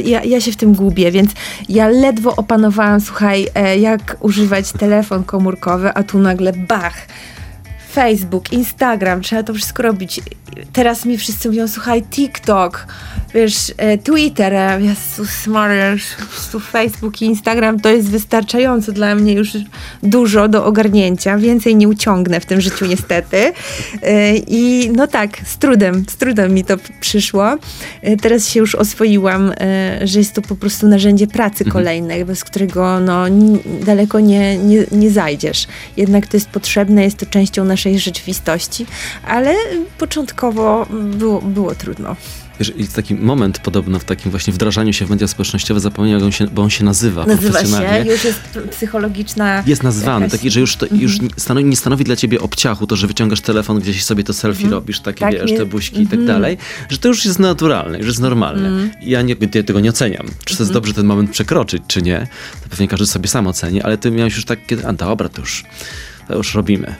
ja, 0.04 0.24
ja 0.24 0.40
się 0.40 0.52
w 0.52 0.56
tym 0.56 0.74
gubię, 0.74 1.10
więc 1.10 1.30
ja 1.68 1.88
ledwo 1.88 2.36
opanowałam, 2.36 3.00
słuchaj, 3.00 3.48
e, 3.54 3.78
jak 3.78 4.16
używać 4.20 4.72
telefon 4.72 5.24
komórkowy, 5.24 5.90
a 5.94 6.02
tu 6.02 6.18
nagle 6.18 6.52
bach, 6.52 7.06
Facebook, 7.92 8.52
Instagram, 8.52 9.20
trzeba 9.20 9.42
to 9.42 9.54
wszystko 9.54 9.82
robić. 9.82 10.20
Teraz 10.72 11.06
mi 11.06 11.18
wszyscy 11.18 11.48
mówią, 11.48 11.68
słuchaj, 11.68 12.02
TikTok, 12.02 12.86
wiesz, 13.34 13.72
e, 13.76 13.98
Twitter, 13.98 14.54
e, 14.54 14.80
Jezus 14.80 15.46
Maria, 15.46 15.94
po 16.20 16.26
prostu 16.26 16.60
Facebook 16.60 17.22
i 17.22 17.24
Instagram 17.24 17.80
to 17.80 17.88
jest 17.88 18.08
wystarczająco 18.08 18.92
dla 18.92 19.14
mnie 19.14 19.32
już 19.32 19.50
dużo 20.02 20.48
do 20.48 20.64
ogarnięcia. 20.64 21.38
Więcej 21.38 21.76
nie 21.76 21.88
uciągnę 21.88 22.40
w 22.40 22.46
tym 22.46 22.60
życiu 22.60 22.86
niestety. 22.86 23.52
E, 24.02 24.36
I 24.36 24.90
no 24.96 25.06
tak, 25.06 25.40
z 25.44 25.58
trudem, 25.58 26.04
z 26.08 26.16
trudem 26.16 26.54
mi 26.54 26.64
to 26.64 26.76
przyszło. 27.00 27.56
Teraz 28.22 28.48
się 28.48 28.60
już 28.60 28.74
oswoiłam, 28.74 29.52
że 30.02 30.18
jest 30.18 30.32
to 30.32 30.42
po 30.42 30.56
prostu 30.56 30.88
narzędzie 30.88 31.26
pracy 31.26 31.64
kolejne, 31.64 32.24
bez 32.24 32.44
którego 32.44 33.00
no, 33.00 33.24
daleko 33.84 34.20
nie, 34.20 34.58
nie, 34.58 34.84
nie 34.92 35.10
zajdziesz. 35.10 35.66
Jednak 35.96 36.26
to 36.26 36.36
jest 36.36 36.48
potrzebne, 36.48 37.04
jest 37.04 37.16
to 37.16 37.26
częścią 37.26 37.64
naszej 37.64 37.81
rzeczywistości, 37.98 38.86
ale 39.26 39.54
początkowo 39.98 40.86
było, 40.90 41.42
było 41.42 41.74
trudno. 41.74 42.16
Wiesz, 42.60 42.72
jest 42.76 42.96
taki 42.96 43.14
moment 43.14 43.58
podobno 43.58 43.98
w 43.98 44.04
takim 44.04 44.30
właśnie 44.30 44.52
wdrażaniu 44.52 44.92
się 44.92 45.06
w 45.06 45.10
media 45.10 45.28
społecznościowe, 45.28 45.80
zapomniałem, 45.80 46.20
jak 46.20 46.26
on 46.26 46.32
się, 46.32 46.46
bo 46.46 46.62
on 46.62 46.70
się 46.70 46.84
nazywa, 46.84 47.26
Nazywa 47.26 47.64
się, 47.64 48.04
już 48.06 48.24
jest 48.24 48.40
psychologiczna... 48.70 49.62
Jest 49.66 49.82
nazwany, 49.82 50.26
jakaś- 50.26 50.32
taki, 50.32 50.50
że 50.50 50.60
już, 50.60 50.76
to, 50.76 50.86
już 50.92 51.20
nie, 51.20 51.28
stanowi, 51.36 51.66
nie 51.66 51.76
stanowi 51.76 52.04
dla 52.04 52.16
ciebie 52.16 52.40
obciachu 52.40 52.86
to, 52.86 52.96
że 52.96 53.06
wyciągasz 53.06 53.40
telefon, 53.40 53.80
gdzieś 53.80 54.04
sobie 54.04 54.24
to 54.24 54.32
selfie 54.32 54.68
robisz, 54.68 55.00
takie 55.00 55.20
Tak, 55.20 55.32
wiesz, 55.32 55.58
te 55.58 55.66
buźki 55.66 56.02
i 56.02 56.06
tak 56.06 56.24
dalej, 56.24 56.58
że 56.88 56.98
to 56.98 57.08
już 57.08 57.24
jest 57.24 57.38
naturalne, 57.38 57.98
już 57.98 58.06
jest 58.06 58.20
normalne. 58.20 58.88
Ja, 59.02 59.22
nie, 59.22 59.36
ja 59.54 59.62
tego 59.62 59.80
nie 59.80 59.90
oceniam. 59.90 60.26
Czy 60.44 60.56
to 60.56 60.62
jest 60.62 60.72
dobrze 60.72 60.94
ten 60.94 61.06
moment 61.06 61.30
przekroczyć, 61.30 61.82
czy 61.86 62.02
nie, 62.02 62.26
to 62.62 62.68
pewnie 62.68 62.88
każdy 62.88 63.06
sobie 63.06 63.28
sam 63.28 63.46
oceni, 63.46 63.82
ale 63.82 63.98
ty 63.98 64.10
miałeś 64.10 64.36
już 64.36 64.44
takie, 64.44 64.76
a 64.88 64.92
dobra, 64.92 65.28
to 65.28 65.40
już, 65.40 65.64
to 66.28 66.36
już 66.36 66.54
robimy. 66.54 66.94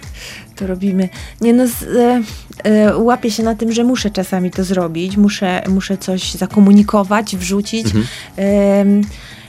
To 0.54 0.66
robimy. 0.66 1.08
Nie 1.40 1.52
no, 1.52 1.66
z, 1.66 1.82
e, 1.82 2.22
e, 2.64 2.96
łapię 2.96 3.30
się 3.30 3.42
na 3.42 3.54
tym, 3.54 3.72
że 3.72 3.84
muszę 3.84 4.10
czasami 4.10 4.50
to 4.50 4.64
zrobić, 4.64 5.16
muszę, 5.16 5.62
muszę 5.68 5.98
coś 5.98 6.32
zakomunikować, 6.32 7.36
wrzucić. 7.36 7.86
Em, 8.36 9.02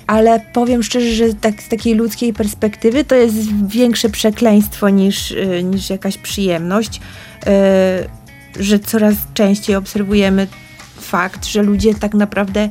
ale 0.07 0.39
powiem 0.53 0.83
szczerze, 0.83 1.13
że 1.13 1.33
tak 1.33 1.63
z 1.63 1.67
takiej 1.67 1.93
ludzkiej 1.93 2.33
perspektywy 2.33 3.03
to 3.03 3.15
jest 3.15 3.67
większe 3.67 4.09
przekleństwo 4.09 4.89
niż, 4.89 5.31
e, 5.31 5.63
niż 5.63 5.89
jakaś 5.89 6.17
przyjemność, 6.17 7.01
e, 7.45 8.09
że 8.59 8.79
coraz 8.79 9.15
częściej 9.33 9.75
obserwujemy 9.75 10.47
fakt, 10.99 11.45
że 11.45 11.63
ludzie 11.63 11.95
tak 11.95 12.13
naprawdę 12.13 12.69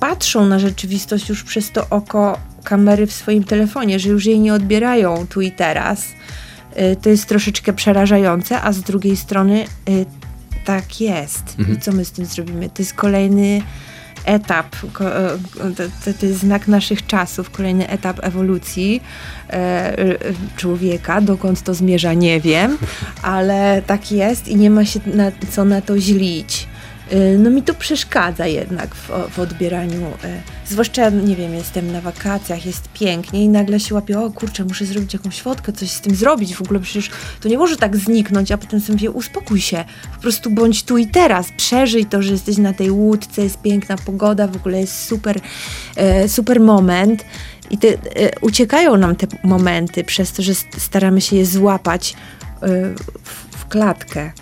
patrzą 0.00 0.46
na 0.46 0.58
rzeczywistość 0.58 1.28
już 1.28 1.44
przez 1.44 1.70
to 1.70 1.86
oko 1.90 2.38
kamery 2.64 3.06
w 3.06 3.12
swoim 3.12 3.44
telefonie, 3.44 3.98
że 3.98 4.08
już 4.08 4.26
jej 4.26 4.40
nie 4.40 4.54
odbierają 4.54 5.26
tu 5.26 5.40
i 5.40 5.52
teraz. 5.52 6.04
Y, 6.78 6.96
To 6.96 7.08
jest 7.08 7.26
troszeczkę 7.26 7.72
przerażające, 7.72 8.60
a 8.62 8.72
z 8.72 8.80
drugiej 8.80 9.16
strony 9.16 9.64
y, 9.88 10.06
tak 10.64 11.00
jest. 11.00 11.56
I 11.72 11.80
co 11.80 11.92
my 11.92 12.04
z 12.04 12.12
tym 12.12 12.26
zrobimy? 12.26 12.68
To 12.68 12.82
jest 12.82 12.94
kolejny 12.94 13.62
etap, 14.24 14.76
e, 15.00 15.38
to, 16.04 16.12
to, 16.20 16.26
jest 16.26 16.38
znak 16.38 16.68
naszych 16.68 17.06
czasów, 17.06 17.50
kolejny 17.50 17.88
etap 17.88 18.18
ewolucji 18.22 19.02
człowieka. 20.56 21.20
Dokąd 21.20 21.62
to 21.62 21.74
zmierza, 21.74 22.14
nie 22.14 22.40
wiem, 22.40 22.78
ale 23.22 23.82
tak 23.86 24.12
jest 24.12 24.48
i 24.48 24.56
nie 24.56 24.70
ma 24.70 24.84
się 24.84 25.00
na, 25.06 25.32
co 25.50 25.64
na 25.64 25.80
to 25.80 25.98
źlić. 25.98 26.68
Y, 27.12 27.38
No 27.38 27.50
mi 27.50 27.62
to 27.62 27.74
przeszkadza 27.74 28.46
jednak 28.46 28.94
w, 28.94 29.10
w 29.30 29.38
odbieraniu. 29.38 30.06
y, 30.06 30.42
Zwłaszcza, 30.66 31.10
nie 31.10 31.36
wiem, 31.36 31.54
jestem 31.54 31.92
na 31.92 32.00
wakacjach, 32.00 32.66
jest 32.66 32.88
pięknie 32.88 33.44
i 33.44 33.48
nagle 33.48 33.80
się 33.80 33.94
łapię, 33.94 34.20
o 34.20 34.30
kurczę, 34.30 34.64
muszę 34.64 34.84
zrobić 34.84 35.12
jakąś 35.14 35.40
fotkę, 35.40 35.72
coś 35.72 35.90
z 35.90 36.00
tym 36.00 36.14
zrobić. 36.14 36.54
W 36.56 36.62
ogóle 36.62 36.80
przecież 36.80 37.10
to 37.40 37.48
nie 37.48 37.58
może 37.58 37.76
tak 37.76 37.96
zniknąć, 37.96 38.52
a 38.52 38.58
potem 38.58 38.80
sobie 38.80 38.92
mówię, 38.92 39.10
uspokój 39.10 39.60
się, 39.60 39.84
po 40.14 40.20
prostu 40.22 40.50
bądź 40.50 40.82
tu 40.82 40.98
i 40.98 41.06
teraz, 41.06 41.46
przeżyj 41.56 42.06
to, 42.06 42.22
że 42.22 42.32
jesteś 42.32 42.56
na 42.58 42.72
tej 42.72 42.90
łódce, 42.90 43.42
jest 43.42 43.62
piękna 43.62 43.96
pogoda, 43.96 44.46
w 44.46 44.56
ogóle 44.56 44.80
jest 44.80 45.04
super, 45.04 45.40
e, 45.96 46.28
super 46.28 46.60
moment. 46.60 47.24
I 47.70 47.78
te, 47.78 47.88
e, 47.88 47.96
uciekają 48.40 48.96
nam 48.96 49.16
te 49.16 49.26
momenty 49.44 50.04
przez 50.04 50.32
to, 50.32 50.42
że 50.42 50.52
staramy 50.78 51.20
się 51.20 51.36
je 51.36 51.46
złapać 51.46 52.14
e, 52.62 52.66
w, 53.24 53.56
w 53.58 53.68
klatkę 53.68 54.20
e, 54.20 54.32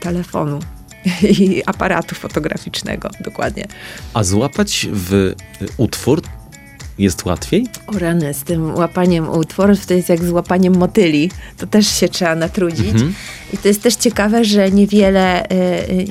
telefonu 0.00 0.58
i 1.22 1.62
aparatu 1.66 2.14
fotograficznego, 2.14 3.10
dokładnie. 3.20 3.66
A 4.14 4.24
złapać 4.24 4.88
w 4.92 5.34
utwór 5.76 6.22
jest 6.98 7.24
łatwiej? 7.24 7.66
O 7.86 7.98
rany, 7.98 8.34
z 8.34 8.42
tym 8.42 8.74
łapaniem 8.74 9.28
utworów 9.28 9.86
to 9.86 9.94
jest 9.94 10.08
jak 10.08 10.24
z 10.24 10.30
łapaniem 10.30 10.76
motyli. 10.76 11.30
To 11.58 11.66
też 11.66 11.86
się 12.00 12.08
trzeba 12.08 12.34
natrudzić. 12.34 12.94
I 13.52 13.58
to 13.58 13.68
jest 13.68 13.82
też 13.82 13.94
ciekawe, 13.94 14.44
że 14.44 14.70
niewiele, 14.70 15.44
y, 15.44 15.54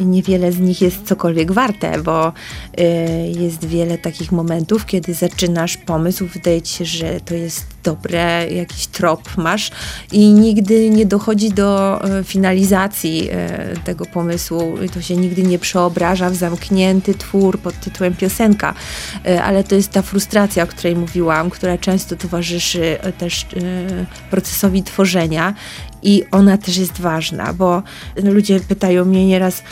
y, 0.01 0.05
niewiele 0.05 0.51
z 0.51 0.59
nich 0.59 0.81
jest 0.81 1.03
cokolwiek 1.03 1.51
warte, 1.51 2.01
bo 2.01 2.27
y, 2.27 2.83
jest 3.39 3.65
wiele 3.65 3.97
takich 3.97 4.31
momentów, 4.31 4.85
kiedy 4.85 5.13
zaczynasz 5.13 5.77
pomysł, 5.77 6.27
wydaje 6.27 6.61
ci 6.61 6.73
się, 6.73 6.85
że 6.85 7.19
to 7.19 7.35
jest 7.35 7.72
dobre, 7.83 8.47
jakiś 8.51 8.87
trop 8.87 9.37
masz 9.37 9.71
i 10.11 10.29
nigdy 10.31 10.89
nie 10.89 11.05
dochodzi 11.05 11.49
do 11.49 12.01
y, 12.19 12.23
finalizacji 12.23 13.29
y, 13.31 13.83
tego 13.83 14.05
pomysłu. 14.05 14.75
To 14.93 15.01
się 15.01 15.15
nigdy 15.15 15.43
nie 15.43 15.59
przeobraża 15.59 16.29
w 16.29 16.35
zamknięty 16.35 17.13
twór 17.13 17.59
pod 17.59 17.79
tytułem 17.79 18.15
piosenka. 18.15 18.73
Y, 19.27 19.41
Ale 19.41 19.63
to 19.63 19.75
jest 19.75 19.91
ta 19.91 20.01
frustracja, 20.01 20.63
o 20.63 20.67
której 20.67 20.95
mówiłam, 20.95 21.49
która 21.49 21.77
często 21.77 22.15
towarzyszy 22.15 22.97
też 23.17 23.45
procesowi 24.29 24.83
tworzenia 24.83 25.53
i 26.03 26.23
ona 26.31 26.57
też 26.57 26.77
jest 26.77 27.01
ważna, 27.01 27.53
bo 27.53 27.83
ludzie 28.23 28.59
pytają 28.59 29.05
mnie 29.05 29.25
nieraz, 29.27 29.63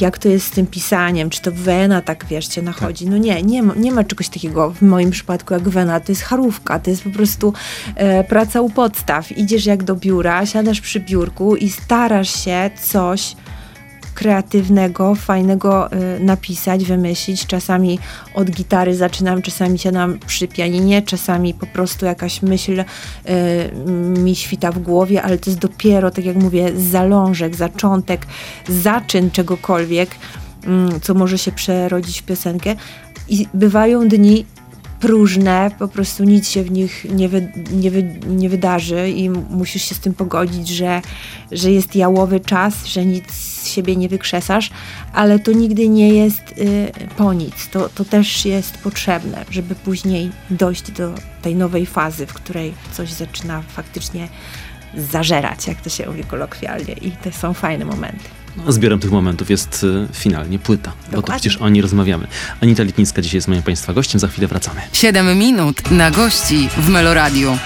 jak 0.00 0.18
to 0.18 0.28
jest 0.28 0.46
z 0.46 0.50
tym 0.50 0.66
pisaniem, 0.66 1.30
czy 1.30 1.42
to 1.42 1.52
wena 1.52 2.00
tak, 2.00 2.26
wiesz, 2.26 2.46
cię 2.46 2.62
nachodzi. 2.62 3.06
No 3.06 3.16
nie, 3.16 3.42
nie 3.42 3.62
ma, 3.62 3.74
nie 3.76 3.92
ma 3.92 4.04
czegoś 4.04 4.28
takiego 4.28 4.70
w 4.70 4.82
moim 4.82 5.10
przypadku 5.10 5.54
jak 5.54 5.68
wena, 5.68 6.00
to 6.00 6.12
jest 6.12 6.22
charówka, 6.22 6.78
to 6.78 6.90
jest 6.90 7.02
po 7.02 7.10
prostu 7.10 7.52
e, 7.94 8.24
praca 8.24 8.60
u 8.60 8.70
podstaw. 8.70 9.38
Idziesz 9.38 9.66
jak 9.66 9.82
do 9.82 9.94
biura, 9.94 10.46
siadasz 10.46 10.80
przy 10.80 11.00
biurku 11.00 11.56
i 11.56 11.70
starasz 11.70 12.44
się 12.44 12.70
coś 12.82 13.36
kreatywnego, 14.22 15.14
fajnego 15.14 15.92
y, 15.92 16.20
napisać, 16.20 16.84
wymyślić. 16.84 17.46
Czasami 17.46 17.98
od 18.34 18.50
gitary 18.50 18.96
zaczynam, 18.96 19.42
czasami 19.42 19.78
siadam 19.78 20.18
przy 20.26 20.48
pianinie, 20.48 21.02
czasami 21.02 21.54
po 21.54 21.66
prostu 21.66 22.06
jakaś 22.06 22.42
myśl 22.42 22.80
y, 22.80 22.84
mi 24.20 24.36
świta 24.36 24.72
w 24.72 24.78
głowie, 24.78 25.22
ale 25.22 25.38
to 25.38 25.50
jest 25.50 25.60
dopiero, 25.60 26.10
tak 26.10 26.24
jak 26.24 26.36
mówię, 26.36 26.72
zalążek, 26.76 27.56
zaczątek, 27.56 28.26
zaczyn 28.68 29.30
czegokolwiek, 29.30 30.10
mm, 30.64 31.00
co 31.00 31.14
może 31.14 31.38
się 31.38 31.52
przerodzić 31.52 32.20
w 32.20 32.24
piosenkę. 32.24 32.76
I 33.28 33.46
bywają 33.54 34.08
dni 34.08 34.46
próżne, 35.02 35.70
po 35.78 35.88
prostu 35.88 36.24
nic 36.24 36.50
się 36.50 36.62
w 36.62 36.70
nich 36.70 37.06
nie, 37.10 37.28
wy, 37.28 37.52
nie, 37.72 37.90
wy, 37.90 38.02
nie 38.26 38.48
wydarzy 38.48 39.10
i 39.10 39.30
musisz 39.30 39.82
się 39.82 39.94
z 39.94 40.00
tym 40.00 40.14
pogodzić, 40.14 40.68
że, 40.68 41.02
że 41.52 41.70
jest 41.70 41.96
jałowy 41.96 42.40
czas, 42.40 42.86
że 42.86 43.04
nic 43.04 43.32
z 43.32 43.68
siebie 43.68 43.96
nie 43.96 44.08
wykrzesasz, 44.08 44.70
ale 45.12 45.38
to 45.38 45.52
nigdy 45.52 45.88
nie 45.88 46.08
jest 46.08 46.42
y, 46.58 46.92
po 47.16 47.32
nic. 47.32 47.68
To, 47.68 47.88
to 47.88 48.04
też 48.04 48.44
jest 48.44 48.78
potrzebne, 48.78 49.44
żeby 49.50 49.74
później 49.74 50.30
dojść 50.50 50.90
do 50.90 51.14
tej 51.42 51.56
nowej 51.56 51.86
fazy, 51.86 52.26
w 52.26 52.34
której 52.34 52.74
coś 52.92 53.12
zaczyna 53.12 53.62
faktycznie 53.62 54.28
zażerać, 54.96 55.66
jak 55.66 55.80
to 55.80 55.90
się 55.90 56.06
mówi 56.06 56.24
kolokwialnie 56.24 56.92
i 56.92 57.10
to 57.10 57.32
są 57.32 57.54
fajne 57.54 57.84
momenty. 57.84 58.41
Zbiorem 58.68 59.00
tych 59.00 59.10
momentów 59.10 59.50
jest 59.50 59.84
y, 59.84 60.08
finalnie 60.12 60.58
płyta, 60.58 60.90
bo 60.90 61.10
to 61.10 61.16
Dokładnie. 61.16 61.40
przecież 61.40 61.56
o 61.62 61.68
niej 61.68 61.82
rozmawiamy. 61.82 62.26
Anita 62.62 62.82
Litnicka 62.82 63.22
dzisiaj 63.22 63.36
jest 63.38 63.48
moim 63.48 63.62
Państwa 63.62 63.92
gościem, 63.92 64.20
za 64.20 64.28
chwilę 64.28 64.48
wracamy. 64.48 64.80
7 64.92 65.38
minut 65.38 65.90
na 65.90 66.10
gości 66.10 66.68
w 66.76 66.88
Meloradiu. 66.88 67.58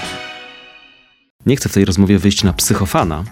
Nie 1.45 1.55
chcę 1.55 1.69
w 1.69 1.73
tej 1.73 1.85
rozmowie 1.85 2.19
wyjść 2.19 2.43
na 2.43 2.53
psychofana, 2.53 3.23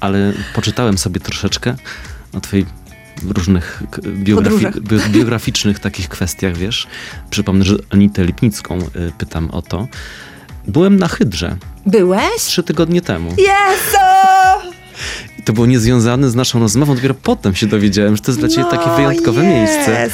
ale 0.00 0.32
poczytałem 0.54 0.98
sobie 0.98 1.20
troszeczkę 1.20 1.74
o 2.32 2.40
twojej 2.40 2.66
różnych 3.28 3.82
biografi- 4.24 5.08
biograficznych 5.10 5.78
takich 5.78 6.08
kwestiach, 6.08 6.56
wiesz. 6.56 6.86
Przypomnę, 7.30 7.64
że 7.64 7.74
Anitę 7.90 8.24
Lipnicką 8.24 8.78
y, 8.78 9.12
pytam 9.18 9.50
o 9.50 9.62
to. 9.62 9.88
Byłem 10.68 10.96
na 10.96 11.08
Hydrze 11.08 11.56
Byłeś? 11.86 12.36
trzy 12.38 12.62
tygodnie 12.62 13.00
temu. 13.00 13.30
Jezu! 13.30 13.98
To 15.46 15.52
było 15.52 15.66
niezwiązane 15.66 16.30
z 16.30 16.34
naszą 16.34 16.60
rozmową. 16.60 16.94
Dopiero 16.94 17.14
potem 17.14 17.54
się 17.54 17.66
dowiedziałem, 17.66 18.16
że 18.16 18.22
to 18.22 18.30
jest 18.30 18.40
dla 18.40 18.48
ciebie 18.48 18.62
No, 18.62 18.70
takie 18.78 18.90
wyjątkowe 18.96 19.44
jest. 19.44 19.54
miejsce. 19.54 20.08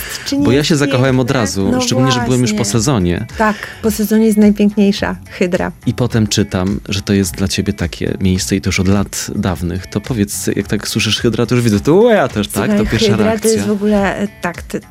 Bo 0.45 0.53
ja 0.53 0.65
się 0.65 0.77
zakochałem 0.77 1.21
od 1.21 1.31
razu, 1.31 1.69
No 1.73 1.81
szczególnie, 1.81 2.13
że 2.13 2.21
byłem 2.21 2.41
już 2.41 2.51
po 2.51 2.57
właśnie. 2.57 2.73
sezonie. 2.73 3.27
Tak, 3.39 3.57
po 3.83 3.91
sezonie 3.91 4.27
jest 4.27 4.39
najpiękniejsza 4.39 5.17
hydra. 5.31 5.73
I 5.87 5.95
potem 5.95 6.27
czytam, 6.27 6.81
że 6.89 7.03
to 7.03 7.13
jest 7.13 7.35
dla 7.35 7.49
ciebie 7.49 7.73
takie 7.73 8.17
miejsce 8.21 8.57
i 8.57 8.61
to 8.61 8.69
już 8.69 8.81
od 8.81 8.89
lat 8.89 9.27
dawnych. 9.37 9.87
To 9.87 10.01
powiedz, 10.01 10.47
jak 10.57 10.67
tak 10.67 10.89
słyszysz 10.89 11.21
Hydra, 11.21 11.47
to 11.47 11.55
już 11.55 11.65
widzę, 11.65 11.81
to 11.81 12.11
ja 12.11 12.29
też, 12.29 12.49
tak? 12.49 12.65
Słuchaj, 12.67 12.85
To 12.85 12.91
pierwsza 12.91 13.11
hydra 13.11 13.25
reakcja. 13.27 13.51
to 13.51 13.57
jest 13.57 13.69
w 13.69 13.71
ogóle, 13.71 14.19
e, 14.19 14.29
tak, 14.41 14.63
to, 14.63 14.79
y, 14.79 14.83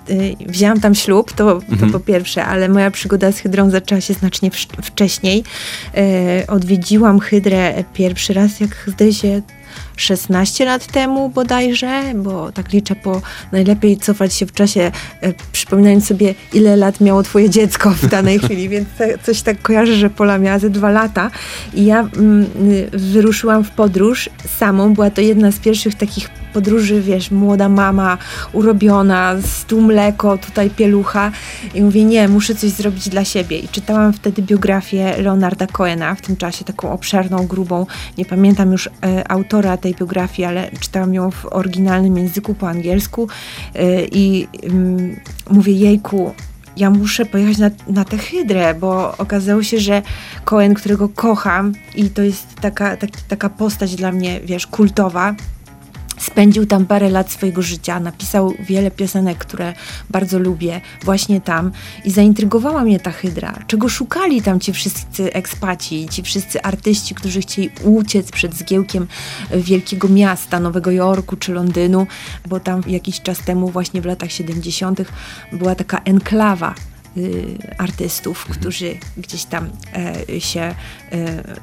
wzięłam 0.48 0.80
tam 0.80 0.96
ślub, 0.96 1.32
to, 1.34 1.36
to 1.62 1.72
Mhm. 1.72 1.92
po 1.92 2.00
pierwsze, 2.00 2.46
ale 2.46 2.70
moja 2.70 2.92
przygoda 2.92 3.32
z 3.32 3.40
hydrą 3.40 3.70
zaczęła 3.70 4.02
się 4.02 4.14
znacznie 4.14 4.52
wcześniej. 4.84 5.44
E, 5.98 6.44
odwiedziłam 6.48 7.20
hydrę 7.20 7.84
pierwszy 7.94 8.34
raz, 8.34 8.60
jak 8.60 8.70
zdaje 8.88 9.14
się 9.14 9.42
16 10.02 10.66
lat 10.66 10.88
temu 10.88 11.30
bodajże, 11.30 12.04
bo 12.16 12.52
tak 12.52 12.74
liczę 12.74 12.96
po 12.96 13.22
najlepiej 13.52 13.98
cofać 13.98 14.34
się 14.34 14.46
w 14.46 14.52
czasie, 14.52 14.92
e, 15.22 15.34
przypominając 15.52 16.08
sobie, 16.08 16.36
ile 16.54 16.76
lat 16.76 17.02
miało 17.02 17.24
twoje 17.24 17.50
dziecko 17.50 17.90
w 17.90 18.08
danej 18.08 18.40
chwili, 18.44 18.70
więc 18.70 18.90
te, 18.98 19.18
coś 19.18 19.42
tak 19.42 19.62
kojarzę, 19.62 19.96
że 19.96 20.10
Pola 20.10 20.38
miała 20.38 20.60
ze 20.60 20.70
dwa 20.70 20.90
lata. 20.90 21.32
I 21.74 21.86
ja 21.86 22.00
mm, 22.00 22.46
y, 22.72 22.90
wyruszyłam 22.94 23.64
w 23.64 23.72
podróż 23.72 24.30
samą, 24.60 24.94
była 24.94 25.10
to 25.10 25.22
jedna 25.22 25.52
z 25.52 25.60
pierwszych 25.60 25.96
takich 25.96 26.30
podróży, 26.54 27.02
wiesz, 27.02 27.32
młoda 27.32 27.70
mama, 27.70 28.18
urobiona, 28.54 29.36
stół 29.46 29.82
mleko, 29.82 30.38
tutaj 30.38 30.70
pielucha. 30.70 31.32
I 31.74 31.82
mówię, 31.82 32.06
nie, 32.06 32.28
muszę 32.28 32.56
coś 32.56 32.70
zrobić 32.70 33.10
dla 33.10 33.26
siebie. 33.26 33.60
I 33.60 33.68
czytałam 33.68 34.14
wtedy 34.14 34.42
biografię 34.42 35.18
Leonarda 35.18 35.68
Cohena, 35.68 36.16
w 36.16 36.22
tym 36.22 36.38
czasie 36.38 36.66
taką 36.66 36.92
obszerną, 36.92 37.48
grubą, 37.48 37.86
nie 38.18 38.26
pamiętam 38.26 38.72
już 38.72 38.88
e, 38.88 39.32
autora 39.32 39.78
tej 39.78 39.91
biografii, 39.96 40.46
ale 40.46 40.72
czytałam 40.80 41.14
ją 41.14 41.32
w 41.32 41.46
oryginalnym 41.46 42.18
języku 42.18 42.54
po 42.54 42.70
angielsku 42.70 43.28
e, 43.76 44.06
i 44.06 44.48
mm, 44.64 45.20
mówię, 45.50 45.74
jejku, 45.74 46.34
ja 46.78 46.90
muszę 46.90 47.26
pojechać 47.26 47.58
na, 47.58 47.70
na 47.88 48.06
tę 48.06 48.18
hydrę, 48.18 48.74
bo 48.74 49.18
okazało 49.18 49.64
się, 49.64 49.80
że 49.80 50.02
Cohen, 50.46 50.74
którego 50.74 51.10
kocham 51.10 51.74
i 51.96 52.10
to 52.10 52.22
jest 52.22 52.56
taka, 52.62 52.98
taki, 52.98 53.18
taka 53.28 53.50
postać 53.50 53.96
dla 53.96 54.12
mnie, 54.12 54.40
wiesz, 54.44 54.68
kultowa, 54.68 55.36
Spędził 56.22 56.66
tam 56.66 56.86
parę 56.86 57.10
lat 57.10 57.32
swojego 57.32 57.62
życia, 57.62 58.00
napisał 58.00 58.54
wiele 58.60 58.92
piosenek, 58.92 59.38
które 59.38 59.74
bardzo 60.10 60.40
lubię, 60.40 60.82
właśnie 61.04 61.42
tam 61.42 61.72
i 62.06 62.12
zaintrygowała 62.12 62.84
mnie 62.84 63.00
ta 63.00 63.12
hydra. 63.12 63.60
Czego 63.68 63.90
szukali 63.90 64.42
tam 64.42 64.60
ci 64.60 64.74
wszyscy 64.74 65.34
ekspaci, 65.34 66.08
ci 66.10 66.24
wszyscy 66.24 66.62
artyści, 66.62 67.16
którzy 67.16 67.42
chcieli 67.42 67.70
uciec 67.84 68.32
przed 68.32 68.56
zgiełkiem 68.56 69.08
wielkiego 69.52 70.08
miasta, 70.08 70.60
Nowego 70.60 70.92
Jorku 70.92 71.36
czy 71.36 71.54
Londynu, 71.54 72.08
bo 72.48 72.60
tam 72.60 72.82
jakiś 72.88 73.22
czas 73.22 73.40
temu, 73.40 73.70
właśnie 73.70 74.02
w 74.02 74.06
latach 74.06 74.32
70., 74.32 75.02
była 75.52 75.76
taka 75.76 75.98
enklawa 75.98 76.76
artystów, 77.78 78.46
którzy 78.46 78.96
gdzieś 79.18 79.44
tam 79.44 79.70
e, 80.30 80.42
się 80.42 80.62
e, 80.62 80.76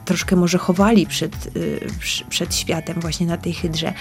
troszkę 0.05 0.37
może 0.37 0.59
chowali 0.59 1.07
przed, 1.07 1.57
y, 1.57 1.81
przed 2.29 2.55
światem 2.55 3.01
właśnie 3.01 3.27
na 3.27 3.37
tej 3.37 3.53
hydrze. 3.53 3.93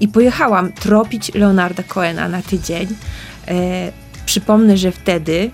I 0.00 0.08
pojechałam 0.08 0.72
tropić 0.72 1.34
Leonarda 1.34 1.82
Cohena 1.82 2.28
na 2.28 2.42
tydzień. 2.42 2.88
E, 3.48 3.92
przypomnę, 4.26 4.76
że 4.76 4.92
wtedy 4.92 5.50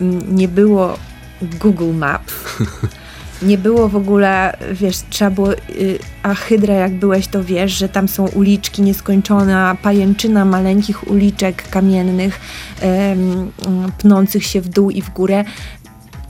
mm, 0.00 0.36
nie 0.36 0.48
było 0.48 0.98
Google 1.42 1.94
Maps. 1.94 2.34
Nie 3.42 3.58
było 3.58 3.88
w 3.88 3.96
ogóle, 3.96 4.56
wiesz, 4.72 4.96
trzeba 5.10 5.30
było, 5.30 5.52
y, 5.52 5.98
a 6.22 6.34
Hydra 6.34 6.74
jak 6.74 6.92
byłeś, 6.92 7.28
to 7.28 7.44
wiesz, 7.44 7.72
że 7.72 7.88
tam 7.88 8.08
są 8.08 8.28
uliczki, 8.28 8.82
nieskończona 8.82 9.76
pajęczyna 9.82 10.44
maleńkich 10.44 11.10
uliczek 11.10 11.68
kamiennych, 11.70 12.40
pnących 13.98 14.44
się 14.44 14.60
w 14.60 14.68
dół 14.68 14.90
i 14.90 15.02
w 15.02 15.10
górę. 15.10 15.44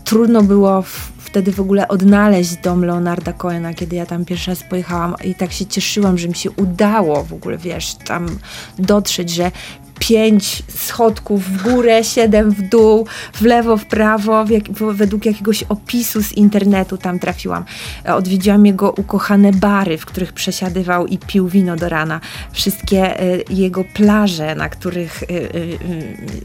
Trudno 0.05 0.43
było 0.43 0.83
w, 0.83 1.13
wtedy 1.19 1.53
w 1.53 1.61
ogóle 1.61 1.89
odnaleźć 1.89 2.57
dom 2.57 2.85
Leonarda 2.85 3.33
Cohena, 3.33 3.75
kiedy 3.75 3.97
ja 3.97 4.07
tam 4.07 4.25
pierwszy 4.25 4.51
raz 4.51 4.63
pojechałam 4.63 5.15
i 5.25 5.35
tak 5.35 5.53
się 5.53 5.67
cieszyłam, 5.67 6.19
że 6.19 6.29
mi 6.29 6.35
się 6.35 6.51
udało 6.51 7.25
w 7.25 7.33
ogóle, 7.33 7.59
wiesz, 7.59 7.95
tam 7.95 8.39
dotrzeć, 8.79 9.31
że 9.31 9.51
pięć 9.99 10.63
schodków 10.69 11.45
w 11.45 11.63
górę, 11.63 12.05
siedem 12.05 12.51
w 12.51 12.63
dół, 12.63 13.07
w 13.33 13.43
lewo, 13.43 13.77
w 13.77 13.85
prawo, 13.85 14.45
w 14.45 14.51
jak, 14.51 14.65
w, 14.65 14.97
według 14.97 15.27
jakiegoś 15.27 15.63
opisu 15.63 16.23
z 16.23 16.33
internetu 16.33 16.97
tam 16.97 17.19
trafiłam. 17.19 17.65
E, 18.07 18.15
Odwiedziłam 18.15 18.67
jego 18.67 18.91
ukochane 18.91 19.53
bary, 19.53 19.99
w 19.99 20.07
których 20.07 20.33
przesiadywał 20.33 21.07
i 21.07 21.19
pił 21.19 21.49
wino 21.49 21.77
do 21.77 21.89
rana. 21.89 22.21
Wszystkie 22.53 23.21
e, 23.21 23.39
jego 23.51 23.85
plaże, 23.85 24.55
na 24.55 24.69
których 24.69 25.23
e, 25.23 25.27
e, 25.27 25.39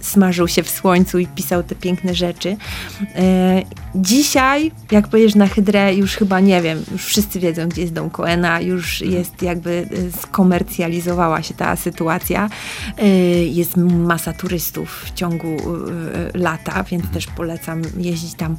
smażył 0.02 0.48
się 0.48 0.64
w 0.64 0.70
słońcu 0.70 1.20
i 1.20 1.28
pisał 1.28 1.64
te 1.64 1.76
piękne 1.76 2.16
rzeczy. 2.16 2.58
Dzisiaj, 3.96 4.72
jak 4.92 5.08
pojedziesz 5.08 5.36
na 5.36 5.48
Hydrę, 5.48 5.96
już 5.96 6.16
chyba 6.16 6.40
nie 6.40 6.62
wiem, 6.62 6.84
już 6.92 7.06
wszyscy 7.06 7.40
wiedzą, 7.40 7.70
gdzie 7.70 7.82
jest 7.82 7.94
dom 7.94 8.10
Coena, 8.10 8.62
już 8.62 9.02
jest 9.02 9.42
jakby 9.42 9.88
skomercjalizowała 10.22 11.42
się 11.42 11.54
ta 11.54 11.76
sytuacja. 11.76 12.50
E, 13.44 13.46
Jest 13.46 13.78
masa 13.78 14.34
turystów 14.34 15.04
w 15.06 15.14
ciągu 15.14 15.48
e, 15.48 16.38
lata, 16.38 16.84
więc 16.84 17.10
też 17.10 17.28
polecam 17.28 17.82
jeździć 17.98 18.34
tam 18.34 18.58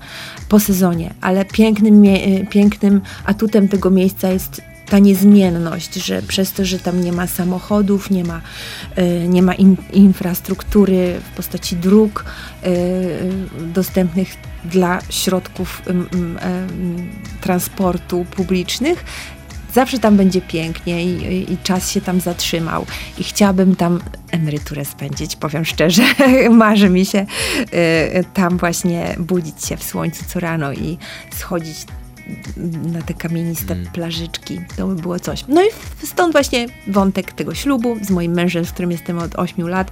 po 0.49 0.61
sezonie. 0.61 1.15
Ale 1.21 1.45
pięknym, 1.45 2.05
e, 2.05 2.47
pięknym 2.47 3.01
atutem 3.25 3.69
tego 3.69 3.91
miejsca 3.91 4.31
jest 4.31 4.63
ta 4.87 4.99
niezmienność, 4.99 5.95
że 5.95 6.23
przez 6.23 6.53
to, 6.53 6.65
że 6.65 6.79
tam 6.79 7.05
nie 7.05 7.13
ma 7.13 7.27
samochodów, 7.27 8.11
nie 8.11 8.25
ma, 8.25 8.41
e, 8.97 9.29
nie 9.29 9.43
ma 9.43 9.55
in, 9.55 9.77
infrastruktury 9.93 11.21
w 11.33 11.37
postaci 11.37 11.77
dróg 11.77 12.25
e, 12.63 12.71
dostępnych 13.61 14.29
dla 14.65 14.99
środków 15.11 15.83
em, 15.87 16.39
transportu 17.41 18.27
publicznych, 18.37 19.05
zawsze 19.75 19.99
tam 19.99 20.17
będzie 20.17 20.41
pięknie 20.41 21.05
i, 21.05 21.53
i, 21.53 21.59
czas 21.59 21.91
się 21.91 22.01
tam 22.01 22.21
zatrzymał. 22.21 22.87
I 23.19 23.25
chciałabym 23.25 23.77
tam 23.77 24.01
emeryturę 24.31 24.85
spędzić, 24.85 25.37
powiem 25.37 25.65
szczerze. 25.65 26.03
Marzy 26.51 26.91
mi 26.91 27.07
się 27.07 27.27
e, 27.73 28.25
tam 28.25 28.57
właśnie 28.57 29.17
budzić 29.19 29.65
się 29.65 29.77
w 29.77 29.85
słońcu 29.85 30.25
co 30.29 30.41
rano 30.41 30.73
i 30.73 30.99
schodzić 31.37 31.87
na 32.93 33.03
te 33.03 33.15
kamieniste 33.15 33.77
plażyczki. 33.93 34.61
To 34.77 34.87
by 34.87 34.95
było 34.95 35.21
coś. 35.21 35.45
No 35.49 35.63
i 35.63 35.69
stąd 36.07 36.33
właśnie 36.33 36.67
wątek 36.87 37.33
tego 37.33 37.55
ślubu 37.55 37.97
z 38.03 38.11
moim 38.11 38.33
mężem, 38.33 38.65
z 38.65 38.73
którym 38.73 38.91
jestem 38.91 39.19
od 39.19 39.35
8 39.35 39.69
lat. 39.69 39.91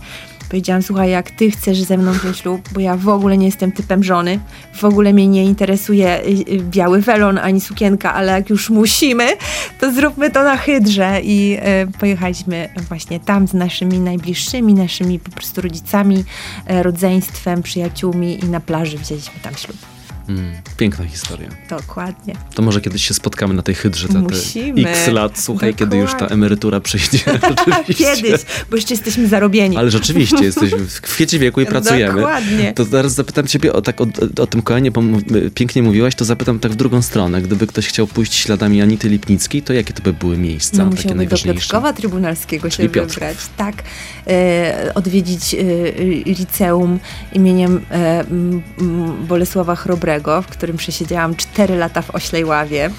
Powiedziałam, 0.53 0.83
słuchaj, 0.83 1.11
jak 1.11 1.31
ty 1.31 1.51
chcesz 1.51 1.83
ze 1.83 1.99
mną 1.99 2.15
ten 2.15 2.35
ślub, 2.35 2.69
bo 2.73 2.81
ja 2.81 2.97
w 2.97 3.09
ogóle 3.09 3.39
nie 3.39 3.47
jestem 3.47 3.73
typem 3.73 4.05
żony, 4.05 4.41
w 4.75 4.85
ogóle 4.85 5.13
mnie 5.13 5.29
nie 5.29 5.45
interesuje 5.45 6.21
y, 6.21 6.29
y, 6.29 6.63
biały 6.63 7.01
welon 7.01 7.39
ani 7.39 7.61
sukienka, 7.61 8.15
ale 8.15 8.33
jak 8.33 8.51
już 8.51 8.71
musimy, 8.71 9.29
to 9.81 9.93
zróbmy 9.93 10.31
to 10.31 10.45
na 10.45 10.57
hydrze. 10.57 11.21
I 11.23 11.59
y, 11.89 11.99
pojechaliśmy 11.99 12.69
właśnie 12.89 13.21
tam 13.21 13.49
z 13.49 13.55
naszymi 13.55 14.01
najbliższymi, 14.01 14.75
naszymi 14.75 15.19
po 15.19 15.31
prostu 15.31 15.61
rodzicami, 15.61 16.25
e, 16.67 16.83
rodzeństwem, 16.83 17.63
przyjaciółmi 17.63 18.45
i 18.45 18.49
na 18.49 18.61
plaży 18.61 18.99
wzięliśmy 18.99 19.41
tam 19.43 19.55
ślub. 19.55 20.02
Mm, 20.29 20.53
piękna 20.77 21.05
historia. 21.05 21.49
Dokładnie. 21.71 22.35
To 22.55 22.63
może 22.63 22.81
kiedyś 22.81 23.09
się 23.09 23.15
spotkamy 23.15 23.55
na 23.55 23.63
tej 23.63 23.75
hydrze 23.75 24.09
za 24.09 24.23
te 24.23 24.35
x 24.91 25.09
lat, 25.13 25.39
słuchaj, 25.41 25.75
kiedy 25.75 25.97
już 25.97 26.07
ta 26.11 26.13
Dokładnie. 26.13 26.35
emerytura 26.35 26.81
przyjdzie. 26.81 27.19
Kiedyś, 27.97 28.41
bo 28.71 28.77
jeszcze 28.77 28.95
jesteśmy 28.95 29.29
zarobieni. 29.29 29.77
Ale 29.77 29.91
rzeczywiście, 29.91 30.45
jesteś 30.45 30.71
w 30.71 31.01
kwiecie 31.01 31.39
wieku 31.39 31.61
i 31.61 31.67
pracujemy. 31.77 32.15
Dokładnie. 32.21 32.73
To 32.73 32.85
zaraz 32.85 33.13
zapytam 33.15 33.47
ciebie 33.47 33.73
o, 33.73 33.83
tak, 33.83 34.01
o, 34.01 34.07
o 34.39 34.47
tym 34.47 34.63
kołanie, 34.63 34.91
bo 34.91 35.03
pięknie 35.55 35.83
mówiłaś, 35.83 36.15
to 36.15 36.25
zapytam 36.25 36.59
tak 36.59 36.73
w 36.73 36.77
drugą 36.77 37.03
stronę. 37.03 37.43
Gdyby 37.43 37.67
ktoś 37.67 37.87
chciał 37.89 38.07
pójść 38.07 38.35
śladami 38.35 38.83
Anity 38.83 39.09
Lipnickiej, 39.09 39.63
to 39.63 39.73
jakie 39.73 39.93
to 39.95 40.03
by 40.03 40.13
były 40.13 40.39
miejsca 40.39 40.77
No, 40.77 40.85
takie 40.85 40.91
musiałby 40.97 41.09
do 41.09 41.15
najważniejsze? 41.15 41.61
Piotrkowa 41.61 41.93
Trybunalskiego 41.93 42.71
się 42.71 42.89
Piotrków. 42.89 43.15
wybrać. 43.15 43.37
Tak. 43.57 43.75
E, 44.27 44.93
odwiedzić 44.95 45.55
e, 45.55 45.59
liceum 46.25 46.99
imieniem 47.33 47.81
e, 47.91 48.21
m, 48.21 48.63
Bolesława 49.29 49.77
Chrobrego, 50.13 50.43
w 50.43 50.47
którym 50.47 50.77
przesiedziałam 50.77 51.37
4 51.37 51.77
lata 51.77 52.03
w 52.03 52.11
Oślej 52.11 52.45
Ławie. 52.45 52.91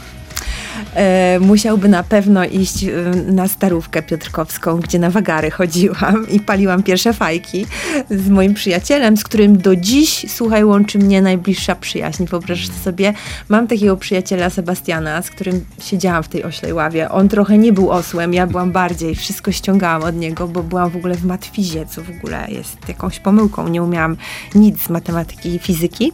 E, 0.95 1.39
musiałby 1.39 1.89
na 1.89 2.03
pewno 2.03 2.45
iść 2.45 2.84
e, 2.84 2.89
na 3.32 3.47
starówkę 3.47 4.03
piotrkowską, 4.03 4.80
gdzie 4.80 4.99
na 4.99 5.09
wagary 5.09 5.51
chodziłam 5.51 6.30
i 6.30 6.39
paliłam 6.39 6.84
pierwsze 6.84 7.13
fajki 7.13 7.65
z 8.11 8.30
moim 8.30 8.53
przyjacielem, 8.53 9.17
z 9.17 9.24
którym 9.24 9.57
do 9.57 9.76
dziś, 9.76 10.26
słuchaj, 10.30 10.65
łączy 10.65 10.99
mnie 10.99 11.21
najbliższa 11.21 11.76
przyjaźń. 11.76 12.26
Wyobraź 12.26 12.69
sobie, 12.69 13.13
mam 13.49 13.67
takiego 13.67 13.97
przyjaciela 13.97 14.49
Sebastiana, 14.49 15.21
z 15.21 15.30
którym 15.30 15.65
siedziałam 15.80 16.24
w 16.24 16.28
tej 16.28 16.43
oślej 16.43 16.74
ławie. 16.74 17.09
On 17.09 17.30
trochę 17.30 17.57
nie 17.57 17.74
był 17.74 17.91
osłem, 17.91 18.34
ja 18.34 18.47
byłam 18.47 18.71
bardziej, 18.71 19.15
wszystko 19.15 19.51
ściągałam 19.51 20.03
od 20.03 20.15
niego, 20.15 20.47
bo 20.47 20.63
byłam 20.63 20.89
w 20.89 20.95
ogóle 20.95 21.15
w 21.15 21.26
matfizie, 21.26 21.86
co 21.86 22.01
w 22.01 22.09
ogóle 22.09 22.45
jest 22.49 22.78
jakąś 22.88 23.19
pomyłką. 23.19 23.67
Nie 23.67 23.84
umiałam 23.84 24.17
nic 24.55 24.84
z 24.84 24.89
matematyki 24.89 25.55
i 25.55 25.59
fizyki, 25.59 26.11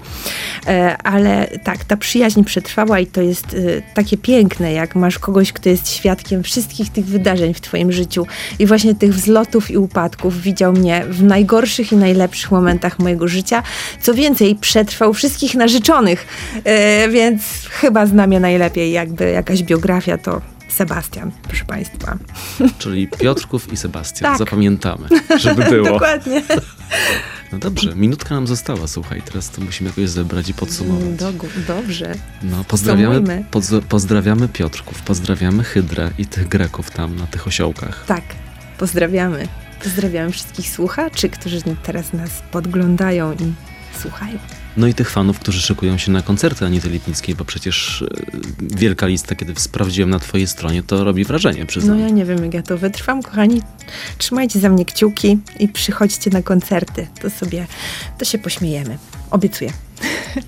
E, 0.68 0.98
ale 1.04 1.48
tak, 1.64 1.84
ta 1.84 1.98
przyjaźń 1.98 2.44
przetrwała 2.44 3.00
i 3.00 3.08
to 3.08 3.22
jest 3.22 3.56
takie 3.94 4.18
piękne, 4.18 4.49
piękne, 4.50 4.74
jak 4.74 4.96
masz 4.96 5.20
kogoś, 5.20 5.54
kto 5.54 5.70
jest 5.70 5.90
świadkiem 5.90 6.44
wszystkich 6.44 6.90
tych 6.90 7.06
wydarzeń 7.06 7.54
w 7.54 7.62
twoim 7.62 7.92
życiu 7.92 8.28
i 8.60 8.66
właśnie 8.66 8.96
tych 8.96 9.14
wzlotów 9.14 9.72
i 9.72 9.78
upadków. 9.78 10.42
Widział 10.42 10.74
mnie 10.74 11.06
w 11.10 11.24
najgorszych 11.24 11.92
i 11.92 11.96
najlepszych 11.96 12.52
momentach 12.52 13.00
mojego 13.00 13.28
życia. 13.28 13.64
Co 14.02 14.14
więcej, 14.14 14.56
przetrwał 14.56 15.14
wszystkich 15.14 15.56
narzeczonych, 15.56 16.28
e, 16.64 17.10
więc 17.10 17.42
chyba 17.70 18.06
zna 18.06 18.28
mnie 18.28 18.40
najlepiej, 18.40 18.92
jakby 18.92 19.32
jakaś 19.32 19.64
biografia 19.64 20.18
to 20.18 20.42
Sebastian, 20.70 21.32
proszę 21.44 21.66
Państwa. 21.66 22.18
Czyli 22.78 23.08
Piotrków 23.08 23.74
i 23.74 23.78
Sebastian. 23.78 24.32
Tak. 24.32 24.38
Zapamiętamy, 24.38 25.08
żeby 25.38 25.64
było. 25.76 25.90
Dokładnie. 25.90 26.42
No 27.52 27.58
dobrze, 27.60 27.96
minutka 27.96 28.36
nam 28.36 28.48
została, 28.48 28.88
słuchaj, 28.88 29.22
teraz 29.22 29.50
to 29.50 29.62
musimy 29.62 29.90
jakoś 29.90 30.10
zebrać 30.10 30.50
i 30.50 30.54
podsumować. 30.54 31.20
Do, 31.20 31.32
dobrze. 31.68 32.16
No, 32.44 32.64
pozdrawiamy, 32.64 33.44
poz- 33.52 33.82
pozdrawiamy 33.90 34.48
Piotrków, 34.48 35.02
pozdrawiamy 35.02 35.64
Hydrę 35.64 36.12
i 36.18 36.26
tych 36.26 36.48
Greków 36.48 36.92
tam 36.92 37.16
na 37.16 37.28
tych 37.28 37.48
osiołkach. 37.48 38.04
Tak, 38.08 38.24
pozdrawiamy. 38.78 39.48
Pozdrawiamy 39.84 40.32
wszystkich 40.32 40.70
słuchaczy, 40.70 41.30
którzy 41.30 41.62
teraz 41.84 42.14
nas 42.14 42.30
podglądają 42.52 43.34
i 43.34 43.54
słuchają. 44.02 44.38
No 44.80 44.88
i 44.88 44.94
tych 44.94 45.10
fanów, 45.10 45.40
którzy 45.40 45.62
szykują 45.62 45.98
się 45.98 46.12
na 46.12 46.22
koncerty 46.22 46.66
Anity 46.66 46.90
Lipnickiej, 46.90 47.36
bo 47.36 47.46
przecież 47.46 48.02
e, 48.02 48.08
wielka 48.60 49.08
lista, 49.08 49.36
kiedy 49.36 49.54
sprawdziłem 49.58 50.10
na 50.10 50.20
twojej 50.20 50.48
stronie, 50.48 50.84
to 50.84 51.04
robi 51.04 51.26
wrażenie, 51.26 51.60
No 51.60 51.66
przyznam. 51.66 52.00
ja 52.00 52.10
nie 52.10 52.26
wiem, 52.26 52.44
jak 52.44 52.54
ja 52.54 52.62
to 52.62 52.78
wytrwam, 52.78 53.24
kochani. 53.24 53.62
Trzymajcie 54.18 54.60
za 54.60 54.70
mnie 54.70 54.86
kciuki 54.86 55.38
i 55.60 55.68
przychodźcie 55.68 56.30
na 56.30 56.42
koncerty. 56.42 57.08
To 57.22 57.30
sobie, 57.30 57.68
to 58.18 58.26
się 58.26 58.38
pośmiejemy. 58.38 58.98
Obiecuję. 59.32 59.74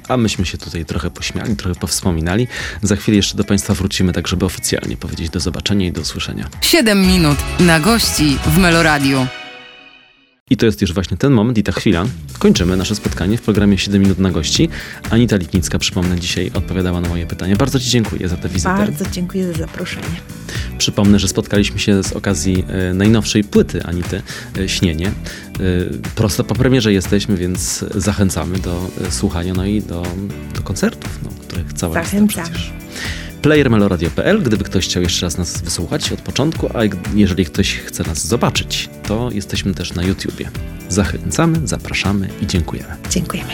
A 0.08 0.18
myśmy 0.18 0.46
się 0.46 0.58
tutaj 0.58 0.86
trochę 0.86 1.10
pośmiali, 1.12 1.56
trochę 1.56 1.80
powspominali. 1.80 2.48
Za 2.82 2.96
chwilę 2.96 3.16
jeszcze 3.16 3.38
do 3.38 3.44
Państwa 3.44 3.74
wrócimy, 3.74 4.14
tak 4.14 4.28
żeby 4.28 4.46
oficjalnie 4.46 4.98
powiedzieć 4.98 5.30
do 5.30 5.40
zobaczenia 5.40 5.88
i 5.88 5.92
do 5.92 6.02
usłyszenia. 6.02 6.50
7 6.62 7.08
minut 7.08 7.38
na 7.60 7.80
gości 7.80 8.38
w 8.46 8.58
Meloradiu. 8.58 9.28
I 10.52 10.58
to 10.58 10.66
jest 10.66 10.82
już 10.82 10.94
właśnie 10.94 11.18
ten 11.18 11.32
moment 11.32 11.58
i 11.58 11.64
ta 11.64 11.72
chwila. 11.72 12.06
Kończymy 12.40 12.78
nasze 12.78 12.96
spotkanie 12.96 13.38
w 13.38 13.42
programie 13.42 13.78
7 13.78 14.02
minut 14.02 14.20
na 14.20 14.32
gości. 14.32 14.70
Anita 15.10 15.36
Lipnicka, 15.36 15.80
przypomnę, 15.80 16.20
dzisiaj 16.20 16.52
odpowiadała 16.54 17.02
na 17.02 17.10
moje 17.10 17.28
pytania. 17.28 17.56
Bardzo 17.56 17.80
Ci 17.80 17.90
dziękuję 17.90 18.30
za 18.30 18.38
tę 18.38 18.50
wizytę. 18.50 18.76
Bardzo 18.78 19.06
dziękuję 19.12 19.54
za 19.54 19.54
zaproszenie. 19.54 20.22
Przypomnę, 20.78 21.20
że 21.20 21.28
spotkaliśmy 21.28 21.80
się 21.80 22.04
z 22.04 22.14
okazji 22.14 22.66
e, 22.68 22.94
najnowszej 22.94 23.44
płyty 23.44 23.84
Anity, 23.84 24.22
e, 24.58 24.70
Śnienie. 24.70 25.08
E, 25.08 25.12
prosto 26.16 26.44
po 26.44 26.56
premierze 26.56 26.94
jesteśmy, 26.94 27.38
więc 27.38 27.86
zachęcamy 27.96 28.60
do 28.60 28.92
słuchania, 29.10 29.54
no 29.54 29.66
i 29.66 29.82
do, 29.82 30.04
do 30.56 30.62
koncertów, 30.62 31.20
no, 31.24 31.30
których 31.48 31.74
cała 31.74 32.00
lista 32.00 32.12
Zachęcam. 32.12 32.46
przecież. 32.46 32.74
Playermeloradio.pl, 33.42 34.44
gdyby 34.44 34.64
ktoś 34.64 34.86
chciał 34.86 35.04
jeszcze 35.04 35.26
raz 35.26 35.38
nas 35.38 35.62
wysłuchać 35.62 36.12
od 36.12 36.22
początku, 36.22 36.70
a 36.74 36.80
jeżeli 37.16 37.46
ktoś 37.46 37.76
chce 37.78 38.04
nas 38.04 38.28
zobaczyć, 38.28 38.90
to 39.04 39.30
jesteśmy 39.32 39.74
też 39.74 39.94
na 39.94 40.04
YouTubie. 40.04 40.50
Zachęcamy, 40.90 41.68
zapraszamy 41.68 42.30
i 42.42 42.48
dziękujemy. 42.48 42.96
Dziękujemy. 43.10 43.54